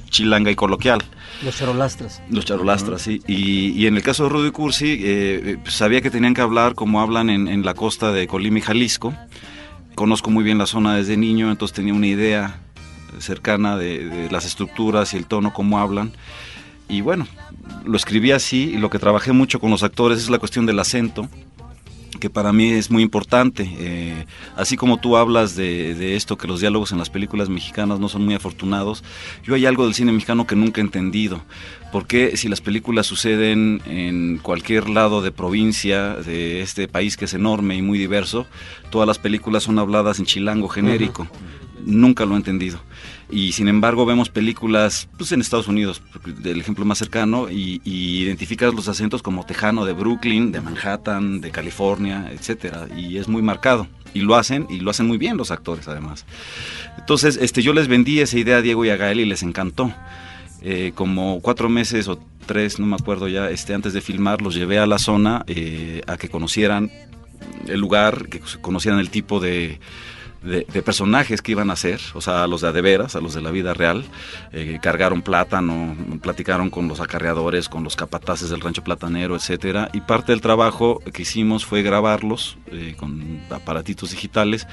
chilanga 0.08 0.52
y 0.52 0.54
coloquial. 0.54 1.02
Los 1.42 1.58
charolastras. 1.58 2.22
Los 2.30 2.44
charolastras, 2.44 3.02
sí. 3.02 3.20
Y, 3.26 3.86
en 3.86 3.96
el 3.96 4.02
caso 4.02 4.24
de 4.24 4.28
Rudy 4.30 4.50
Cursi, 4.52 4.92
eh, 4.92 5.00
eh, 5.04 5.58
sabía 5.66 6.00
que 6.00 6.10
tenían 6.10 6.32
que 6.32 6.40
hablar 6.40 6.74
como 6.74 7.00
hablan 7.00 7.28
en, 7.28 7.64
la 7.64 7.74
costa 7.74 8.12
de 8.12 8.26
Colima 8.28 8.58
y 8.58 8.62
Jalisco. 8.62 9.12
Conozco 9.96 10.30
muy 10.30 10.44
bien 10.44 10.58
la 10.58 10.66
zona 10.66 10.94
desde 10.94 11.16
niño, 11.16 11.50
entonces 11.50 11.74
tenía 11.74 11.92
una 11.92 12.06
idea 12.06 12.60
cercana 13.18 13.76
de, 13.76 14.08
de 14.08 14.30
las 14.30 14.44
estructuras 14.44 15.12
y 15.12 15.16
el 15.16 15.26
tono, 15.26 15.52
cómo 15.52 15.80
hablan. 15.80 16.12
Y 16.88 17.00
bueno, 17.00 17.26
lo 17.84 17.96
escribí 17.96 18.32
así 18.32 18.70
y 18.74 18.76
lo 18.78 18.90
que 18.90 18.98
trabajé 18.98 19.32
mucho 19.32 19.60
con 19.60 19.70
los 19.70 19.82
actores 19.82 20.18
es 20.18 20.30
la 20.30 20.38
cuestión 20.38 20.66
del 20.66 20.78
acento 20.78 21.28
que 22.18 22.30
para 22.30 22.52
mí 22.52 22.70
es 22.70 22.90
muy 22.90 23.02
importante. 23.02 23.68
Eh, 23.78 24.24
así 24.56 24.76
como 24.76 24.98
tú 24.98 25.16
hablas 25.16 25.54
de, 25.56 26.16
esto, 26.16 26.36
que 26.36 26.48
los 26.48 26.60
diálogos 26.60 26.92
en 26.92 26.98
las 26.98 27.10
películas 27.10 27.48
mexicanas 27.48 28.00
no 28.00 28.08
son 28.08 28.24
muy 28.24 28.34
afortunados, 28.34 29.04
yo 29.44 29.54
hay 29.54 29.66
algo 29.66 29.84
del 29.84 29.94
cine 29.94 30.12
mexicano 30.12 30.46
que 30.46 30.56
nunca 30.56 30.80
he 30.80 30.84
entendido. 30.84 31.42
Porque 31.92 32.36
si 32.36 32.48
las 32.48 32.60
películas 32.60 33.06
suceden 33.06 33.80
en 33.86 34.38
cualquier 34.38 34.88
lado 34.88 35.22
de 35.22 35.30
provincia 35.30 36.14
de 36.14 36.60
este 36.60 36.88
país 36.88 37.16
que 37.16 37.26
es 37.26 37.34
enorme 37.34 37.76
y 37.76 37.82
muy 37.82 37.98
diverso, 37.98 38.46
todas 38.90 39.06
las 39.06 39.18
películas 39.18 39.62
son 39.62 39.78
habladas 39.78 40.18
en 40.18 40.26
chilango 40.26 40.68
genérico? 40.68 41.28
Nunca 41.84 42.24
lo 42.24 42.34
he 42.34 42.38
entendido 42.38 42.80
y 43.30 43.52
sin 43.52 43.68
embargo 43.68 44.06
vemos 44.06 44.28
películas 44.28 45.08
pues 45.16 45.32
en 45.32 45.40
Estados 45.40 45.68
Unidos, 45.68 46.00
el 46.44 46.60
ejemplo 46.60 46.84
más 46.84 46.98
cercano, 46.98 47.50
y, 47.50 47.80
identificas 47.84 48.74
los 48.74 48.88
acentos 48.88 49.22
como 49.22 49.44
tejano 49.44 49.84
de 49.84 49.92
Brooklyn, 49.92 50.52
de 50.52 50.60
Manhattan, 50.60 51.40
de 51.40 51.50
California, 51.50 52.30
etcétera, 52.32 52.86
y 52.96 53.16
es 53.16 53.28
muy 53.28 53.42
marcado. 53.42 53.88
Y 54.14 54.20
lo 54.20 54.36
hacen, 54.36 54.66
y 54.70 54.80
lo 54.80 54.90
hacen 54.90 55.06
muy 55.06 55.18
bien 55.18 55.36
los 55.36 55.50
actores 55.50 55.88
además. 55.88 56.24
Entonces, 56.96 57.38
este, 57.40 57.62
yo 57.62 57.74
les 57.74 57.86
vendí 57.86 58.20
esa 58.20 58.38
idea 58.38 58.58
a 58.58 58.62
Diego 58.62 58.84
y 58.84 58.90
a 58.90 58.96
Gael 58.96 59.20
y 59.20 59.26
les 59.26 59.42
encantó. 59.42 59.92
Eh, 60.62 60.92
como 60.94 61.40
cuatro 61.42 61.68
meses 61.68 62.08
o 62.08 62.18
tres, 62.46 62.78
no 62.78 62.86
me 62.86 62.94
acuerdo 62.94 63.28
ya, 63.28 63.50
este, 63.50 63.74
antes 63.74 63.92
de 63.92 64.00
filmar, 64.00 64.40
los 64.40 64.54
llevé 64.54 64.78
a 64.78 64.86
la 64.86 64.98
zona 64.98 65.44
eh, 65.48 66.00
a 66.06 66.16
que 66.16 66.30
conocieran 66.30 66.90
el 67.66 67.78
lugar, 67.78 68.28
que 68.28 68.40
conocieran 68.60 69.00
el 69.00 69.10
tipo 69.10 69.38
de, 69.38 69.80
de, 70.46 70.82
personajes 70.82 71.42
que 71.42 71.52
iban 71.52 71.70
a 71.70 71.76
ser, 71.76 72.00
o 72.14 72.20
sea, 72.20 72.44
a 72.44 72.46
los 72.46 72.60
de 72.60 72.68
adeveras, 72.68 73.16
a 73.16 73.20
los 73.20 73.34
de 73.34 73.42
la 73.42 73.50
vida 73.50 73.74
real. 73.74 74.04
Eh, 74.52 74.78
cargaron 74.80 75.22
plátano, 75.22 75.96
platicaron 76.22 76.70
con 76.70 76.88
los 76.88 77.00
acarreadores, 77.00 77.68
con 77.68 77.82
los 77.82 77.96
capataces 77.96 78.50
del 78.50 78.60
rancho 78.60 78.84
platanero, 78.84 79.34
etcétera. 79.34 79.90
Y 79.92 80.00
parte 80.00 80.32
del 80.32 80.40
trabajo 80.40 81.00
que 81.12 81.22
hicimos 81.22 81.66
fue 81.66 81.82
grabarlos 81.82 82.56
eh, 82.68 82.94
con 82.96 83.40
aparatitos 83.50 84.10
digitales 84.10 84.66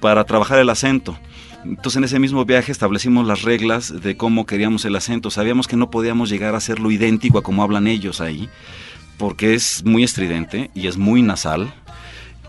para 0.00 0.24
trabajar 0.24 0.58
el 0.60 0.70
acento. 0.70 1.18
Entonces 1.64 1.96
en 1.96 2.04
ese 2.04 2.18
mismo 2.18 2.44
viaje 2.44 2.72
establecimos 2.72 3.26
las 3.26 3.42
reglas 3.42 4.02
de 4.02 4.16
cómo 4.16 4.46
queríamos 4.46 4.84
el 4.84 4.96
acento. 4.96 5.30
Sabíamos 5.30 5.66
que 5.68 5.76
no 5.76 5.90
podíamos 5.90 6.28
llegar 6.28 6.54
a 6.54 6.58
hacerlo 6.58 6.90
idéntico 6.90 7.38
a 7.38 7.42
como 7.42 7.62
hablan 7.62 7.86
ellos 7.86 8.20
ahí, 8.20 8.48
porque 9.16 9.54
es 9.54 9.84
muy 9.84 10.02
estridente 10.02 10.70
y 10.74 10.88
es 10.88 10.96
muy 10.96 11.22
nasal 11.22 11.72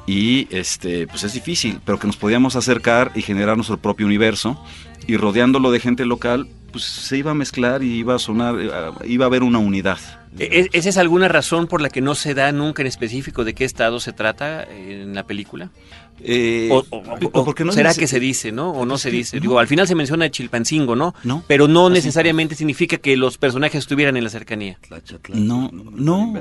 y 0.06 0.48
este 0.56 1.08
pues 1.08 1.24
es 1.24 1.34
difícil, 1.34 1.80
pero 1.86 2.00
que 2.00 2.08
nos 2.08 2.18
podíamos 2.18 2.56
acercar 2.56 3.12
y 3.16 3.22
generar 3.22 3.56
nuestro 3.56 3.78
propio 3.78 4.06
universo 4.06 4.64
y 5.08 5.18
rodeándolo 5.18 5.72
de 5.72 5.80
gente 5.80 6.06
local 6.06 6.48
pues 6.72 6.84
se 6.84 7.18
iba 7.18 7.32
a 7.32 7.36
mezclar 7.36 7.84
y 7.84 8.00
iba 8.00 8.16
a 8.16 8.20
sonar, 8.20 8.56
eh, 8.60 8.70
iba 9.06 9.26
a 9.26 9.28
haber 9.28 9.44
una 9.44 9.60
unidad. 9.60 10.00
¿E-, 10.40 10.70
¿Esa 10.74 10.90
es 10.90 10.98
alguna 10.98 11.28
razón 11.28 11.68
por 11.68 11.82
la 11.82 11.90
que 11.90 12.02
no 12.02 12.16
se 12.16 12.34
da 12.34 12.52
nunca 12.52 12.82
en 12.82 12.88
específico 12.88 13.44
de 13.44 13.54
qué 13.54 13.64
estado 13.64 14.00
se 14.00 14.12
trata 14.12 14.64
en 14.64 15.14
la 15.14 15.26
película? 15.26 15.70
Eh, 16.26 16.70
o, 16.72 17.46
porque 17.46 17.66
no 17.66 17.72
será 17.74 17.94
que 17.94 18.08
se 18.08 18.20
dice, 18.20 18.52
¿no? 18.52 18.72
O 18.72 18.86
no 18.86 18.98
se 18.98 19.12
dice. 19.12 19.40
Digo, 19.40 19.60
al 19.60 19.68
final 19.68 19.88
se 19.88 19.96
menciona 19.96 20.32
Chilpancingo, 20.32 20.96
¿no? 20.96 21.14
No. 21.24 21.44
Pero 21.48 21.68
no 21.68 21.90
necesariamente 21.90 22.56
significa 22.56 22.98
que 22.98 23.18
los 23.18 23.38
personajes 23.38 23.80
estuvieran 23.80 24.16
en 24.16 24.24
la 24.24 24.30
cercanía. 24.30 24.80
No, 25.34 25.70
no. 25.72 26.34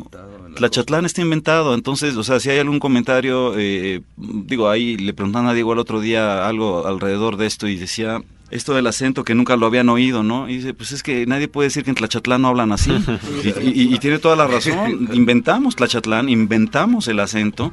Tlachatlán 0.54 1.04
está 1.04 1.20
inventado. 1.20 1.74
Entonces, 1.74 2.16
o 2.16 2.22
sea, 2.22 2.38
si 2.38 2.50
hay 2.50 2.58
algún 2.58 2.78
comentario, 2.78 3.54
eh, 3.58 4.02
digo, 4.16 4.68
ahí 4.68 4.96
le 4.96 5.12
preguntaron 5.14 5.48
a 5.48 5.54
Diego 5.54 5.72
el 5.72 5.80
otro 5.80 6.00
día 6.00 6.46
algo 6.46 6.86
alrededor 6.86 7.36
de 7.36 7.46
esto 7.46 7.66
y 7.66 7.76
decía, 7.76 8.22
esto 8.50 8.74
del 8.74 8.86
acento 8.86 9.24
que 9.24 9.34
nunca 9.34 9.56
lo 9.56 9.66
habían 9.66 9.88
oído, 9.88 10.22
¿no? 10.22 10.48
Y 10.48 10.56
dice, 10.56 10.74
pues 10.74 10.92
es 10.92 11.02
que 11.02 11.26
nadie 11.26 11.48
puede 11.48 11.68
decir 11.68 11.84
que 11.84 11.90
en 11.90 11.96
Tlachatlán 11.96 12.42
no 12.42 12.48
hablan 12.48 12.70
así. 12.70 12.92
y, 13.64 13.94
y, 13.94 13.98
tiene 13.98 14.18
toda 14.18 14.36
la 14.36 14.46
razón. 14.46 15.08
Inventamos 15.12 15.74
Tlachatlán, 15.74 16.28
inventamos 16.28 17.08
el 17.08 17.18
acento 17.18 17.72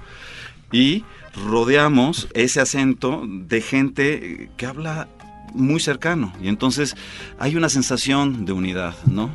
y 0.72 1.04
rodeamos 1.36 2.28
ese 2.34 2.62
acento 2.62 3.24
de 3.28 3.62
gente 3.62 4.50
que 4.58 4.66
habla 4.66 5.08
muy 5.54 5.80
cercano 5.80 6.34
y 6.42 6.48
entonces 6.48 6.96
hay 7.40 7.56
una 7.56 7.70
sensación 7.70 8.46
de 8.46 8.52
unidad, 8.52 8.96
¿no? 9.06 9.30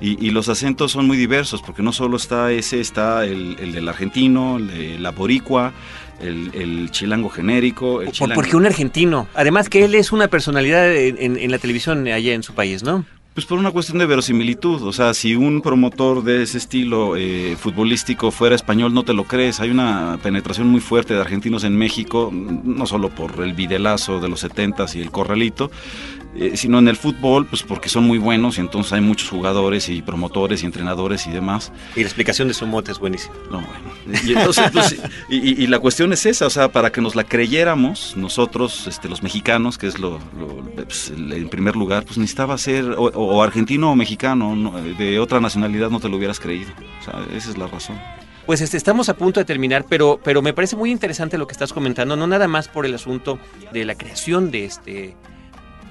Y, 0.00 0.30
los 0.30 0.50
acentos 0.50 0.92
son 0.92 1.06
muy 1.06 1.16
diversos 1.16 1.62
porque 1.62 1.82
no 1.82 1.90
solo 1.90 2.18
está 2.18 2.52
ese, 2.52 2.78
está 2.78 3.24
el, 3.24 3.56
del 3.56 3.88
argentino, 3.88 4.58
el 4.58 4.66
de 4.66 4.98
la 4.98 5.12
boricua, 5.12 5.72
el, 6.20 6.90
chilango 6.90 7.30
genérico. 7.30 8.02
El 8.02 8.10
Porque 8.34 8.54
un 8.54 8.66
argentino, 8.66 9.28
además 9.34 9.70
que 9.70 9.84
él 9.84 9.94
es 9.94 10.12
una 10.12 10.28
personalidad 10.28 10.94
en, 10.94 11.38
en 11.38 11.50
la 11.50 11.58
televisión 11.58 12.06
allá 12.06 12.34
en 12.34 12.42
su 12.42 12.52
país, 12.52 12.82
¿no? 12.82 13.06
Pues 13.34 13.46
por 13.46 13.58
una 13.58 13.72
cuestión 13.72 13.98
de 13.98 14.06
verosimilitud, 14.06 14.80
o 14.82 14.92
sea, 14.92 15.12
si 15.12 15.34
un 15.34 15.60
promotor 15.60 16.22
de 16.22 16.44
ese 16.44 16.56
estilo 16.56 17.16
eh, 17.16 17.56
futbolístico 17.58 18.30
fuera 18.30 18.54
español, 18.54 18.94
no 18.94 19.02
te 19.02 19.12
lo 19.12 19.24
crees. 19.24 19.58
Hay 19.58 19.70
una 19.70 20.20
penetración 20.22 20.68
muy 20.68 20.80
fuerte 20.80 21.14
de 21.14 21.20
argentinos 21.20 21.64
en 21.64 21.76
México, 21.76 22.30
no 22.32 22.86
solo 22.86 23.10
por 23.10 23.42
el 23.42 23.52
videlazo 23.52 24.20
de 24.20 24.28
los 24.28 24.38
setentas 24.38 24.94
y 24.94 25.00
el 25.00 25.10
corralito, 25.10 25.72
eh, 26.36 26.56
sino 26.56 26.80
en 26.80 26.88
el 26.88 26.96
fútbol, 26.96 27.46
pues 27.46 27.62
porque 27.62 27.88
son 27.88 28.04
muy 28.04 28.18
buenos 28.18 28.58
y 28.58 28.60
entonces 28.60 28.92
hay 28.92 29.00
muchos 29.00 29.28
jugadores 29.28 29.88
y 29.88 30.02
promotores 30.02 30.62
y 30.62 30.66
entrenadores 30.66 31.26
y 31.28 31.30
demás. 31.30 31.72
Y 31.94 32.00
la 32.00 32.06
explicación 32.06 32.48
de 32.48 32.54
su 32.54 32.66
mote 32.66 32.90
es 32.90 32.98
buenísima. 32.98 33.34
No, 33.50 33.60
bueno. 33.60 34.20
Y, 34.24 34.32
entonces, 34.32 34.70
pues, 34.72 34.96
y, 35.28 35.66
la 35.68 35.78
cuestión 35.78 36.12
es 36.12 36.26
esa, 36.26 36.46
o 36.46 36.50
sea, 36.50 36.72
para 36.72 36.90
que 36.90 37.00
nos 37.00 37.14
la 37.14 37.24
creyéramos 37.24 38.16
nosotros, 38.16 38.86
este, 38.88 39.08
los 39.08 39.22
mexicanos, 39.22 39.78
que 39.78 39.86
es 39.86 39.98
lo, 39.98 40.18
pues, 40.74 41.12
en 41.16 41.48
primer 41.48 41.76
lugar, 41.76 42.04
pues 42.04 42.18
necesitaba 42.18 42.58
ser 42.58 42.96
o, 42.98 43.42
argentino 43.42 43.92
o 43.92 43.96
mexicano, 43.96 44.72
de 44.98 45.20
otra 45.20 45.40
nacionalidad 45.40 45.90
no 45.90 46.00
te 46.00 46.08
lo 46.08 46.16
hubieras 46.16 46.40
creído. 46.40 46.70
O 47.00 47.04
sea, 47.04 47.24
esa 47.36 47.50
es 47.50 47.58
la 47.58 47.68
razón. 47.68 47.96
Pues 48.46 48.60
este, 48.60 48.76
estamos 48.76 49.08
a 49.08 49.16
punto 49.16 49.40
de 49.40 49.44
terminar, 49.44 49.86
pero, 49.88 50.20
pero 50.22 50.42
me 50.42 50.52
parece 50.52 50.76
muy 50.76 50.90
interesante 50.90 51.38
lo 51.38 51.46
que 51.46 51.52
estás 51.52 51.72
comentando, 51.72 52.16
no 52.16 52.26
nada 52.26 52.48
más 52.48 52.68
por 52.68 52.84
el 52.84 52.94
asunto 52.94 53.38
de 53.72 53.84
la 53.84 53.94
creación 53.94 54.50
de 54.50 54.64
este 54.66 55.16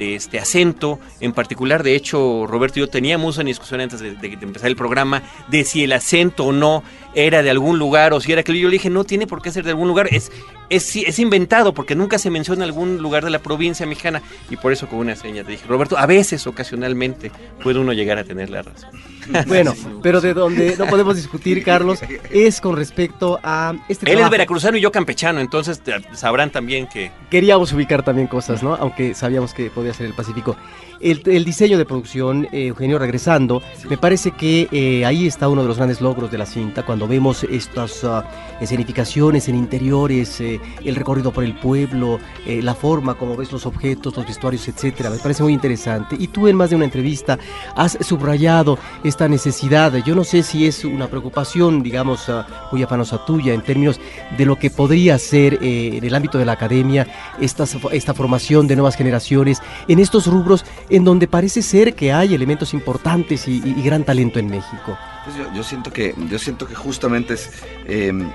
de 0.04 0.16
este 0.16 0.40
acento 0.40 1.00
en 1.20 1.32
particular. 1.32 1.84
De 1.84 1.96
hecho, 1.96 2.46
Roberto 2.46 2.80
y 2.80 2.82
yo 2.82 2.90
teníamos 2.90 3.38
una 3.38 3.48
discusión 3.48 3.82
antes 3.82 4.02
de, 4.02 4.10
empezar 4.42 4.70
el 4.70 4.76
programa 4.76 5.24
de 5.48 5.64
si 5.64 5.84
el 5.84 5.94
acento 5.94 6.46
o 6.46 6.52
no 6.52 6.84
era 7.16 7.44
de 7.44 7.50
algún 7.50 7.80
lugar 7.80 8.14
o 8.14 8.20
si 8.20 8.32
era 8.32 8.44
que 8.44 8.58
yo 8.58 8.68
le 8.68 8.74
dije, 8.74 8.90
no 8.90 9.04
tiene 9.04 9.28
por 9.28 9.42
qué 9.42 9.52
ser 9.52 9.64
de 9.64 9.72
algún 9.72 9.88
lugar, 9.88 10.08
es, 10.12 10.32
es, 10.70 10.96
es 10.96 11.20
inventado 11.20 11.74
porque 11.74 11.96
nunca 11.96 12.18
se 12.18 12.30
menciona 12.30 12.64
algún 12.64 12.98
lugar 12.98 13.24
de 13.24 13.30
la 13.30 13.40
provincia 13.40 13.86
mexicana 13.86 14.22
y 14.50 14.58
por 14.58 14.72
eso 14.72 14.88
con 14.88 15.00
una 15.00 15.16
seña 15.16 15.44
te 15.44 15.52
dije, 15.52 15.66
Roberto, 15.68 15.98
a 15.98 16.06
veces, 16.06 16.46
ocasionalmente, 16.48 17.32
puede 17.62 17.80
uno 17.80 17.94
llegar 17.94 18.18
a 18.18 18.24
tener 18.24 18.50
la 18.50 18.62
razón. 18.62 18.90
Bueno, 19.48 19.74
pero 20.02 20.20
de 20.20 20.34
donde 20.34 20.76
no 20.78 20.86
podemos 20.88 21.16
discutir, 21.16 21.64
Carlos, 21.64 22.00
es 22.30 22.60
con 22.60 22.76
respecto 22.76 23.40
a 23.42 23.74
este 23.88 24.12
Él 24.12 24.20
es 24.20 24.30
veracruzano 24.30 24.78
y 24.78 24.82
yo 24.82 24.92
campechano, 24.92 25.40
entonces 25.40 25.82
sabrán 26.14 26.52
también 26.52 26.88
que... 26.88 27.12
Queríamos 27.30 27.72
ubicar 27.72 28.04
también 28.04 28.28
cosas, 28.28 28.64
¿no? 28.64 28.76
Aunque 28.76 29.14
sabíamos 29.14 29.54
que 29.54 29.70
podía 29.70 29.94
ser 29.94 30.08
el 30.08 30.14
Pacífico. 30.14 30.56
El, 31.00 31.44
diseño 31.44 31.78
de 31.78 31.86
producción, 31.86 32.46
eh, 32.54 32.68
Eugenio, 32.68 32.98
regresando, 32.98 33.62
me 33.90 33.98
parece 33.98 34.32
que 34.32 34.70
eh, 34.72 35.06
ahí 35.06 35.28
está 35.28 35.50
uno 35.50 35.62
de 35.62 35.68
los 35.68 35.76
grandes 35.76 36.00
logros 36.00 36.32
de 36.32 36.38
la 36.38 36.46
cinta, 36.46 36.84
cuando 36.84 37.03
vemos 37.08 37.44
estas 37.44 38.04
uh, 38.04 38.22
escenificaciones 38.60 39.48
en 39.50 39.56
interiores, 39.56 40.40
eh, 40.42 40.60
el 40.84 40.96
recorrido 40.96 41.32
por 41.32 41.44
el 41.44 41.56
pueblo, 41.56 42.20
la 42.46 42.76
forma 42.76 43.16
como 43.16 43.36
ves 43.36 43.52
los 43.52 43.66
objetos, 43.66 44.16
los 44.16 44.26
vestuarios, 44.26 44.68
etcétera. 44.68 45.10
Me 45.10 45.18
parece 45.18 45.44
muy 45.44 45.54
interesante. 45.54 46.16
Y 46.20 46.28
tú 46.28 46.48
en 46.48 46.56
más 46.56 46.70
de 46.70 46.76
una 46.76 46.86
entrevista 46.86 47.38
has 47.76 47.98
subrayado 48.02 48.78
esta 49.04 49.28
necesidad, 49.28 49.94
yo 50.06 50.16
no 50.16 50.24
sé 50.24 50.44
si 50.44 50.68
es 50.68 50.84
una 50.86 51.08
preocupación, 51.08 51.84
digamos, 51.84 52.28
uh, 52.30 52.44
muy 52.72 52.84
afanosa 52.84 53.26
tuya 53.26 53.54
en 53.54 53.62
términos 53.62 54.00
de 54.38 54.46
lo 54.46 54.58
que 54.58 54.70
podría 54.70 55.18
ser 55.18 55.60
en 55.62 56.04
el 56.04 56.16
ámbito 56.16 56.38
de 56.38 56.46
la 56.46 56.54
academia 56.54 57.08
esta, 57.40 57.66
esta 57.92 58.14
formación 58.14 58.68
de 58.68 58.76
nuevas 58.76 58.96
generaciones 58.96 59.62
en 59.88 60.00
estos 60.00 60.28
rubros 60.28 60.66
en 60.90 61.04
donde 61.04 61.28
parece 61.28 61.62
ser 61.62 61.94
que 61.96 62.12
hay 62.12 62.34
elementos 62.34 62.74
importantes 62.74 63.48
y, 63.48 63.60
gran 63.84 64.04
talento 64.04 64.40
en 64.40 64.48
México. 64.48 64.98
Pues 65.24 65.38
yo, 65.54 65.64
siento 65.64 65.92
que, 65.92 66.14
yo 66.30 66.38
siento 66.38 66.68
que 66.68 66.76
justamente 66.76 67.36
es, 67.36 67.50
em, 67.88 68.30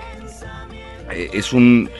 eh, 1.10 1.30
es 1.32 1.52
un... 1.52 1.90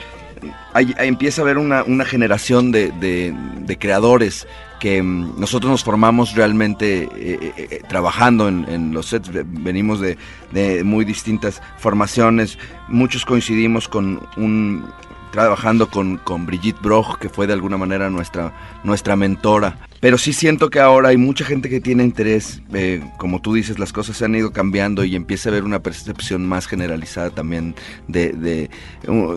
empieza 0.75 1.43
a 1.43 1.45
haber 1.45 1.59
una, 1.59 2.05
generación 2.05 2.73
de, 2.73 3.77
creadores 3.79 4.47
que 4.81 4.99
em, 4.99 5.39
nosotros 5.39 5.71
nos 5.71 5.85
formamos 5.85 6.35
realmente 6.35 7.09
eh, 7.17 7.53
eh, 7.57 7.83
trabajando 7.89 8.49
en, 8.49 8.93
los 8.95 9.07
sets, 9.07 9.31
venimos 9.33 10.01
de, 10.01 10.17
de, 10.53 10.85
muy 10.85 11.05
distintas 11.05 11.61
formaciones, 11.79 12.59
muchos 12.89 13.27
coincidimos 13.27 13.89
con 13.89 14.21
un, 14.37 14.87
trabajando 15.31 15.91
con, 15.91 16.17
con 16.19 16.47
Brigitte 16.47 16.81
Broch, 16.81 17.19
que 17.19 17.29
fue 17.29 17.47
de 17.47 17.53
alguna 17.53 17.77
manera 17.77 18.11
nuestra, 18.11 18.53
nuestra 18.85 19.17
mentora. 19.17 19.77
Pero 20.01 20.17
sí 20.17 20.33
siento 20.33 20.71
que 20.71 20.79
ahora 20.79 21.09
hay 21.09 21.17
mucha 21.17 21.45
gente 21.45 21.69
que 21.69 21.81
tiene 21.81 22.05
interés, 22.05 22.63
eh, 22.73 23.03
como 23.19 23.41
tú 23.41 23.55
dices, 23.55 23.79
las 23.79 23.93
cosas 23.93 24.17
se 24.17 24.25
han 24.25 24.35
ido 24.35 24.53
cambiando 24.53 25.05
y 25.05 25.17
empieza 25.17 25.49
a 25.49 25.53
haber 25.53 25.65
una 25.65 25.83
percepción 25.83 26.47
más 26.47 26.67
generalizada 26.67 27.31
también, 27.31 27.75
de, 28.07 28.33
de 28.33 28.71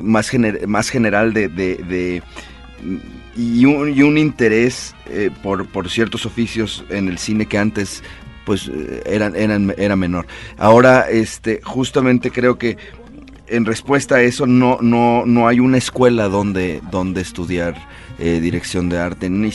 más, 0.04 0.32
más 0.68 0.90
general 0.90 1.34
de, 1.34 1.48
de, 1.48 2.22
y, 3.36 3.66
un, 3.66 3.90
y, 3.98 4.04
un, 4.04 4.18
interés 4.18 4.94
eh, 5.10 5.32
por, 5.42 5.66
por 5.68 5.90
ciertos 5.90 6.26
oficios 6.26 6.84
en 6.90 7.08
el 7.08 7.18
cine 7.18 7.48
que 7.48 7.58
antes 7.58 8.04
pues 8.46 8.68
eh, 8.68 9.04
eran, 9.06 9.36
eran, 9.36 9.74
era 9.78 9.96
menor. 9.96 10.28
Ahora, 10.58 11.10
este, 11.10 11.62
justamente 11.64 12.30
creo 12.30 12.58
que 12.58 12.78
en 13.48 13.66
respuesta 13.66 14.16
a 14.16 14.22
eso 14.22 14.46
no, 14.46 14.78
no, 14.82 15.26
no 15.26 15.48
hay 15.48 15.60
una 15.60 15.78
escuela 15.78 16.30
donde, 16.30 16.82
donde 16.92 17.22
estudiar 17.22 17.76
eh, 18.22 18.40
dirección 18.40 18.88
de 18.88 19.00
arte. 19.00 19.30
Ni 19.30 19.52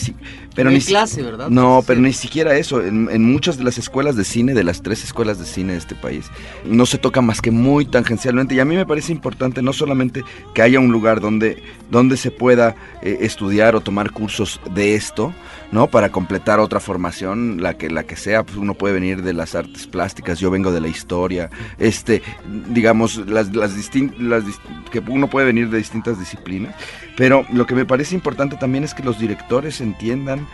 pero 0.56 0.70
ni 0.70 0.80
clase, 0.80 1.22
¿verdad? 1.22 1.50
No, 1.50 1.84
pero 1.86 2.00
ni 2.00 2.12
siquiera 2.12 2.56
eso. 2.56 2.82
En, 2.82 3.22
muchas 3.22 3.58
de 3.58 3.64
las 3.64 3.78
escuelas 3.78 4.16
de 4.16 4.24
cine, 4.24 4.54
de 4.54 4.64
las 4.64 4.82
tres 4.82 5.04
escuelas 5.04 5.38
de 5.38 5.44
cine 5.44 5.74
de 5.74 5.78
este 5.78 5.94
país, 5.94 6.26
no 6.64 6.84
se 6.84 6.98
toca 6.98 7.20
más 7.20 7.40
que 7.40 7.52
muy 7.52 7.84
tangencialmente. 7.84 8.56
Y 8.56 8.60
a 8.60 8.64
mí 8.64 8.74
me 8.74 8.84
parece 8.84 9.12
importante 9.12 9.62
no 9.62 9.72
solamente 9.72 10.24
que 10.52 10.62
haya 10.62 10.80
un 10.80 10.90
lugar 10.90 11.20
donde, 11.20 11.62
donde 11.90 12.16
se 12.16 12.30
pueda 12.32 12.74
eh, 13.02 13.18
estudiar 13.20 13.76
o 13.76 13.82
tomar 13.82 14.10
cursos 14.10 14.60
de 14.74 14.96
esto, 14.96 15.32
¿no? 15.72 15.88
Para 15.88 16.10
completar 16.10 16.60
otra 16.60 16.80
formación, 16.80 17.62
la 17.62 17.74
que, 17.74 17.90
la 17.90 18.04
que 18.04 18.16
sea, 18.16 18.44
pues 18.44 18.56
uno 18.56 18.74
puede 18.74 18.94
venir 18.94 19.22
de 19.22 19.32
las 19.32 19.54
artes 19.54 19.86
plásticas, 19.86 20.38
yo 20.38 20.50
vengo 20.50 20.72
de 20.72 20.80
la 20.80 20.88
historia, 20.88 21.50
este, 21.78 22.22
digamos, 22.68 23.16
las, 23.28 23.54
las, 23.54 23.72
las 24.18 24.44
que 24.90 24.98
uno 25.08 25.28
puede 25.28 25.46
venir 25.46 25.70
de 25.70 25.78
distintas 25.78 26.18
disciplinas. 26.18 26.74
Pero 27.16 27.46
lo 27.52 27.66
que 27.66 27.74
me 27.74 27.86
parece 27.86 28.14
importante 28.14 28.56
también 28.56 28.84
es 28.84 28.94
que 28.94 29.02
los 29.02 29.18
directores 29.18 29.80
entiendan 29.80 30.46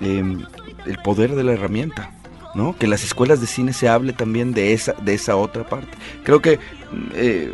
em, 0.00 0.44
el 0.86 0.98
poder 0.98 1.34
de 1.34 1.44
la 1.44 1.52
herramienta. 1.52 2.12
¿no? 2.54 2.74
Que 2.76 2.86
las 2.86 3.04
escuelas 3.04 3.40
de 3.40 3.46
cine 3.46 3.72
se 3.72 3.88
hable 3.88 4.12
también 4.14 4.52
de 4.52 4.72
esa, 4.72 4.94
de 4.94 5.14
esa 5.14 5.36
otra 5.36 5.68
parte. 5.68 5.96
Creo 6.24 6.40
que 6.40 6.58
eh, 7.14 7.52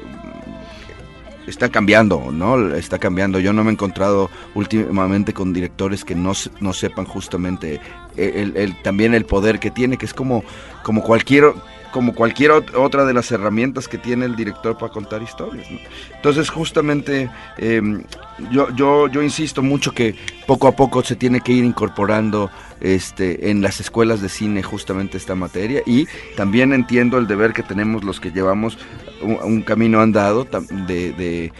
está 1.46 1.68
cambiando, 1.68 2.30
¿no? 2.32 2.74
Está 2.74 2.98
cambiando. 2.98 3.38
Yo 3.38 3.52
no 3.52 3.64
me 3.64 3.70
he 3.70 3.72
encontrado 3.72 4.30
últimamente 4.54 5.32
con 5.32 5.52
directores 5.52 6.04
que 6.04 6.14
no, 6.14 6.32
no 6.60 6.72
sepan 6.72 7.04
justamente 7.04 7.80
el, 8.16 8.76
también 8.82 9.14
el 9.14 9.24
poder 9.24 9.60
que 9.60 9.70
tiene, 9.70 9.96
que 9.96 10.06
es 10.06 10.14
como, 10.14 10.44
como 10.82 11.02
cualquier 11.02 11.52
como 11.94 12.12
cualquier 12.12 12.50
otra 12.50 13.04
de 13.04 13.14
las 13.14 13.30
herramientas 13.30 13.86
que 13.86 13.98
tiene 13.98 14.24
el 14.24 14.34
director 14.34 14.76
para 14.76 14.92
contar 14.92 15.22
historias. 15.22 15.64
Entonces, 16.16 16.50
justamente, 16.50 17.30
em, 17.56 18.02
yo, 18.50 18.66
yo, 18.74 19.22
insisto 19.22 19.62
mucho 19.62 19.92
que 19.92 20.16
poco 20.44 20.66
a 20.66 20.72
poco 20.72 21.04
se 21.04 21.14
tiene 21.14 21.40
que 21.40 21.52
ir 21.52 21.62
incorporando 21.62 22.50
este, 22.80 23.48
en 23.48 23.62
las 23.62 23.78
escuelas 23.78 24.20
de 24.20 24.28
cine 24.28 24.64
justamente 24.64 25.16
esta 25.16 25.36
materia 25.36 25.82
y 25.86 26.08
también 26.36 26.72
entiendo 26.72 27.16
el 27.16 27.28
deber 27.28 27.52
que 27.52 27.62
tenemos 27.62 28.02
los 28.02 28.18
que 28.18 28.32
llevamos 28.32 28.76
un, 29.22 29.62
camino 29.62 30.00
andado 30.00 30.48
de 30.88 31.52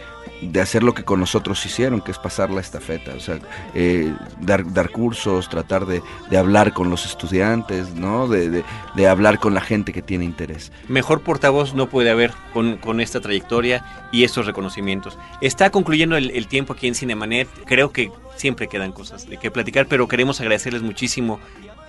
hacer 0.61 0.83
lo 0.83 0.93
que 0.93 1.03
con 1.03 1.19
nosotros 1.19 1.65
hicieron, 1.65 2.01
que 2.01 2.11
es 2.11 2.17
pasar 2.17 2.49
la 2.49 2.61
estafeta, 2.61 3.13
o 3.13 3.19
sea, 3.19 3.39
eh, 3.73 4.13
dar, 4.41 4.71
dar 4.73 4.89
cursos, 4.91 5.49
tratar 5.49 5.85
de, 5.85 6.01
hablar 6.37 6.73
con 6.73 6.89
los 6.89 7.05
estudiantes, 7.05 7.93
¿no? 7.93 8.27
De, 8.27 8.63
de, 8.95 9.07
hablar 9.07 9.39
con 9.39 9.53
la 9.53 9.61
gente 9.61 9.93
que 9.93 10.01
tiene 10.01 10.25
interés. 10.25 10.71
Mejor 10.87 11.21
portavoz 11.21 11.73
no 11.73 11.87
puede 11.87 12.09
haber 12.09 12.33
con, 12.53 12.77
con 12.77 12.99
esta 12.99 13.21
trayectoria 13.21 13.85
y 14.11 14.23
estos 14.23 14.45
reconocimientos. 14.45 15.17
Está 15.41 15.69
concluyendo 15.69 16.17
el, 16.17 16.31
el 16.31 16.47
tiempo 16.47 16.73
aquí 16.73 16.87
en 16.87 16.95
Cinemanet, 16.95 17.47
creo 17.65 17.91
que 17.91 18.11
siempre 18.35 18.67
quedan 18.67 18.91
cosas 18.91 19.27
de 19.27 19.37
que 19.37 19.51
platicar, 19.51 19.87
pero 19.87 20.07
queremos 20.07 20.41
agradecerles 20.41 20.81
muchísimo 20.81 21.39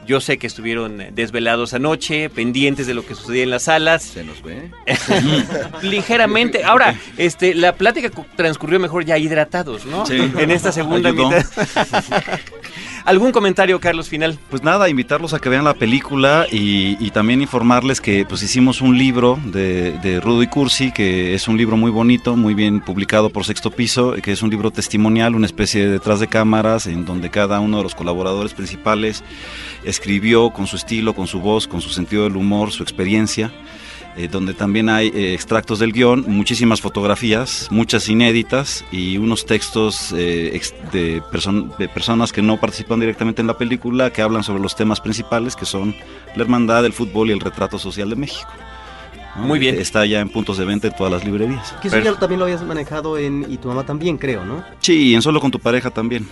yo 0.07 0.21
sé 0.21 0.39
que 0.39 0.47
estuvieron 0.47 1.03
desvelados 1.13 1.75
anoche, 1.75 2.31
pendientes 2.31 2.87
de 2.87 2.95
lo 2.95 3.05
que 3.05 3.15
sucedía 3.15 3.43
en 3.43 3.51
las 3.51 3.65
salas. 3.65 4.03
Se 4.03 4.25
nos 4.25 4.43
ve. 4.43 4.71
Ligeramente. 5.83 6.65
Ahora, 6.65 6.99
este, 7.17 7.55
la 7.55 7.75
plática 7.75 8.11
transcurrió 8.37 8.81
mejor 8.81 9.05
ya 9.05 9.19
hidratados, 9.19 9.85
¿no? 9.85 10.07
Sí. 10.07 10.17
En 10.39 10.51
esta 10.51 10.73
segunda 10.73 11.13
mitad. 11.13 11.45
¿Algún 13.05 13.33
comentario, 13.33 13.81
Carlos, 13.81 14.09
final? 14.09 14.39
Pues 14.51 14.63
nada, 14.63 14.89
invitarlos 14.89 15.33
a 15.33 15.39
que 15.39 15.49
vean 15.49 15.65
la 15.65 15.75
película 15.75 16.47
y, 16.51 17.11
también 17.11 17.41
informarles 17.41 18.01
que 18.01 18.27
pues 18.27 18.43
hicimos 18.43 18.83
un 18.83 18.99
libro 18.99 19.39
de, 19.45 19.93
de, 19.93 20.21
Rudo 20.21 20.43
y 20.43 20.49
Cursi, 20.49 20.93
que 20.93 21.35
es 21.35 21.49
un 21.49 21.57
libro 21.57 21.77
muy 21.77 21.91
bonito, 21.91 22.37
muy 22.37 22.53
bien 22.53 22.81
publicado 22.81 23.31
por 23.31 23.45
Sexto 23.45 23.71
Piso, 23.71 24.13
que 24.23 24.33
es 24.33 24.43
un 24.43 24.51
libro 24.51 24.71
testimonial, 24.71 25.35
una 25.35 25.47
especie 25.47 25.87
de 25.87 25.93
detrás 25.93 26.21
de 26.21 26.27
cámaras, 26.27 26.87
en 26.87 27.07
donde 27.07 27.31
cada 27.31 27.61
uno 27.61 27.79
de 27.79 27.85
los 27.85 27.95
colaboradores 27.95 28.53
principales 28.53 29.25
escribió 29.85 30.51
con 30.51 30.67
su 30.67 30.77
estilo, 30.77 31.15
con 31.15 31.27
su 31.27 31.41
voz, 31.41 31.67
con 31.67 31.81
su 31.81 31.91
sentido 31.91 32.25
del 32.25 32.37
humor, 32.37 32.73
su 32.73 32.83
experiencia. 32.83 33.51
Eh, 34.17 34.29
donde 34.29 34.55
también 34.55 34.89
hay 34.89 35.09
eh, 35.09 35.35
extractos 35.35 35.79
del 35.79 35.93
guion, 35.93 36.25
muchísimas 36.27 36.81
fotografías, 36.81 37.69
muchas 37.71 38.09
inéditas 38.09 38.83
y 38.91 39.19
unos 39.19 39.45
textos 39.45 40.11
eh, 40.17 40.59
de, 40.91 41.21
de, 41.79 41.89
personas 41.89 42.33
que 42.33 42.41
no 42.41 42.59
participan 42.59 42.99
directamente 42.99 43.43
en 43.43 43.47
la 43.47 43.59
película, 43.59 44.11
que 44.11 44.23
hablan 44.23 44.43
sobre 44.43 44.63
los 44.63 44.75
temas 44.75 45.03
principales, 45.03 45.55
que 45.55 45.67
son 45.67 45.95
la 46.35 46.43
hermandad, 46.43 46.87
el 46.87 46.95
fútbol 46.95 47.29
y 47.29 47.33
el 47.35 47.41
retrato 47.41 47.79
social 47.79 48.09
de 48.09 48.17
México. 48.17 48.49
Muy 49.37 49.59
bien. 49.59 49.79
Está 49.79 50.07
ya 50.07 50.21
en 50.21 50.31
puntos 50.31 50.57
de 50.57 50.65
venta 50.65 50.87
en 50.87 50.97
todas 50.97 51.13
las 51.13 51.23
librerías. 51.23 51.75
Que 51.83 51.89
eso 51.89 51.99
ya 51.99 52.15
también 52.15 52.39
lo 52.39 52.47
habías 52.47 52.63
manejado 52.63 53.19
en 53.19 53.45
Y 53.51 53.59
tu 53.59 53.69
mamá 53.69 53.85
también, 53.85 54.17
creo, 54.17 54.47
¿no? 54.47 54.65
Sí, 54.81 55.11
y 55.11 55.15
en 55.15 55.21
Solo 55.21 55.41
con 55.41 55.51
tu 55.51 55.59
pareja 55.59 55.91
también. 55.91 56.27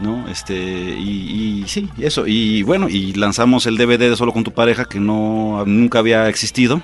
¿No? 0.00 0.28
Este, 0.28 0.54
y, 0.54 1.64
sí, 1.66 1.88
eso. 1.98 2.26
Y 2.26 2.62
bueno, 2.62 2.88
y 2.88 3.12
lanzamos 3.14 3.66
el 3.66 3.76
DVD 3.76 4.10
de 4.10 4.16
Solo 4.16 4.32
con 4.32 4.44
tu 4.44 4.52
pareja 4.52 4.84
que 4.84 5.00
no 5.00 5.64
nunca 5.66 5.98
había 5.98 6.28
existido. 6.28 6.82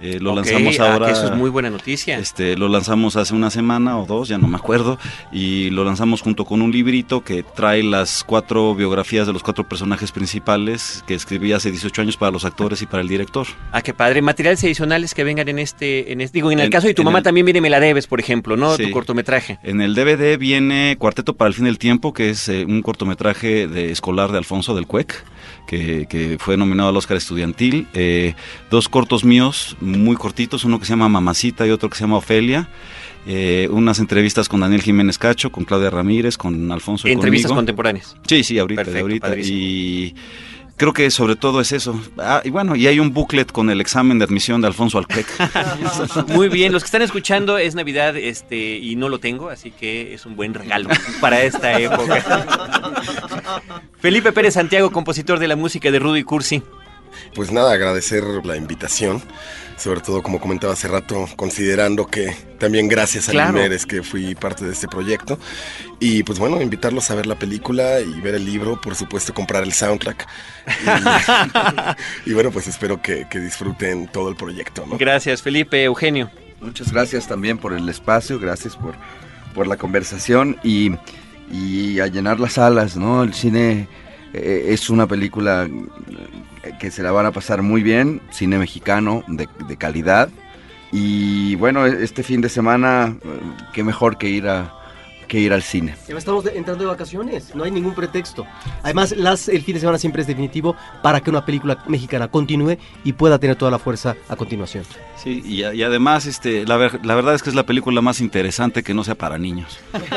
Eh, 0.00 0.18
lo 0.20 0.34
lanzamos 0.34 0.80
ah, 0.80 0.92
ahora. 0.92 1.10
eso 1.10 1.26
es 1.26 1.36
muy 1.36 1.50
buena 1.50 1.70
noticia. 1.70 2.18
Este, 2.18 2.56
lo 2.56 2.68
lanzamos 2.68 3.16
hace 3.16 3.34
una 3.34 3.50
semana 3.50 3.98
o 3.98 4.06
dos, 4.06 4.28
ya 4.28 4.38
no 4.38 4.48
me 4.48 4.56
acuerdo, 4.56 4.98
y 5.32 5.70
lo 5.70 5.84
lanzamos 5.84 6.22
junto 6.22 6.44
con 6.44 6.62
un 6.62 6.72
librito 6.72 7.22
que 7.22 7.42
trae 7.42 7.82
las 7.82 8.24
cuatro 8.24 8.74
biografías 8.74 9.26
de 9.26 9.32
los 9.32 9.42
cuatro 9.42 9.68
personajes 9.68 10.12
principales 10.12 11.04
que 11.06 11.14
escribí 11.14 11.52
hace 11.52 11.70
18 11.70 12.02
años 12.02 12.16
para 12.16 12.32
los 12.32 12.44
actores 12.44 12.82
y 12.82 12.86
para 12.86 13.02
el 13.02 13.08
director. 13.08 13.46
Ah, 13.72 13.82
qué 13.82 13.94
padre. 13.94 14.22
Materiales 14.22 14.62
adicionales 14.64 15.14
que 15.14 15.24
vengan 15.24 15.48
en 15.48 15.58
este, 15.58 16.12
en 16.12 16.20
este 16.20 16.38
digo, 16.38 16.50
en 16.50 16.60
el 16.60 16.70
caso 16.70 16.86
de 16.86 16.94
tu 16.94 17.04
mamá 17.04 17.22
también 17.22 17.44
viene 17.44 17.60
Me 17.60 17.70
la 17.70 17.80
debes, 17.80 18.06
por 18.06 18.20
ejemplo, 18.20 18.56
¿no? 18.56 18.76
Tu 18.76 18.90
cortometraje. 18.90 19.58
En 19.62 19.80
el 19.80 19.94
DVD 19.94 20.38
viene 20.38 20.96
Cuarteto 20.98 21.36
para 21.36 21.48
el 21.48 21.54
fin 21.54 21.64
del 21.64 21.78
tiempo, 21.78 22.12
que 22.12 22.30
es 22.30 22.48
eh, 22.48 22.64
un 22.64 22.82
cortometraje 22.82 23.66
de 23.66 23.90
escolar 23.90 24.32
de 24.32 24.38
Alfonso 24.38 24.74
del 24.74 24.86
Cuec 24.86 25.24
que, 25.70 26.36
fue 26.40 26.56
nominado 26.56 26.88
al 26.88 26.96
Oscar 26.96 27.16
Estudiantil. 27.16 27.86
Eh, 27.94 28.34
dos 28.70 28.88
cortos 28.88 29.24
míos, 29.24 29.76
muy 29.80 30.16
cortitos, 30.16 30.64
uno 30.64 30.78
que 30.78 30.84
se 30.84 30.90
llama 30.90 31.08
Mamacita 31.08 31.66
y 31.66 31.70
otro 31.70 31.88
que 31.88 31.96
se 31.96 32.04
llama 32.04 32.16
Ofelia. 32.16 32.68
Eh, 33.26 33.68
unas 33.70 33.98
entrevistas 33.98 34.48
con 34.48 34.60
Daniel 34.60 34.82
Jiménez 34.82 35.18
Cacho, 35.18 35.52
con 35.52 35.64
Claudia 35.64 35.90
Ramírez, 35.90 36.36
con 36.36 36.72
Alfonso. 36.72 37.06
Y 37.06 37.12
¿Entrevistas 37.12 37.52
contemporáneas? 37.52 38.16
Sí, 38.26 38.42
sí, 38.42 38.58
ahorita, 38.58 38.82
ahorita. 38.98 39.36
Y 39.38 40.14
creo 40.80 40.94
que 40.94 41.10
sobre 41.10 41.36
todo 41.36 41.60
es 41.60 41.72
eso. 41.72 42.00
Ah, 42.16 42.40
y 42.42 42.48
bueno, 42.48 42.74
y 42.74 42.86
hay 42.86 43.00
un 43.00 43.12
booklet 43.12 43.52
con 43.52 43.68
el 43.68 43.82
examen 43.82 44.18
de 44.18 44.24
admisión 44.24 44.62
de 44.62 44.66
Alfonso 44.66 44.96
Alpec. 44.96 45.26
Muy 46.28 46.48
bien, 46.48 46.72
los 46.72 46.82
que 46.82 46.86
están 46.86 47.02
escuchando 47.02 47.58
es 47.58 47.74
Navidad 47.74 48.16
este 48.16 48.78
y 48.78 48.96
no 48.96 49.10
lo 49.10 49.18
tengo, 49.18 49.50
así 49.50 49.72
que 49.72 50.14
es 50.14 50.24
un 50.24 50.36
buen 50.36 50.54
regalo 50.54 50.88
para 51.20 51.42
esta 51.42 51.78
época. 51.78 52.24
Felipe 54.00 54.32
Pérez 54.32 54.54
Santiago, 54.54 54.90
compositor 54.90 55.38
de 55.38 55.48
la 55.48 55.56
música 55.56 55.90
de 55.90 55.98
Rudy 55.98 56.22
Cursi. 56.24 56.62
Pues 57.34 57.52
nada, 57.52 57.72
agradecer 57.72 58.24
la 58.44 58.56
invitación 58.56 59.22
sobre 59.80 60.00
todo 60.00 60.22
como 60.22 60.40
comentaba 60.40 60.74
hace 60.74 60.88
rato, 60.88 61.26
considerando 61.36 62.06
que 62.06 62.36
también 62.58 62.86
gracias 62.86 63.30
a 63.30 63.32
claro. 63.32 63.58
es 63.58 63.86
que 63.86 64.02
fui 64.02 64.34
parte 64.34 64.66
de 64.66 64.72
este 64.72 64.86
proyecto. 64.88 65.38
Y 65.98 66.22
pues 66.22 66.38
bueno, 66.38 66.60
invitarlos 66.60 67.10
a 67.10 67.14
ver 67.14 67.26
la 67.26 67.36
película 67.36 68.00
y 68.00 68.20
ver 68.20 68.34
el 68.34 68.44
libro, 68.44 68.78
por 68.78 68.94
supuesto 68.94 69.32
comprar 69.32 69.62
el 69.62 69.72
soundtrack. 69.72 70.26
Y, 72.26 72.34
bueno, 72.34 72.50
pues 72.50 72.66
espero 72.66 73.00
que, 73.00 73.26
disfruten 73.32 74.06
todo 74.08 74.28
el 74.28 74.36
proyecto. 74.36 74.84
Gracias, 74.98 75.42
Felipe, 75.42 75.82
Eugenio. 75.82 76.30
Muchas 76.60 76.92
gracias 76.92 77.26
también 77.26 77.56
por 77.56 77.72
el 77.72 77.88
espacio, 77.88 78.38
gracias 78.38 78.76
por, 78.76 78.94
por 79.54 79.66
la 79.66 79.78
conversación 79.78 80.58
y, 80.62 80.92
y 81.50 82.00
a 82.00 82.06
llenar 82.06 82.38
las 82.38 82.54
salas, 82.54 82.96
¿no? 82.96 83.22
El 83.22 83.32
cine 83.32 83.88
eh, 84.34 84.66
es 84.68 84.90
una 84.90 85.06
película 85.06 85.68
que 86.78 86.90
se 86.90 87.02
la 87.02 87.10
van 87.12 87.26
a 87.26 87.32
pasar 87.32 87.62
muy 87.62 87.82
bien, 87.82 88.20
cine 88.30 88.58
mexicano 88.58 89.24
de, 89.28 89.76
calidad. 89.76 90.28
Y 90.92 91.54
bueno, 91.56 91.86
este 91.86 92.22
fin 92.22 92.40
de 92.40 92.48
semana, 92.48 93.16
qué 93.72 93.84
mejor 93.84 94.18
que 94.18 94.28
ir 94.28 94.48
a, 94.48 94.79
que 95.30 95.38
ir 95.38 95.52
al 95.52 95.62
cine. 95.62 95.94
Estamos 96.08 96.44
entrando 96.46 96.82
de 96.82 96.90
vacaciones, 96.90 97.54
no 97.54 97.62
hay 97.62 97.70
ningún 97.70 97.94
pretexto. 97.94 98.46
Además, 98.82 99.12
las, 99.16 99.48
el 99.48 99.62
fin 99.62 99.74
de 99.74 99.80
semana 99.80 99.96
siempre 99.96 100.22
es 100.22 100.26
definitivo 100.26 100.74
para 101.02 101.20
que 101.20 101.30
una 101.30 101.46
película 101.46 101.78
mexicana 101.86 102.26
continúe 102.26 102.78
y 103.04 103.12
pueda 103.12 103.38
tener 103.38 103.54
toda 103.54 103.70
la 103.70 103.78
fuerza 103.78 104.16
a 104.28 104.34
continuación. 104.34 104.84
Sí, 105.16 105.40
y, 105.46 105.62
además, 105.62 106.26
este, 106.26 106.66
la, 106.66 106.76
la 107.04 107.14
verdad 107.14 107.36
es 107.36 107.44
que 107.44 107.50
es 107.50 107.54
la 107.54 107.64
película 107.64 108.00
más 108.00 108.20
interesante 108.20 108.82
que 108.82 108.92
no 108.92 109.04
sea 109.04 109.14
para 109.14 109.38
niños. 109.38 109.78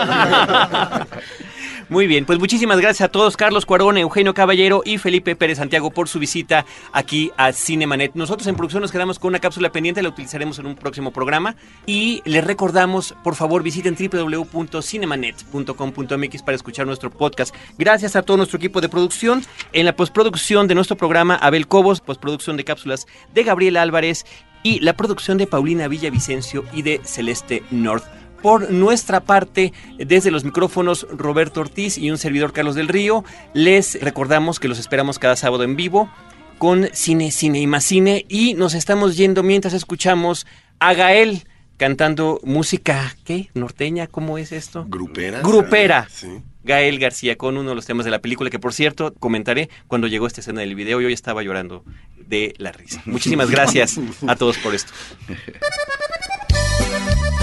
Muy 1.89 2.07
bien, 2.07 2.25
pues 2.25 2.39
muchísimas 2.39 2.79
gracias 2.79 3.07
a 3.07 3.11
todos, 3.11 3.35
Carlos 3.35 3.65
Cuarón, 3.65 3.97
Eugenio 3.97 4.33
Caballero 4.33 4.81
y 4.85 4.97
Felipe 4.97 5.35
Pérez 5.35 5.57
Santiago 5.57 5.91
por 5.91 6.07
su 6.07 6.17
visita 6.17 6.65
aquí 6.91 7.31
a 7.37 7.51
Cinemanet. 7.51 8.15
Nosotros 8.15 8.47
en 8.47 8.55
producción 8.55 8.81
nos 8.81 8.91
quedamos 8.91 9.19
con 9.19 9.29
una 9.29 9.39
cápsula 9.39 9.71
pendiente, 9.71 10.01
la 10.01 10.09
utilizaremos 10.09 10.57
en 10.59 10.65
un 10.65 10.75
próximo 10.75 11.11
programa 11.11 11.55
y 11.85 12.21
les 12.25 12.43
recordamos, 12.43 13.13
por 13.23 13.35
favor, 13.35 13.63
visiten 13.63 13.95
www.cinemanet.com.mx 15.03 16.43
para 16.43 16.55
escuchar 16.55 16.85
nuestro 16.85 17.09
podcast. 17.11 17.53
Gracias 17.77 18.15
a 18.15 18.23
todo 18.23 18.37
nuestro 18.37 18.57
equipo 18.57 18.81
de 18.81 18.89
producción, 18.89 19.43
en 19.73 19.85
la 19.85 19.95
postproducción 19.95 20.67
de 20.67 20.75
nuestro 20.75 20.97
programa 20.97 21.35
Abel 21.35 21.67
Cobos, 21.67 22.01
postproducción 22.01 22.57
de 22.57 22.63
cápsulas 22.63 23.07
de 23.33 23.43
Gabriel 23.43 23.77
Álvarez 23.77 24.25
y 24.63 24.79
la 24.79 24.95
producción 24.95 25.37
de 25.37 25.47
Paulina 25.47 25.87
Villavicencio 25.87 26.63
y 26.73 26.81
de 26.83 27.01
Celeste 27.03 27.63
North. 27.71 28.05
Por 28.41 28.71
nuestra 28.71 29.21
parte, 29.21 29.71
desde 29.97 30.31
los 30.31 30.43
micrófonos 30.43 31.07
Roberto 31.09 31.61
Ortiz 31.61 31.97
y 31.97 32.11
un 32.11 32.17
servidor 32.17 32.51
Carlos 32.51 32.75
del 32.75 32.89
Río, 32.89 33.23
les 33.53 34.01
recordamos 34.01 34.59
que 34.59 34.67
los 34.67 34.79
esperamos 34.79 35.17
cada 35.17 35.37
sábado 35.37 35.63
en 35.63 35.77
vivo 35.77 36.09
con 36.57 36.89
Cine, 36.93 37.31
Cine 37.31 37.59
y 37.59 37.67
más 37.67 37.85
Cine 37.85 38.25
y 38.27 38.53
nos 38.53 38.73
estamos 38.73 39.15
yendo 39.15 39.43
mientras 39.43 39.73
escuchamos 39.73 40.45
a 40.79 40.93
Gael 40.93 41.45
cantando 41.77 42.39
música, 42.43 43.15
¿qué? 43.23 43.49
¿Norteña? 43.53 44.07
¿Cómo 44.07 44.37
es 44.37 44.51
esto? 44.51 44.85
Grupera. 44.87 45.41
Grupera. 45.41 46.07
Sí. 46.09 46.41
Gael 46.63 46.97
García 46.97 47.35
con 47.35 47.57
uno 47.57 47.69
de 47.69 47.75
los 47.75 47.85
temas 47.85 48.05
de 48.05 48.11
la 48.11 48.19
película 48.19 48.49
que 48.49 48.59
por 48.59 48.73
cierto 48.73 49.13
comentaré 49.19 49.69
cuando 49.87 50.07
llegó 50.07 50.27
esta 50.27 50.41
escena 50.41 50.61
del 50.61 50.75
video 50.75 51.01
y 51.01 51.05
hoy 51.05 51.13
estaba 51.13 51.43
llorando 51.43 51.83
de 52.15 52.53
la 52.57 52.71
risa. 52.71 53.01
Muchísimas 53.05 53.49
gracias 53.51 53.99
a 54.27 54.35
todos 54.35 54.57
por 54.57 54.73
esto. 54.73 54.93